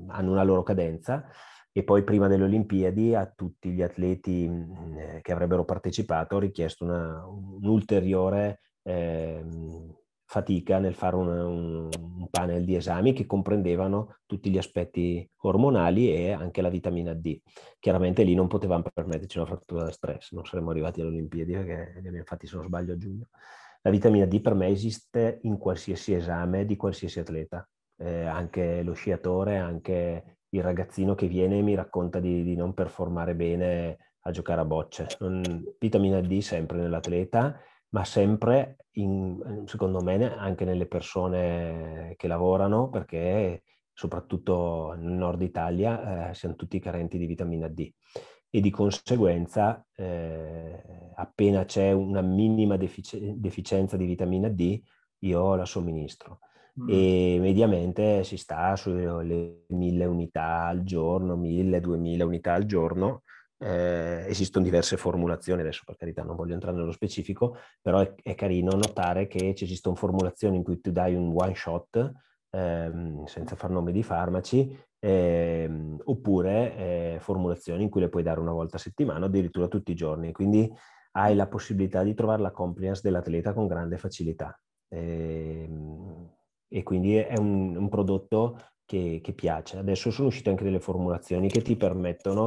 hanno 0.08 0.30
una 0.30 0.44
loro 0.44 0.62
cadenza 0.62 1.26
e 1.72 1.84
poi 1.84 2.04
prima 2.04 2.26
delle 2.26 2.44
Olimpiadi 2.44 3.14
a 3.14 3.26
tutti 3.26 3.70
gli 3.70 3.82
atleti 3.82 4.44
eh, 4.44 5.20
che 5.20 5.32
avrebbero 5.32 5.64
partecipato 5.64 6.36
ho 6.36 6.38
richiesto 6.38 6.84
una, 6.84 7.24
un'ulteriore 7.26 8.60
eh, 8.82 9.44
fatica 10.30 10.78
nel 10.78 10.94
fare 10.94 11.16
un, 11.16 11.26
un, 11.26 11.88
un, 11.98 12.28
panel 12.30 12.64
di 12.64 12.76
esami 12.76 13.12
che 13.12 13.26
comprendevano 13.26 14.18
tutti 14.26 14.48
gli 14.48 14.58
aspetti 14.58 15.28
ormonali 15.38 16.14
e 16.14 16.30
anche 16.30 16.62
la 16.62 16.68
vitamina 16.68 17.12
D. 17.14 17.40
Chiaramente 17.80 18.22
lì 18.22 18.34
non 18.34 18.46
potevamo 18.46 18.84
permetterci 18.94 19.38
una 19.38 19.48
frattura 19.48 19.82
da 19.82 19.90
stress, 19.90 20.30
non 20.30 20.44
saremmo 20.44 20.70
arrivati 20.70 21.00
alle 21.00 21.10
Olimpiadi 21.10 21.52
perché 21.52 21.98
li 22.00 22.06
abbiamo 22.06 22.26
fatti 22.26 22.46
se 22.46 22.54
non 22.54 22.66
sbaglio 22.66 22.92
a 22.92 22.96
giugno. 22.96 23.26
La 23.82 23.90
vitamina 23.90 24.24
D 24.26 24.40
per 24.40 24.54
me 24.54 24.68
esiste 24.68 25.40
in 25.42 25.58
qualsiasi 25.58 26.14
esame 26.14 26.64
di 26.64 26.76
qualsiasi 26.76 27.18
atleta, 27.18 27.68
eh, 27.96 28.24
anche 28.24 28.84
lo 28.84 28.92
sciatore, 28.92 29.58
anche 29.58 30.38
il 30.50 30.62
ragazzino 30.62 31.16
che 31.16 31.26
viene 31.26 31.58
e 31.58 31.62
mi 31.62 31.74
racconta 31.74 32.20
di, 32.20 32.44
di 32.44 32.54
non 32.54 32.72
performare 32.72 33.34
bene 33.34 33.98
a 34.20 34.30
giocare 34.30 34.60
a 34.60 34.64
bocce. 34.64 35.08
Vitamina 35.78 36.20
D 36.20 36.38
sempre 36.38 36.78
nell'atleta 36.78 37.58
ma 37.90 38.04
sempre, 38.04 38.86
in, 38.92 39.64
secondo 39.66 40.00
me, 40.00 40.36
anche 40.36 40.64
nelle 40.64 40.86
persone 40.86 42.14
che 42.16 42.28
lavorano, 42.28 42.88
perché 42.88 43.62
soprattutto 43.92 44.94
nel 44.96 45.12
nord 45.12 45.42
Italia 45.42 46.30
eh, 46.30 46.34
siamo 46.34 46.54
tutti 46.54 46.78
carenti 46.78 47.18
di 47.18 47.26
vitamina 47.26 47.68
D 47.68 47.92
e 48.48 48.60
di 48.60 48.70
conseguenza 48.70 49.86
eh, 49.94 50.82
appena 51.16 51.64
c'è 51.66 51.92
una 51.92 52.22
minima 52.22 52.76
defic- 52.76 53.18
deficienza 53.18 53.98
di 53.98 54.06
vitamina 54.06 54.48
D 54.48 54.80
io 55.18 55.54
la 55.54 55.66
somministro 55.66 56.38
mm. 56.80 56.88
e 56.88 57.36
mediamente 57.40 58.24
si 58.24 58.38
sta 58.38 58.74
sulle 58.74 59.66
mille 59.68 60.04
unità 60.06 60.64
al 60.64 60.82
giorno, 60.82 61.36
mille, 61.36 61.80
duemila 61.80 62.24
unità 62.24 62.54
al 62.54 62.64
giorno 62.64 63.22
eh, 63.60 64.24
esistono 64.26 64.64
diverse 64.64 64.96
formulazioni, 64.96 65.60
adesso 65.60 65.82
per 65.84 65.96
carità 65.96 66.22
non 66.22 66.36
voglio 66.36 66.54
entrare 66.54 66.76
nello 66.76 66.92
specifico, 66.92 67.56
però 67.80 68.00
è, 68.00 68.14
è 68.22 68.34
carino 68.34 68.70
notare 68.72 69.26
che 69.26 69.54
ci 69.54 69.64
esistono 69.64 69.94
formulazioni 69.94 70.56
in 70.56 70.62
cui 70.62 70.80
tu 70.80 70.90
dai 70.90 71.14
un 71.14 71.32
one 71.34 71.54
shot, 71.54 72.12
ehm, 72.50 73.24
senza 73.26 73.56
far 73.56 73.70
nome 73.70 73.92
di 73.92 74.02
farmaci, 74.02 74.76
eh, 74.98 75.70
oppure 76.04 76.76
eh, 76.76 77.16
formulazioni 77.20 77.82
in 77.82 77.90
cui 77.90 78.00
le 78.00 78.08
puoi 78.08 78.22
dare 78.22 78.40
una 78.40 78.52
volta 78.52 78.76
a 78.76 78.80
settimana 78.80 79.26
addirittura 79.26 79.68
tutti 79.68 79.92
i 79.92 79.94
giorni. 79.96 80.32
Quindi 80.32 80.70
hai 81.12 81.34
la 81.34 81.46
possibilità 81.46 82.02
di 82.02 82.14
trovare 82.14 82.40
la 82.42 82.52
compliance 82.52 83.02
dell'atleta 83.02 83.52
con 83.52 83.66
grande 83.66 83.98
facilità. 83.98 84.58
Eh, 84.88 85.68
e 86.72 86.82
quindi 86.82 87.16
è 87.16 87.36
un, 87.36 87.76
un 87.76 87.88
prodotto 87.88 88.58
che, 88.90 89.20
che, 89.22 89.32
piace. 89.34 89.78
Adesso 89.78 90.10
sono 90.10 90.26
uscite 90.26 90.50
anche 90.50 90.64
delle 90.64 90.80
formulazioni 90.80 91.48
che 91.48 91.62
ti 91.62 91.76
permettono 91.76 92.46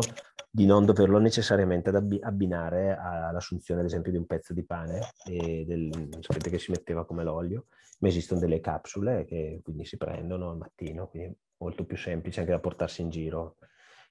di 0.50 0.66
non 0.66 0.84
doverlo 0.84 1.18
necessariamente 1.18 1.90
abbinare 1.90 2.98
all'assunzione, 2.98 3.80
ad 3.80 3.86
esempio, 3.86 4.12
di 4.12 4.18
un 4.18 4.26
pezzo 4.26 4.54
di 4.54 4.66
pane, 4.66 5.14
del, 5.24 6.18
sapete 6.20 6.50
che 6.50 6.60
si 6.60 6.72
metteva 6.72 7.06
come 7.06 7.24
l'olio, 7.24 7.68
ma 8.00 8.10
esistono 8.10 8.42
delle 8.42 8.60
capsule 8.60 9.24
che 9.24 9.62
quindi 9.64 9.86
si 9.86 9.96
prendono 9.96 10.50
al 10.50 10.58
mattino, 10.58 11.08
quindi 11.08 11.34
molto 11.60 11.86
più 11.86 11.96
semplice 11.96 12.42
anche 12.42 12.52
da 12.52 12.60
portarsi 12.60 13.02
in 13.02 13.10
giro. 13.10 13.56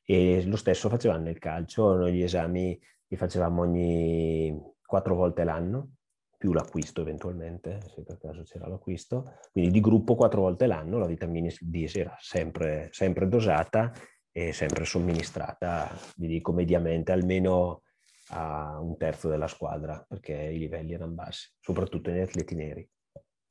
E 0.03 0.43
lo 0.47 0.57
stesso 0.57 0.89
facevamo 0.89 1.23
nel 1.23 1.39
calcio, 1.39 1.95
noi 1.97 2.15
gli 2.15 2.23
esami 2.23 2.81
li 3.09 3.17
facevamo 3.17 3.61
ogni 3.61 4.59
quattro 4.87 5.15
volte 5.15 5.45
l'anno, 5.45 5.91
più 6.43 6.53
l'acquisto 6.53 7.03
eventualmente, 7.03 7.79
se 7.95 8.03
per 8.03 8.19
caso 8.19 8.43
c'era 8.43 8.67
l'acquisto. 8.67 9.39
Quindi 9.53 9.71
di 9.71 9.79
gruppo 9.79 10.17
quattro 10.17 10.41
volte 10.41 10.67
l'anno 10.67 10.99
la 10.99 11.07
vitamina 11.07 11.49
D 11.61 11.91
era 11.95 12.17
sempre, 12.19 12.89
sempre 12.91 13.29
dosata 13.29 13.93
e 14.33 14.53
sempre 14.53 14.85
somministrata, 14.85 15.89
vi 16.17 16.27
dico 16.27 16.53
mediamente, 16.53 17.13
almeno 17.13 17.83
a 18.31 18.81
un 18.81 18.97
terzo 18.97 19.29
della 19.29 19.47
squadra, 19.47 20.05
perché 20.09 20.33
i 20.33 20.59
livelli 20.59 20.95
erano 20.95 21.13
bassi, 21.13 21.49
soprattutto 21.61 22.11
negli 22.11 22.23
atleti 22.23 22.57
neri. 22.57 22.91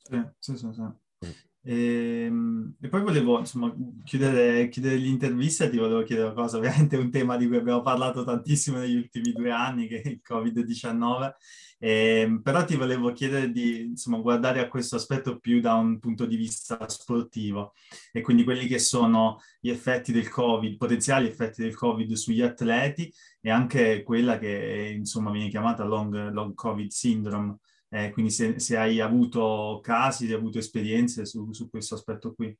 Sì, 0.04 0.30
sì, 0.38 0.58
sì. 0.58 0.70
sì. 0.74 1.50
E, 1.64 2.24
ehm, 2.26 2.76
e, 2.82 2.88
poi 2.88 3.01
volevo 3.01 3.38
insomma, 3.39 3.74
chiudere, 4.03 4.68
chiudere 4.70 4.95
l'intervista, 4.95 5.70
ti 5.70 5.78
volevo 5.78 6.03
chiedere 6.03 6.30
una 6.30 6.36
cosa, 6.36 6.57
ovviamente 6.57 6.95
è 6.95 6.99
un 6.99 7.12
tema 7.12 7.38
di 7.38 7.47
cui 7.47 7.57
abbiamo 7.57 7.82
parlato 7.82 8.24
tantissimo 8.24 8.78
negli 8.78 8.95
ultimi 8.95 9.32
due 9.32 9.51
anni, 9.51 9.88
che 9.88 10.01
è 10.01 10.07
il 10.07 10.22
Covid-19, 10.28 11.34
eh, 11.80 12.39
però 12.43 12.64
ti 12.66 12.76
volevo 12.76 13.12
chiedere 13.12 13.51
di 13.51 13.82
insomma, 13.82 14.18
guardare 14.18 14.59
a 14.59 14.68
questo 14.68 14.95
aspetto 14.95 15.38
più 15.39 15.59
da 15.59 15.76
un 15.76 15.99
punto 15.99 16.26
di 16.26 16.36
vista 16.36 16.88
sportivo. 16.88 17.74
E 18.12 18.22
quindi 18.22 18.43
quelli 18.43 18.68
che 18.68 18.80
sono 18.80 19.39
gli 19.59 19.70
effetti 19.70 20.12
del 20.12 20.30
Covid, 20.30 20.78
potenziali 20.78 21.28
effetti 21.28 21.62
del 21.62 21.76
Covid 21.76 22.12
sugli 22.14 22.41
atleti 22.41 23.12
e 23.39 23.49
anche 23.49 24.03
quella 24.03 24.38
che 24.39 24.93
insomma 24.95 25.32
viene 25.32 25.49
chiamata 25.49 25.84
long, 25.84 26.32
long 26.32 26.53
Covid 26.53 26.89
syndrome 26.89 27.57
eh, 27.94 28.10
quindi 28.12 28.32
se, 28.32 28.58
se, 28.60 28.78
hai 28.78 29.02
avuto 29.02 29.80
casi, 29.84 30.26
se 30.26 30.34
hai 30.34 30.39
avuto 30.39 30.58
esperienze 30.58 31.26
su, 31.26 31.52
su 31.52 31.70
questo 31.70 31.96
aspetto 31.96 32.34
qui. 32.34 32.58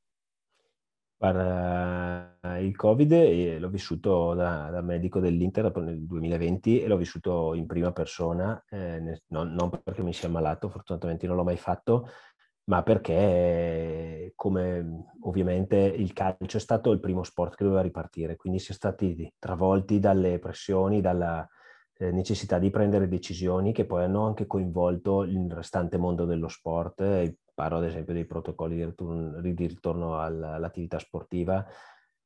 Guarda, 1.16 2.38
il 2.58 2.76
Covid 2.76 3.12
eh, 3.12 3.58
l'ho 3.58 3.70
vissuto 3.70 4.34
da, 4.34 4.68
da, 4.70 4.82
medico 4.82 5.20
dell'Inter 5.20 5.74
nel 5.76 6.04
2020 6.04 6.82
e 6.82 6.88
l'ho 6.88 6.96
vissuto 6.96 7.54
in 7.54 7.64
prima 7.64 7.92
persona, 7.92 8.62
eh, 8.68 9.22
non, 9.28 9.54
non, 9.54 9.70
perché 9.70 10.02
mi 10.02 10.12
sia 10.12 10.28
ammalato, 10.28 10.68
fortunatamente 10.68 11.26
non 11.26 11.36
l'ho 11.36 11.44
mai 11.44 11.56
fatto, 11.56 12.08
ma 12.64 12.82
perché 12.82 14.32
come 14.34 15.06
ovviamente 15.20 15.76
il 15.76 16.12
calcio 16.12 16.56
è 16.58 16.60
stato 16.60 16.90
il 16.90 17.00
primo 17.00 17.22
sport 17.22 17.54
che 17.54 17.64
doveva 17.64 17.82
ripartire, 17.82 18.36
quindi 18.36 18.58
si 18.58 18.72
è 18.72 18.74
stati 18.74 19.32
travolti 19.38 19.98
dalle 19.98 20.38
pressioni, 20.38 21.00
dalla, 21.00 21.48
necessità 22.10 22.58
di 22.58 22.70
prendere 22.70 23.08
decisioni 23.08 23.72
che 23.72 23.84
poi 23.84 24.04
hanno 24.04 24.26
anche 24.26 24.46
coinvolto 24.46 25.22
il 25.22 25.50
restante 25.52 25.98
mondo 25.98 26.24
dello 26.24 26.48
sport. 26.48 27.00
Eh, 27.00 27.36
parlo 27.54 27.78
ad 27.78 27.84
esempio 27.84 28.14
dei 28.14 28.24
protocolli 28.24 28.76
di 28.76 28.84
ritorno, 28.84 29.40
di 29.40 29.66
ritorno 29.66 30.18
all'attività 30.18 30.98
sportiva 30.98 31.66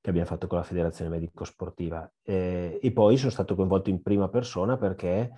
che 0.01 0.11
abbiamo 0.11 0.29
fatto 0.29 0.47
con 0.47 0.59
la 0.59 0.65
Federazione 0.65 1.11
Medico 1.11 1.45
Sportiva. 1.45 2.09
Eh, 2.23 2.79
e 2.81 2.93
poi 2.93 3.17
sono 3.17 3.33
stato 3.33 3.57
coinvolto 3.57 3.91
in 3.91 4.03
prima 4.03 4.29
persona 4.29 4.77
perché 4.77 5.33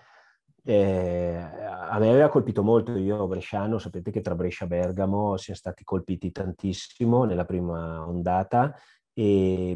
eh, 0.63 1.37
a 1.37 1.99
me 1.99 2.11
aveva 2.11 2.29
colpito 2.29 2.63
molto, 2.63 2.95
io 2.95 3.27
bresciano, 3.27 3.79
sapete 3.79 4.11
che 4.11 4.21
tra 4.21 4.35
Brescia 4.35 4.67
e 4.67 4.69
Bergamo 4.69 5.39
siamo 5.39 5.59
stati 5.59 5.85
colpiti 5.85 6.31
tantissimo 6.31 7.25
nella 7.25 7.47
prima 7.47 8.07
ondata 8.07 8.75
e, 9.15 9.75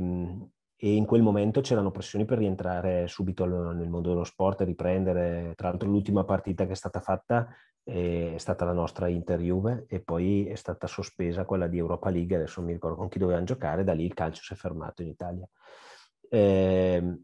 e 0.84 0.96
in 0.96 1.06
quel 1.06 1.22
momento 1.22 1.60
c'erano 1.60 1.92
pressioni 1.92 2.24
per 2.24 2.38
rientrare 2.38 3.06
subito 3.06 3.44
nel 3.44 3.88
mondo 3.88 4.08
dello 4.08 4.24
sport 4.24 4.62
e 4.62 4.64
riprendere. 4.64 5.52
Tra 5.54 5.68
l'altro 5.68 5.88
l'ultima 5.88 6.24
partita 6.24 6.66
che 6.66 6.72
è 6.72 6.74
stata 6.74 6.98
fatta 6.98 7.54
è 7.84 8.34
stata 8.36 8.64
la 8.64 8.72
nostra 8.72 9.06
Inter-Juve 9.06 9.86
e 9.86 10.00
poi 10.00 10.46
è 10.46 10.56
stata 10.56 10.88
sospesa 10.88 11.44
quella 11.44 11.68
di 11.68 11.78
Europa 11.78 12.10
League, 12.10 12.34
adesso 12.34 12.58
non 12.58 12.66
mi 12.66 12.74
ricordo 12.74 12.96
con 12.96 13.08
chi 13.08 13.20
dovevano 13.20 13.44
giocare, 13.44 13.84
da 13.84 13.92
lì 13.92 14.04
il 14.04 14.14
calcio 14.14 14.42
si 14.42 14.54
è 14.54 14.56
fermato 14.56 15.02
in 15.02 15.08
Italia. 15.08 15.48
Eh, 16.28 17.20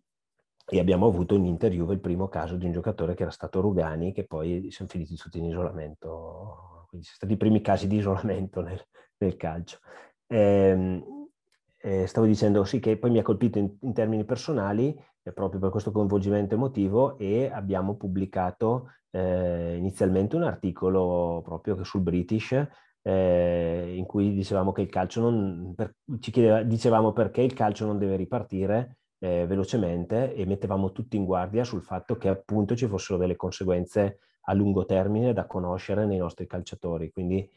e 0.70 0.78
abbiamo 0.78 1.06
avuto 1.08 1.34
in 1.34 1.44
Inter-Juve 1.46 1.94
il 1.94 2.00
primo 2.00 2.28
caso 2.28 2.54
di 2.54 2.66
un 2.66 2.72
giocatore 2.72 3.14
che 3.14 3.22
era 3.22 3.32
stato 3.32 3.60
Rugani, 3.60 4.12
che 4.12 4.24
poi 4.24 4.70
siamo 4.70 4.88
finiti 4.88 5.16
tutti 5.16 5.38
in 5.38 5.46
isolamento. 5.46 6.84
Quindi 6.86 7.06
sono 7.06 7.16
stati 7.16 7.32
i 7.32 7.36
primi 7.36 7.60
casi 7.60 7.88
di 7.88 7.96
isolamento 7.96 8.60
nel, 8.60 8.80
nel 9.16 9.36
calcio. 9.36 9.78
Eh, 10.28 11.02
eh, 11.80 12.06
stavo 12.06 12.26
dicendo 12.26 12.64
sì 12.64 12.80
che 12.80 12.96
poi 12.96 13.10
mi 13.10 13.18
ha 13.18 13.22
colpito 13.22 13.58
in, 13.58 13.76
in 13.80 13.92
termini 13.92 14.24
personali 14.24 14.96
eh, 15.22 15.32
proprio 15.32 15.60
per 15.60 15.70
questo 15.70 15.92
coinvolgimento 15.92 16.54
emotivo 16.54 17.16
e 17.18 17.50
abbiamo 17.52 17.96
pubblicato 17.96 18.92
eh, 19.10 19.76
inizialmente 19.76 20.36
un 20.36 20.42
articolo 20.42 21.40
proprio 21.44 21.82
sul 21.84 22.02
British 22.02 22.52
eh, 23.02 23.94
in 23.96 24.04
cui 24.06 24.34
dicevamo 24.34 24.72
che 24.72 24.82
il 24.82 24.88
calcio 24.88 25.20
non, 25.20 25.72
per, 25.74 25.94
ci 26.20 26.30
chiedeva, 26.30 26.62
dicevamo 26.62 27.12
perché 27.12 27.42
il 27.42 27.54
calcio 27.54 27.86
non 27.86 27.98
deve 27.98 28.16
ripartire 28.16 28.98
eh, 29.20 29.46
velocemente 29.46 30.34
e 30.34 30.44
mettevamo 30.46 30.92
tutti 30.92 31.16
in 31.16 31.24
guardia 31.24 31.64
sul 31.64 31.82
fatto 31.82 32.16
che 32.16 32.28
appunto 32.28 32.76
ci 32.76 32.86
fossero 32.86 33.18
delle 33.18 33.36
conseguenze 33.36 34.20
a 34.42 34.54
lungo 34.54 34.84
termine 34.84 35.32
da 35.32 35.46
conoscere 35.46 36.06
nei 36.06 36.18
nostri 36.18 36.46
calciatori. 36.46 37.10
Quindi 37.10 37.48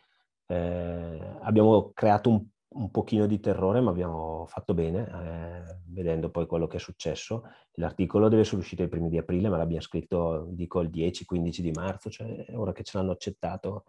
eh, 0.47 1.19
abbiamo 1.41 1.91
creato 1.93 2.29
un 2.29 2.45
un 2.73 2.89
pochino 2.91 3.25
di 3.25 3.39
terrore, 3.39 3.81
ma 3.81 3.91
abbiamo 3.91 4.45
fatto 4.47 4.73
bene, 4.73 5.07
eh, 5.07 5.79
vedendo 5.87 6.29
poi 6.29 6.45
quello 6.47 6.67
che 6.67 6.77
è 6.77 6.79
successo. 6.79 7.43
L'articolo 7.73 8.29
deve 8.29 8.41
essere 8.41 8.57
uscito 8.57 8.83
i 8.83 8.87
primi 8.87 9.09
di 9.09 9.17
aprile, 9.17 9.49
ma 9.49 9.57
l'abbiamo 9.57 9.81
scritto, 9.81 10.47
dico, 10.49 10.81
il 10.81 10.89
10-15 10.89 11.59
di 11.59 11.71
marzo, 11.71 12.09
cioè 12.09 12.45
ora 12.53 12.71
che 12.71 12.83
ce 12.83 12.97
l'hanno 12.97 13.11
accettato 13.11 13.85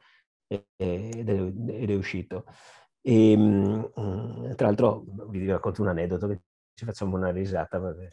ed 0.47 0.65
è, 0.77 1.11
ed 1.15 1.91
è 1.91 1.95
uscito. 1.95 2.45
E, 3.01 3.37
mh, 3.37 4.55
tra 4.57 4.67
l'altro 4.67 5.05
vi 5.29 5.47
racconto 5.47 5.83
un 5.83 5.89
aneddoto 5.89 6.29
che 6.29 6.41
ci 6.75 6.85
facciamo 6.85 7.17
una 7.17 7.31
risata 7.31 7.81
perché 7.81 8.13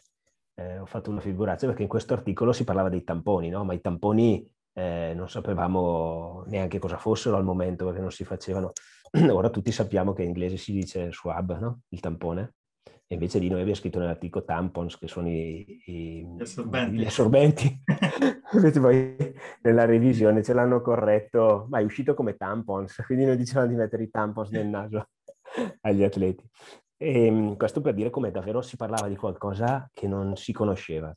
eh, 0.54 0.78
ho 0.78 0.86
fatto 0.86 1.10
una 1.10 1.20
figuraccia 1.20 1.66
perché 1.66 1.82
in 1.82 1.88
questo 1.88 2.12
articolo 2.12 2.52
si 2.52 2.64
parlava 2.64 2.88
dei 2.88 3.04
tamponi, 3.04 3.48
no? 3.48 3.64
ma 3.64 3.72
i 3.72 3.80
tamponi 3.80 4.48
eh, 4.72 5.12
non 5.14 5.28
sapevamo 5.28 6.44
neanche 6.46 6.78
cosa 6.78 6.98
fossero 6.98 7.36
al 7.36 7.44
momento 7.44 7.84
perché 7.86 8.00
non 8.00 8.10
si 8.10 8.24
facevano. 8.24 8.72
Ora 9.30 9.50
tutti 9.50 9.72
sappiamo 9.72 10.12
che 10.12 10.22
in 10.22 10.28
inglese 10.28 10.56
si 10.56 10.72
dice 10.72 11.10
swab, 11.12 11.58
no? 11.58 11.80
il 11.88 12.00
tampone, 12.00 12.54
e 12.82 13.14
invece 13.14 13.40
di 13.40 13.48
noi 13.48 13.58
abbiamo 13.58 13.76
scritto 13.76 13.98
nell'articolo 13.98 14.44
tampons, 14.44 14.96
che 14.96 15.08
sono 15.08 15.28
i, 15.28 15.82
i, 15.86 16.24
gli 16.36 16.40
assorbenti. 16.40 16.96
Gli 16.96 17.06
assorbenti. 17.06 17.82
invece 18.52 18.80
poi 18.80 19.16
nella 19.62 19.84
revisione 19.84 20.44
ce 20.44 20.52
l'hanno 20.52 20.80
corretto, 20.80 21.66
ma 21.70 21.80
è 21.80 21.82
uscito 21.82 22.14
come 22.14 22.36
tampons, 22.36 23.02
quindi 23.06 23.24
noi 23.24 23.36
dicevano 23.36 23.66
di 23.66 23.74
mettere 23.74 24.04
i 24.04 24.10
tampons 24.10 24.50
nel 24.50 24.68
naso 24.68 25.08
agli 25.82 26.04
atleti. 26.04 26.48
E 26.96 27.24
ehm, 27.24 27.56
questo 27.56 27.80
per 27.80 27.94
dire 27.94 28.10
come 28.10 28.30
davvero 28.30 28.60
si 28.60 28.76
parlava 28.76 29.08
di 29.08 29.16
qualcosa 29.16 29.90
che 29.92 30.06
non 30.06 30.36
si 30.36 30.52
conosceva. 30.52 31.12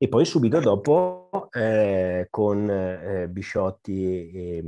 E 0.00 0.06
poi 0.08 0.24
subito 0.24 0.60
dopo 0.60 1.48
eh, 1.50 2.28
con 2.30 2.70
eh, 2.70 3.28
Bisciotti 3.28 4.30
e, 4.30 4.64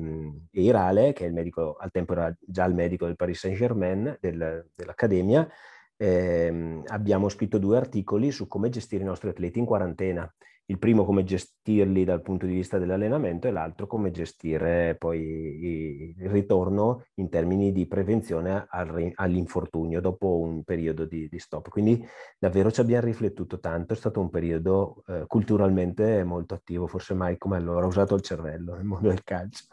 e, 0.50 0.60
Irale, 0.60 1.12
che 1.12 1.30
medico, 1.30 1.76
al 1.78 1.92
tempo 1.92 2.14
era 2.14 2.36
già 2.40 2.64
il 2.64 2.74
medico 2.74 3.06
del 3.06 3.14
Paris 3.14 3.38
Saint-Germain, 3.38 4.18
del, 4.20 4.68
dell'Accademia, 4.74 5.48
eh, 5.96 6.82
abbiamo 6.84 7.28
scritto 7.28 7.58
due 7.58 7.76
articoli 7.76 8.32
su 8.32 8.48
come 8.48 8.70
gestire 8.70 9.04
i 9.04 9.06
nostri 9.06 9.28
atleti 9.28 9.60
in 9.60 9.66
quarantena 9.66 10.28
il 10.70 10.78
primo 10.78 11.04
come 11.04 11.24
gestirli 11.24 12.04
dal 12.04 12.22
punto 12.22 12.46
di 12.46 12.54
vista 12.54 12.78
dell'allenamento 12.78 13.48
e 13.48 13.50
l'altro 13.50 13.88
come 13.88 14.12
gestire 14.12 14.94
poi 14.96 16.14
il 16.16 16.28
ritorno 16.28 17.06
in 17.14 17.28
termini 17.28 17.72
di 17.72 17.88
prevenzione 17.88 18.66
all'infortunio 18.68 20.00
dopo 20.00 20.38
un 20.38 20.62
periodo 20.62 21.04
di, 21.06 21.28
di 21.28 21.38
stop. 21.40 21.68
Quindi 21.68 22.06
davvero 22.38 22.70
ci 22.70 22.80
abbiamo 22.80 23.04
riflettuto 23.04 23.58
tanto, 23.58 23.94
è 23.94 23.96
stato 23.96 24.20
un 24.20 24.30
periodo 24.30 25.02
eh, 25.08 25.24
culturalmente 25.26 26.22
molto 26.22 26.54
attivo, 26.54 26.86
forse 26.86 27.14
mai 27.14 27.36
come 27.36 27.56
allora 27.56 27.84
ho 27.84 27.88
usato 27.88 28.14
il 28.14 28.22
cervello 28.22 28.76
nel 28.76 28.84
mondo 28.84 29.08
del 29.08 29.24
calcio. 29.24 29.64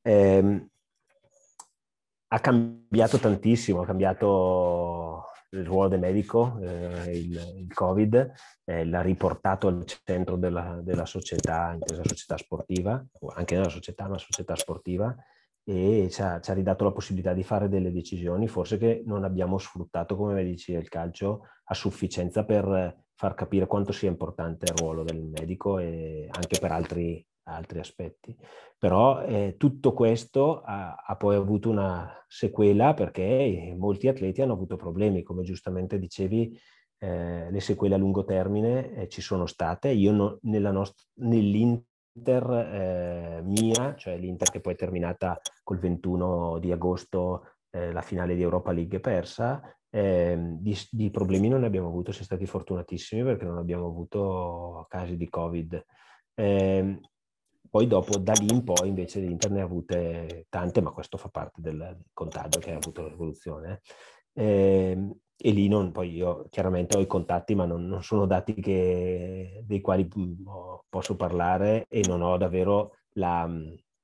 Eh, 0.00 0.66
ha 2.32 2.38
cambiato 2.38 3.18
tantissimo, 3.18 3.80
ha 3.80 3.86
cambiato 3.86 5.29
il 5.50 5.66
ruolo 5.66 5.88
del 5.88 6.00
medico, 6.00 6.58
eh, 6.60 7.16
il, 7.16 7.54
il, 7.56 7.72
Covid, 7.72 8.32
eh, 8.64 8.84
l'ha 8.84 9.00
riportato 9.00 9.66
al 9.68 9.84
centro 10.04 10.36
della, 10.36 10.80
della 10.82 11.06
società, 11.06 11.72
intesa 11.72 12.02
società 12.04 12.36
sportiva, 12.36 13.04
anche 13.34 13.56
nella 13.56 13.68
società, 13.68 14.08
ma 14.08 14.18
società 14.18 14.54
sportiva, 14.54 15.14
e 15.64 16.08
ci 16.10 16.22
ha, 16.22 16.40
ci 16.40 16.50
ha, 16.50 16.54
ridato 16.54 16.84
la 16.84 16.92
possibilità 16.92 17.32
di 17.32 17.42
fare 17.42 17.68
delle 17.68 17.92
decisioni, 17.92 18.48
forse 18.48 18.78
che 18.78 19.02
non 19.04 19.24
abbiamo 19.24 19.58
sfruttato 19.58 20.16
come 20.16 20.34
medici 20.34 20.72
del 20.72 20.88
calcio 20.88 21.46
a 21.64 21.74
sufficienza 21.74 22.44
per 22.44 23.04
far 23.14 23.34
capire 23.34 23.66
quanto 23.66 23.92
sia 23.92 24.08
importante 24.08 24.66
il 24.70 24.78
ruolo 24.78 25.04
del 25.04 25.22
medico 25.22 25.78
e 25.78 26.28
anche 26.30 26.58
per 26.58 26.72
altri, 26.72 27.24
altri 27.54 27.78
aspetti. 27.78 28.36
Però 28.78 29.22
eh, 29.22 29.56
tutto 29.58 29.92
questo 29.92 30.62
ha, 30.62 30.94
ha, 30.94 31.16
poi 31.16 31.36
avuto 31.36 31.68
una 31.68 32.24
sequela 32.26 32.94
perché 32.94 33.74
molti 33.76 34.08
atleti 34.08 34.42
hanno 34.42 34.54
avuto 34.54 34.76
problemi, 34.76 35.22
come 35.22 35.42
giustamente 35.42 35.98
dicevi, 35.98 36.58
eh, 36.98 37.50
le 37.50 37.60
sequele 37.60 37.94
a 37.94 37.98
lungo 37.98 38.24
termine 38.24 38.92
eh, 38.94 39.08
ci 39.08 39.20
sono 39.20 39.46
state. 39.46 39.88
Io 39.88 40.12
no, 40.12 40.38
nost- 40.40 41.08
nell'Inter 41.20 42.50
eh, 42.50 43.40
mia, 43.42 43.94
cioè 43.96 44.16
l'Inter 44.16 44.50
che 44.50 44.60
poi 44.60 44.74
è 44.74 44.76
terminata 44.76 45.40
col 45.62 45.78
21 45.78 46.58
di 46.58 46.72
agosto 46.72 47.54
eh, 47.70 47.92
la 47.92 48.02
finale 48.02 48.34
di 48.34 48.42
Europa 48.42 48.72
League 48.72 49.00
persa, 49.00 49.62
eh, 49.90 50.36
di, 50.38 50.76
di, 50.90 51.10
problemi 51.10 51.48
non 51.48 51.60
ne 51.60 51.66
abbiamo 51.66 51.88
avuto, 51.88 52.12
siamo 52.12 52.26
stati 52.26 52.46
fortunatissimi 52.46 53.22
perché 53.24 53.44
non 53.44 53.58
abbiamo 53.58 53.86
avuto 53.86 54.86
casi 54.88 55.16
di 55.16 55.28
Covid. 55.28 55.84
Eh, 56.34 57.00
poi 57.70 57.86
dopo, 57.86 58.18
da 58.18 58.32
lì 58.32 58.52
in 58.52 58.64
poi, 58.64 58.88
invece 58.88 59.20
l'Inter 59.20 59.50
ne 59.52 59.60
ha 59.60 59.64
avute 59.64 60.46
tante, 60.48 60.80
ma 60.80 60.90
questo 60.90 61.16
fa 61.16 61.28
parte 61.28 61.60
del 61.60 61.98
contagio 62.12 62.58
che 62.58 62.72
ha 62.72 62.76
avuto 62.76 63.02
l'evoluzione. 63.02 63.80
Eh, 64.32 64.98
e 65.42 65.50
lì 65.52 65.68
non, 65.68 65.92
poi 65.92 66.12
io 66.14 66.46
chiaramente 66.50 66.96
ho 66.96 67.00
i 67.00 67.06
contatti, 67.06 67.54
ma 67.54 67.64
non, 67.64 67.86
non 67.86 68.02
sono 68.02 68.26
dati 68.26 68.54
che, 68.54 69.62
dei 69.64 69.80
quali 69.80 70.08
posso 70.88 71.16
parlare 71.16 71.86
e 71.88 72.02
non 72.06 72.22
ho 72.22 72.36
davvero 72.36 72.96
la, 73.12 73.48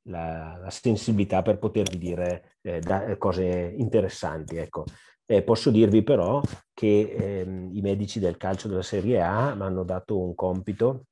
la, 0.09 0.59
la 0.59 0.71
sensibilità 0.71 1.43
per 1.43 1.59
potervi 1.59 1.99
dire 1.99 2.57
eh, 2.63 2.81
da, 2.81 3.17
cose 3.19 3.75
interessanti. 3.77 4.57
Ecco. 4.57 4.85
Eh, 5.27 5.43
posso 5.43 5.71
dirvi 5.71 6.03
però 6.05 6.41
che 6.73 7.17
ehm, 7.19 7.71
i 7.75 7.81
medici 7.81 8.21
del 8.21 8.37
calcio 8.37 8.69
della 8.69 8.83
Serie 8.83 9.21
A 9.21 9.55
mi 9.55 9.63
hanno 9.63 9.83
dato 9.83 10.19
un 10.19 10.35
compito 10.37 11.07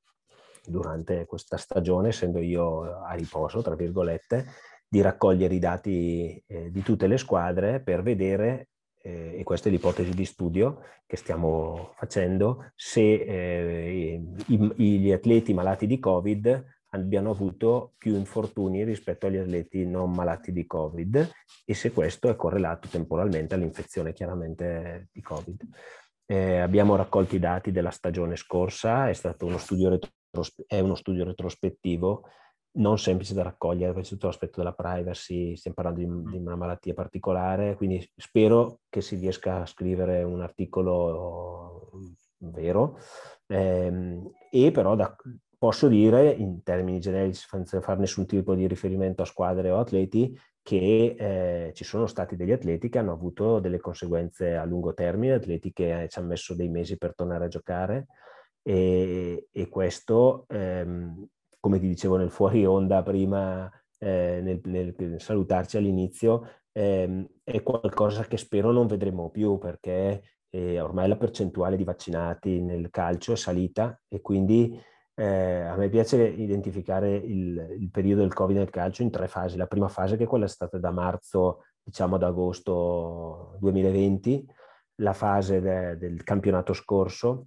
durante 0.67 1.27
questa 1.27 1.57
stagione, 1.57 2.09
essendo 2.09 2.41
io 2.41 3.03
a 3.03 3.13
riposo, 3.15 3.63
tra 3.63 3.75
virgolette, 3.75 4.47
di 4.89 5.01
raccogliere 5.01 5.55
i 5.55 5.59
dati 5.59 6.43
eh, 6.47 6.71
di 6.71 6.83
tutte 6.83 7.07
le 7.07 7.19
squadre 7.19 7.81
per 7.81 8.03
vedere 8.03 8.69
eh, 9.03 9.37
e 9.39 9.43
questa 9.43 9.69
è 9.69 9.73
l'ipotesi 9.73 10.15
di 10.15 10.25
studio 10.25 10.81
che 11.07 11.17
stiamo 11.17 11.93
facendo, 11.97 12.73
se 12.75 13.01
eh, 13.01 14.23
i, 14.47 14.99
gli 14.99 15.13
atleti 15.13 15.53
malati 15.53 15.87
di 15.87 15.99
Covid 15.99 16.73
abbiano 16.91 17.31
avuto 17.31 17.95
più 17.99 18.15
infortuni 18.15 18.85
rispetto 18.85 19.27
agli 19.27 19.37
atleti 19.37 19.85
non 19.85 20.13
malati 20.13 20.53
di 20.53 20.65
Covid 20.65 21.31
e 21.65 21.75
se 21.75 21.93
questo 21.93 22.31
è 22.31 22.37
correlato 22.37 22.89
temporalmente 22.89 23.55
all'infezione 23.55 24.13
chiaramente 24.13 25.09
di 25.13 25.21
Covid. 25.21 25.63
Eh, 26.27 26.59
abbiamo 26.59 26.97
raccolto 26.97 27.35
i 27.35 27.41
dati 27.41 27.71
della 27.71 27.91
stagione 27.91 28.37
scorsa, 28.37 29.09
è 29.09 29.13
stato 29.13 29.45
uno 29.45 29.59
studio, 29.59 29.99
è 30.67 30.81
uno 30.81 30.95
studio 30.95 31.25
retrospettivo 31.25 32.25
non 32.77 32.99
semplice 32.99 33.35
da 33.35 33.43
raccogliere, 33.43 33.93
per 33.93 34.07
tutto 34.07 34.27
l'aspetto 34.27 34.59
della 34.59 34.73
privacy, 34.73 35.57
stiamo 35.57 35.77
parlando 35.77 36.01
di, 36.01 36.31
di, 36.31 36.39
una 36.39 36.57
malattia 36.57 36.95
particolare, 36.95 37.77
quindi 37.77 38.09
spero 38.17 38.81
che 38.89 39.01
si 39.01 39.17
riesca 39.17 39.63
a 39.63 39.67
scrivere 39.67 40.23
un 40.23 40.41
articolo 40.41 41.91
vero. 42.39 42.99
Ehm, 43.47 44.29
e 44.51 44.71
però 44.73 44.97
da, 44.97 45.15
posso 45.57 45.87
dire 45.89 46.31
in 46.31 46.63
termini 46.63 46.99
generici, 46.99 47.47
senza 47.47 47.81
fare 47.81 48.01
nessun 48.01 48.27
tipo 48.27 48.55
di 48.55 48.67
riferimento 48.67 49.23
a 49.23 49.27
squadre 49.27 49.71
o 49.71 49.79
atleti, 49.79 50.37
che 50.61 51.15
eh, 51.17 51.73
ci 51.75 51.85
sono 51.85 52.07
stati 52.07 52.37
degli 52.37 52.53
atleti 52.53 52.89
che 52.89 52.99
hanno 52.99 53.13
avuto 53.13 53.61
delle 53.61 53.79
conseguenze 53.79 54.57
a 54.57 54.65
lungo 54.65 54.95
termine, 54.95 55.35
atleti 55.35 55.73
che 55.73 56.07
ci 56.11 56.19
hanno 56.19 56.29
messo 56.29 56.55
dei 56.55 56.69
mesi 56.69 56.97
per 56.97 57.15
tornare 57.15 57.45
a 57.45 57.49
giocare 57.49 58.07
e, 58.65 59.49
e 59.53 59.69
questo 59.69 60.47
ehm, 60.49 61.29
come 61.65 61.79
ti 61.79 61.87
dicevo 61.89 62.17
nel 62.19 62.31
fuori 62.31 62.67
onda 62.67 63.03
prima, 63.03 63.71
eh, 63.99 64.41
nel, 64.43 64.61
nel, 64.65 64.95
salutarci 65.19 65.79
all'inizio, 65.79 66.47
ehm, 66.73 67.27
è 67.43 67.63
qualcosa 67.63 68.25
che 68.25 68.37
spero 68.37 68.71
non 68.71 68.87
vedremo 68.87 69.31
più 69.31 69.57
perché 69.57 70.23
eh, 70.51 70.79
ormai 70.79 71.09
la 71.09 71.17
percentuale 71.17 71.79
di 71.79 71.85
vaccinati 71.85 72.61
nel 72.61 72.91
calcio 72.91 73.33
è 73.33 73.37
salita 73.37 73.99
e 74.09 74.21
quindi 74.21 74.79
eh, 75.15 75.61
a 75.61 75.75
me 75.77 75.89
piace 75.89 76.23
identificare 76.23 77.17
il, 77.17 77.77
il, 77.79 77.91
periodo 77.91 78.21
del 78.21 78.35
Covid 78.35 78.59
nel 78.59 78.69
calcio 78.69 79.01
in 79.01 79.11
tre 79.11 79.27
fasi. 79.27 79.57
La 79.57 79.67
prima 79.67 79.89
fase 79.89 80.19
che 80.19 80.25
è 80.25 80.27
quella 80.27 80.49
stata 80.49 80.77
da 80.77 80.91
marzo, 80.91 81.63
diciamo 81.83 82.17
ad 82.17 82.25
agosto 82.25 83.57
2020, 83.59 84.47
la 84.97 85.15
fase 85.15 85.63
de, 85.63 85.97
del 85.97 86.23
campionato 86.25 86.75
scorso, 86.75 87.47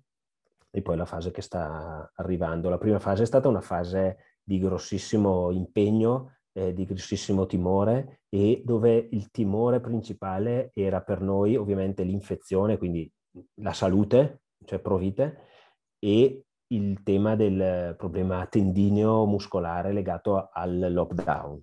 e 0.78 0.84
poi 0.84 0.96
la 0.96 1.06
fase 1.06 1.32
che 1.32 1.42
sta 1.42 2.12
arrivando. 2.14 2.70
La 2.70 2.78
prima 2.78 3.00
fase 3.00 3.24
è 3.24 3.26
stata 3.26 3.48
una 3.48 3.62
fase 3.62 4.36
di 4.44 4.60
grossissimo 4.60 5.50
impegno, 5.50 6.36
eh, 6.54 6.72
di 6.72 6.86
grossissimo 6.86 7.48
timore 7.48 8.22
e 8.30 8.62
dove 8.64 9.08
il 9.10 9.32
timore 9.32 9.80
principale 9.80 10.70
era 10.76 11.02
per 11.02 11.22
noi 11.22 11.56
ovviamente 11.56 12.04
l'infezione, 12.04 12.78
quindi 12.78 13.12
la 13.62 13.74
salute, 13.74 14.42
cioè 14.66 14.78
provite, 14.78 15.46
e 15.98 16.44
il 16.68 17.02
tema 17.02 17.36
del 17.36 17.96
problema 17.98 18.46
tendineo 18.46 19.26
muscolare 19.26 19.92
legato 19.92 20.50
al 20.54 20.94
lockdown. 20.94 21.60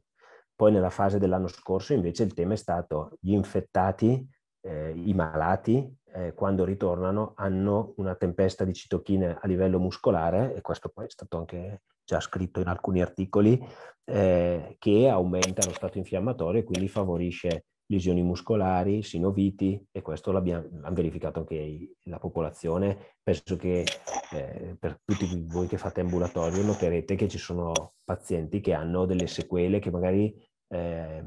Poi 0.56 0.72
nella 0.72 0.90
fase 0.90 1.20
dell'anno 1.20 1.46
scorso 1.46 1.92
invece 1.92 2.24
il 2.24 2.34
tema 2.34 2.54
è 2.54 2.56
stato 2.56 3.16
gli 3.20 3.32
infettati, 3.32 4.28
eh, 4.64 4.92
i 4.96 5.14
malati 5.14 5.94
eh, 6.12 6.32
quando 6.32 6.64
ritornano 6.64 7.32
hanno 7.36 7.92
una 7.96 8.14
tempesta 8.14 8.64
di 8.64 8.72
citochine 8.72 9.36
a 9.40 9.46
livello 9.46 9.78
muscolare, 9.78 10.54
e 10.54 10.60
questo 10.60 10.88
poi 10.88 11.06
è 11.06 11.10
stato 11.10 11.38
anche 11.38 11.82
già 12.04 12.20
scritto 12.20 12.60
in 12.60 12.68
alcuni 12.68 13.00
articoli, 13.00 13.62
eh, 14.04 14.76
che 14.78 15.08
aumenta 15.08 15.64
lo 15.64 15.72
stato 15.72 15.98
infiammatorio 15.98 16.60
e 16.60 16.64
quindi 16.64 16.88
favorisce 16.88 17.64
lesioni 17.86 18.22
muscolari, 18.22 19.02
sinoviti 19.02 19.88
e 19.90 20.00
questo 20.00 20.32
l'abbiamo 20.32 20.66
verificato 20.90 21.40
anche 21.40 21.96
la 22.04 22.18
popolazione. 22.18 23.16
Penso 23.22 23.56
che 23.56 23.84
eh, 24.32 24.76
per 24.78 25.00
tutti 25.04 25.44
voi 25.46 25.66
che 25.66 25.76
fate 25.76 26.00
ambulatorio 26.00 26.62
noterete 26.62 27.14
che 27.14 27.28
ci 27.28 27.38
sono 27.38 27.94
pazienti 28.02 28.60
che 28.60 28.72
hanno 28.72 29.04
delle 29.04 29.26
sequele 29.26 29.78
che 29.80 29.90
magari 29.90 30.34
eh, 30.68 31.24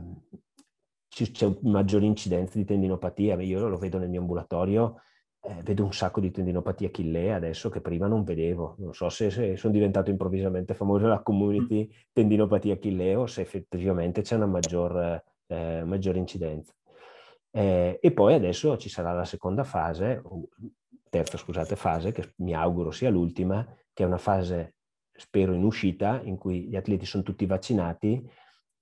c'è 1.26 1.52
maggiore 1.62 2.06
incidenza 2.06 2.58
di 2.58 2.66
tendinopatia. 2.66 3.40
Io 3.42 3.68
lo 3.68 3.78
vedo 3.78 3.98
nel 3.98 4.10
mio 4.10 4.22
ambulatorio, 4.22 5.02
eh, 5.42 5.62
vedo 5.64 5.84
un 5.84 5.94
sacco 5.94 6.20
di 6.20 6.32
tendinopatia 6.32 6.90
chillea 6.90 7.36
adesso 7.36 7.70
che 7.70 7.82
prima 7.82 8.08
non 8.08 8.24
vedevo. 8.24 8.76
Non 8.80 8.94
so 8.94 9.10
se, 9.10 9.30
se 9.30 9.56
sono 9.58 9.74
diventato 9.74 10.10
improvvisamente 10.10 10.74
famoso 10.74 11.08
la 11.08 11.22
community 11.22 11.90
tendinopatia 12.12 12.78
chillea 12.78 13.20
o 13.20 13.26
se 13.26 13.42
effettivamente 13.42 14.22
c'è 14.22 14.36
una 14.36 14.46
maggior, 14.46 15.24
eh, 15.48 15.84
maggiore 15.84 16.20
incidenza. 16.20 16.74
Eh, 17.52 17.98
e 18.02 18.12
poi 18.12 18.34
adesso 18.34 18.78
ci 18.78 18.90
sarà 18.90 19.14
la 19.14 19.26
seconda 19.26 19.64
fase, 19.64 20.22
terza 21.10 21.38
scusate 21.38 21.76
fase, 21.76 22.12
che 22.12 22.34
mi 22.38 22.54
auguro 22.54 22.92
sia 22.92 23.10
l'ultima, 23.10 23.66
che 23.94 24.04
è 24.04 24.06
una 24.06 24.18
fase, 24.18 24.76
spero, 25.12 25.54
in 25.54 25.64
uscita, 25.64 26.22
in 26.24 26.38
cui 26.38 26.68
gli 26.68 26.76
atleti 26.76 27.06
sono 27.06 27.24
tutti 27.24 27.46
vaccinati 27.46 28.30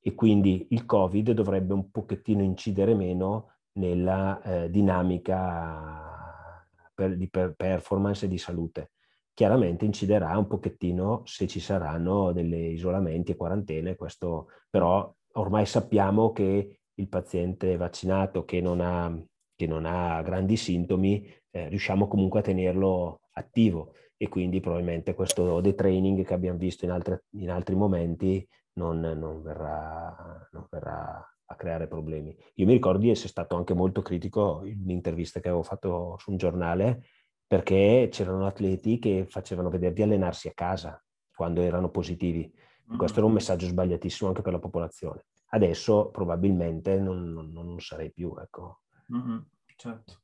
e 0.08 0.14
quindi 0.14 0.68
il 0.70 0.86
Covid 0.86 1.32
dovrebbe 1.32 1.74
un 1.74 1.90
pochettino 1.90 2.44
incidere 2.44 2.94
meno 2.94 3.54
nella 3.80 4.40
eh, 4.44 4.70
dinamica 4.70 6.64
per, 6.94 7.18
di 7.18 7.28
per 7.28 7.56
performance 7.56 8.26
e 8.26 8.30
di 8.30 8.38
salute. 8.38 8.92
Chiaramente 9.34 9.84
inciderà 9.84 10.38
un 10.38 10.46
pochettino 10.46 11.24
se 11.26 11.48
ci 11.48 11.60
saranno 11.60 12.32
degli 12.34 12.54
isolamenti 12.54 13.32
e 13.32 13.36
quarantene, 13.36 13.96
questo 13.96 14.50
però 14.70 15.12
ormai 15.34 15.66
sappiamo 15.66 16.32
che 16.32 16.82
il 16.94 17.08
paziente 17.10 17.76
vaccinato 17.76 18.46
che 18.46 18.62
non 18.62 18.82
ha, 18.82 19.12
che 19.56 19.66
non 19.66 19.88
ha 19.88 20.22
grandi 20.22 20.56
sintomi, 20.56 21.28
eh, 21.50 21.68
riusciamo 21.68 22.08
comunque 22.08 22.42
a 22.42 22.44
tenerlo 22.44 23.22
attivo 23.32 23.94
e 24.18 24.30
quindi 24.30 24.60
probabilmente 24.60 25.16
questo 25.16 25.62
detraining 25.62 26.24
che 26.24 26.34
abbiamo 26.36 26.60
visto 26.60 26.86
in, 26.86 26.92
altre, 26.92 27.24
in 27.32 27.50
altri 27.50 27.74
momenti 27.74 28.48
non, 28.76 29.00
non, 29.00 29.42
verrà, 29.42 30.48
non 30.52 30.68
verrà 30.70 31.36
a 31.48 31.56
creare 31.56 31.88
problemi. 31.88 32.36
Io 32.56 32.66
mi 32.66 32.74
ricordo 32.74 33.00
di 33.00 33.10
essere 33.10 33.30
stato 33.30 33.56
anche 33.56 33.74
molto 33.74 34.02
critico 34.02 34.64
in 34.64 34.82
un'intervista 34.82 35.40
che 35.40 35.50
avevo 35.50 35.64
fatto 35.64 36.16
su 36.18 36.32
un 36.32 36.38
giornale 36.38 37.04
perché 37.48 38.08
c'erano 38.12 38.48
atleti 38.48 38.98
che 38.98 39.26
facevano 39.30 39.70
vedere 39.70 39.94
di 39.94 40.02
allenarsi 40.02 40.48
a 40.48 40.54
casa 40.54 41.02
quando 41.34 41.62
erano 41.62 41.90
positivi. 41.90 42.52
Mm-hmm. 42.88 42.98
Questo 42.98 43.20
era 43.20 43.28
un 43.28 43.34
messaggio 43.34 43.68
sbagliatissimo 43.68 44.30
anche 44.30 44.42
per 44.42 44.54
la 44.54 44.60
popolazione. 44.60 45.26
Adesso 45.50 46.10
probabilmente 46.10 47.00
non, 47.00 47.32
non, 47.32 47.52
non 47.52 47.80
sarei 47.80 48.12
più. 48.12 48.36
Ecco. 48.40 48.82
Mm-hmm. 49.14 49.38
Certo, 49.76 50.22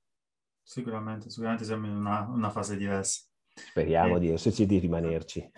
sicuramente, 0.63 1.29
sicuramente 1.29 1.65
siamo 1.65 1.85
in 1.85 1.95
una, 1.95 2.27
una 2.29 2.49
fase 2.49 2.77
diversa. 2.77 3.25
Speriamo 3.53 4.15
eh. 4.15 4.19
di 4.19 4.29
esserci 4.29 4.65
di 4.65 4.79
rimanerci. 4.79 5.51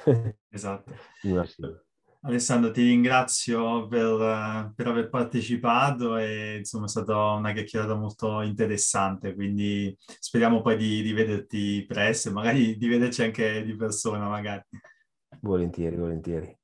Esatto. 0.50 0.94
Alessandro, 2.26 2.72
ti 2.72 2.84
ringrazio 2.84 3.86
per, 3.88 4.72
per, 4.74 4.88
aver 4.88 5.10
partecipato 5.10 6.16
e 6.16 6.58
insomma 6.60 6.86
è 6.86 6.88
stata 6.88 7.32
una 7.32 7.52
chiacchierata 7.52 7.96
molto 7.96 8.42
interessante, 8.42 9.34
quindi 9.36 9.94
speriamo 9.98 10.62
poi 10.62 10.78
di, 10.78 11.02
di 11.02 11.12
vederti 11.12 11.84
presto 11.86 12.30
e 12.30 12.32
magari 12.32 12.76
di 12.78 12.88
vederci 12.88 13.24
anche 13.24 13.62
di 13.64 13.76
persona 13.76 14.30
magari. 14.30 14.64
Volentieri, 15.42 15.98
volentieri. 15.98 16.58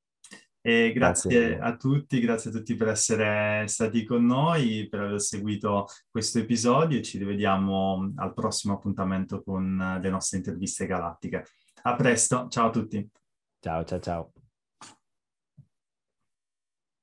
E 0.62 0.94
grazie, 0.94 1.30
grazie, 1.30 1.60
a 1.60 1.76
tutti, 1.76 2.20
grazie 2.22 2.50
a 2.52 2.54
tutti 2.54 2.76
per 2.76 2.88
essere 2.90 3.68
stati 3.68 4.06
con 4.06 4.26
noi, 4.26 4.88
per 4.88 5.02
aver 5.02 5.20
seguito 5.20 5.88
questo 6.10 6.40
episodio 6.40 7.00
e 7.00 7.02
ci 7.02 7.18
rivediamo 7.18 8.14
al 8.16 8.34
prossimo 8.34 8.76
appuntamento 8.76 9.42
con 9.42 10.00
le 10.02 10.10
nostre 10.10 10.38
interviste 10.38 10.86
galattiche. 10.86 11.44
A 11.84 11.96
presto, 11.96 12.48
ciao 12.48 12.68
a 12.68 12.72
tutti. 12.72 13.10
Ciao, 13.60 13.84
ciao, 13.84 14.00
ciao. 14.00 14.32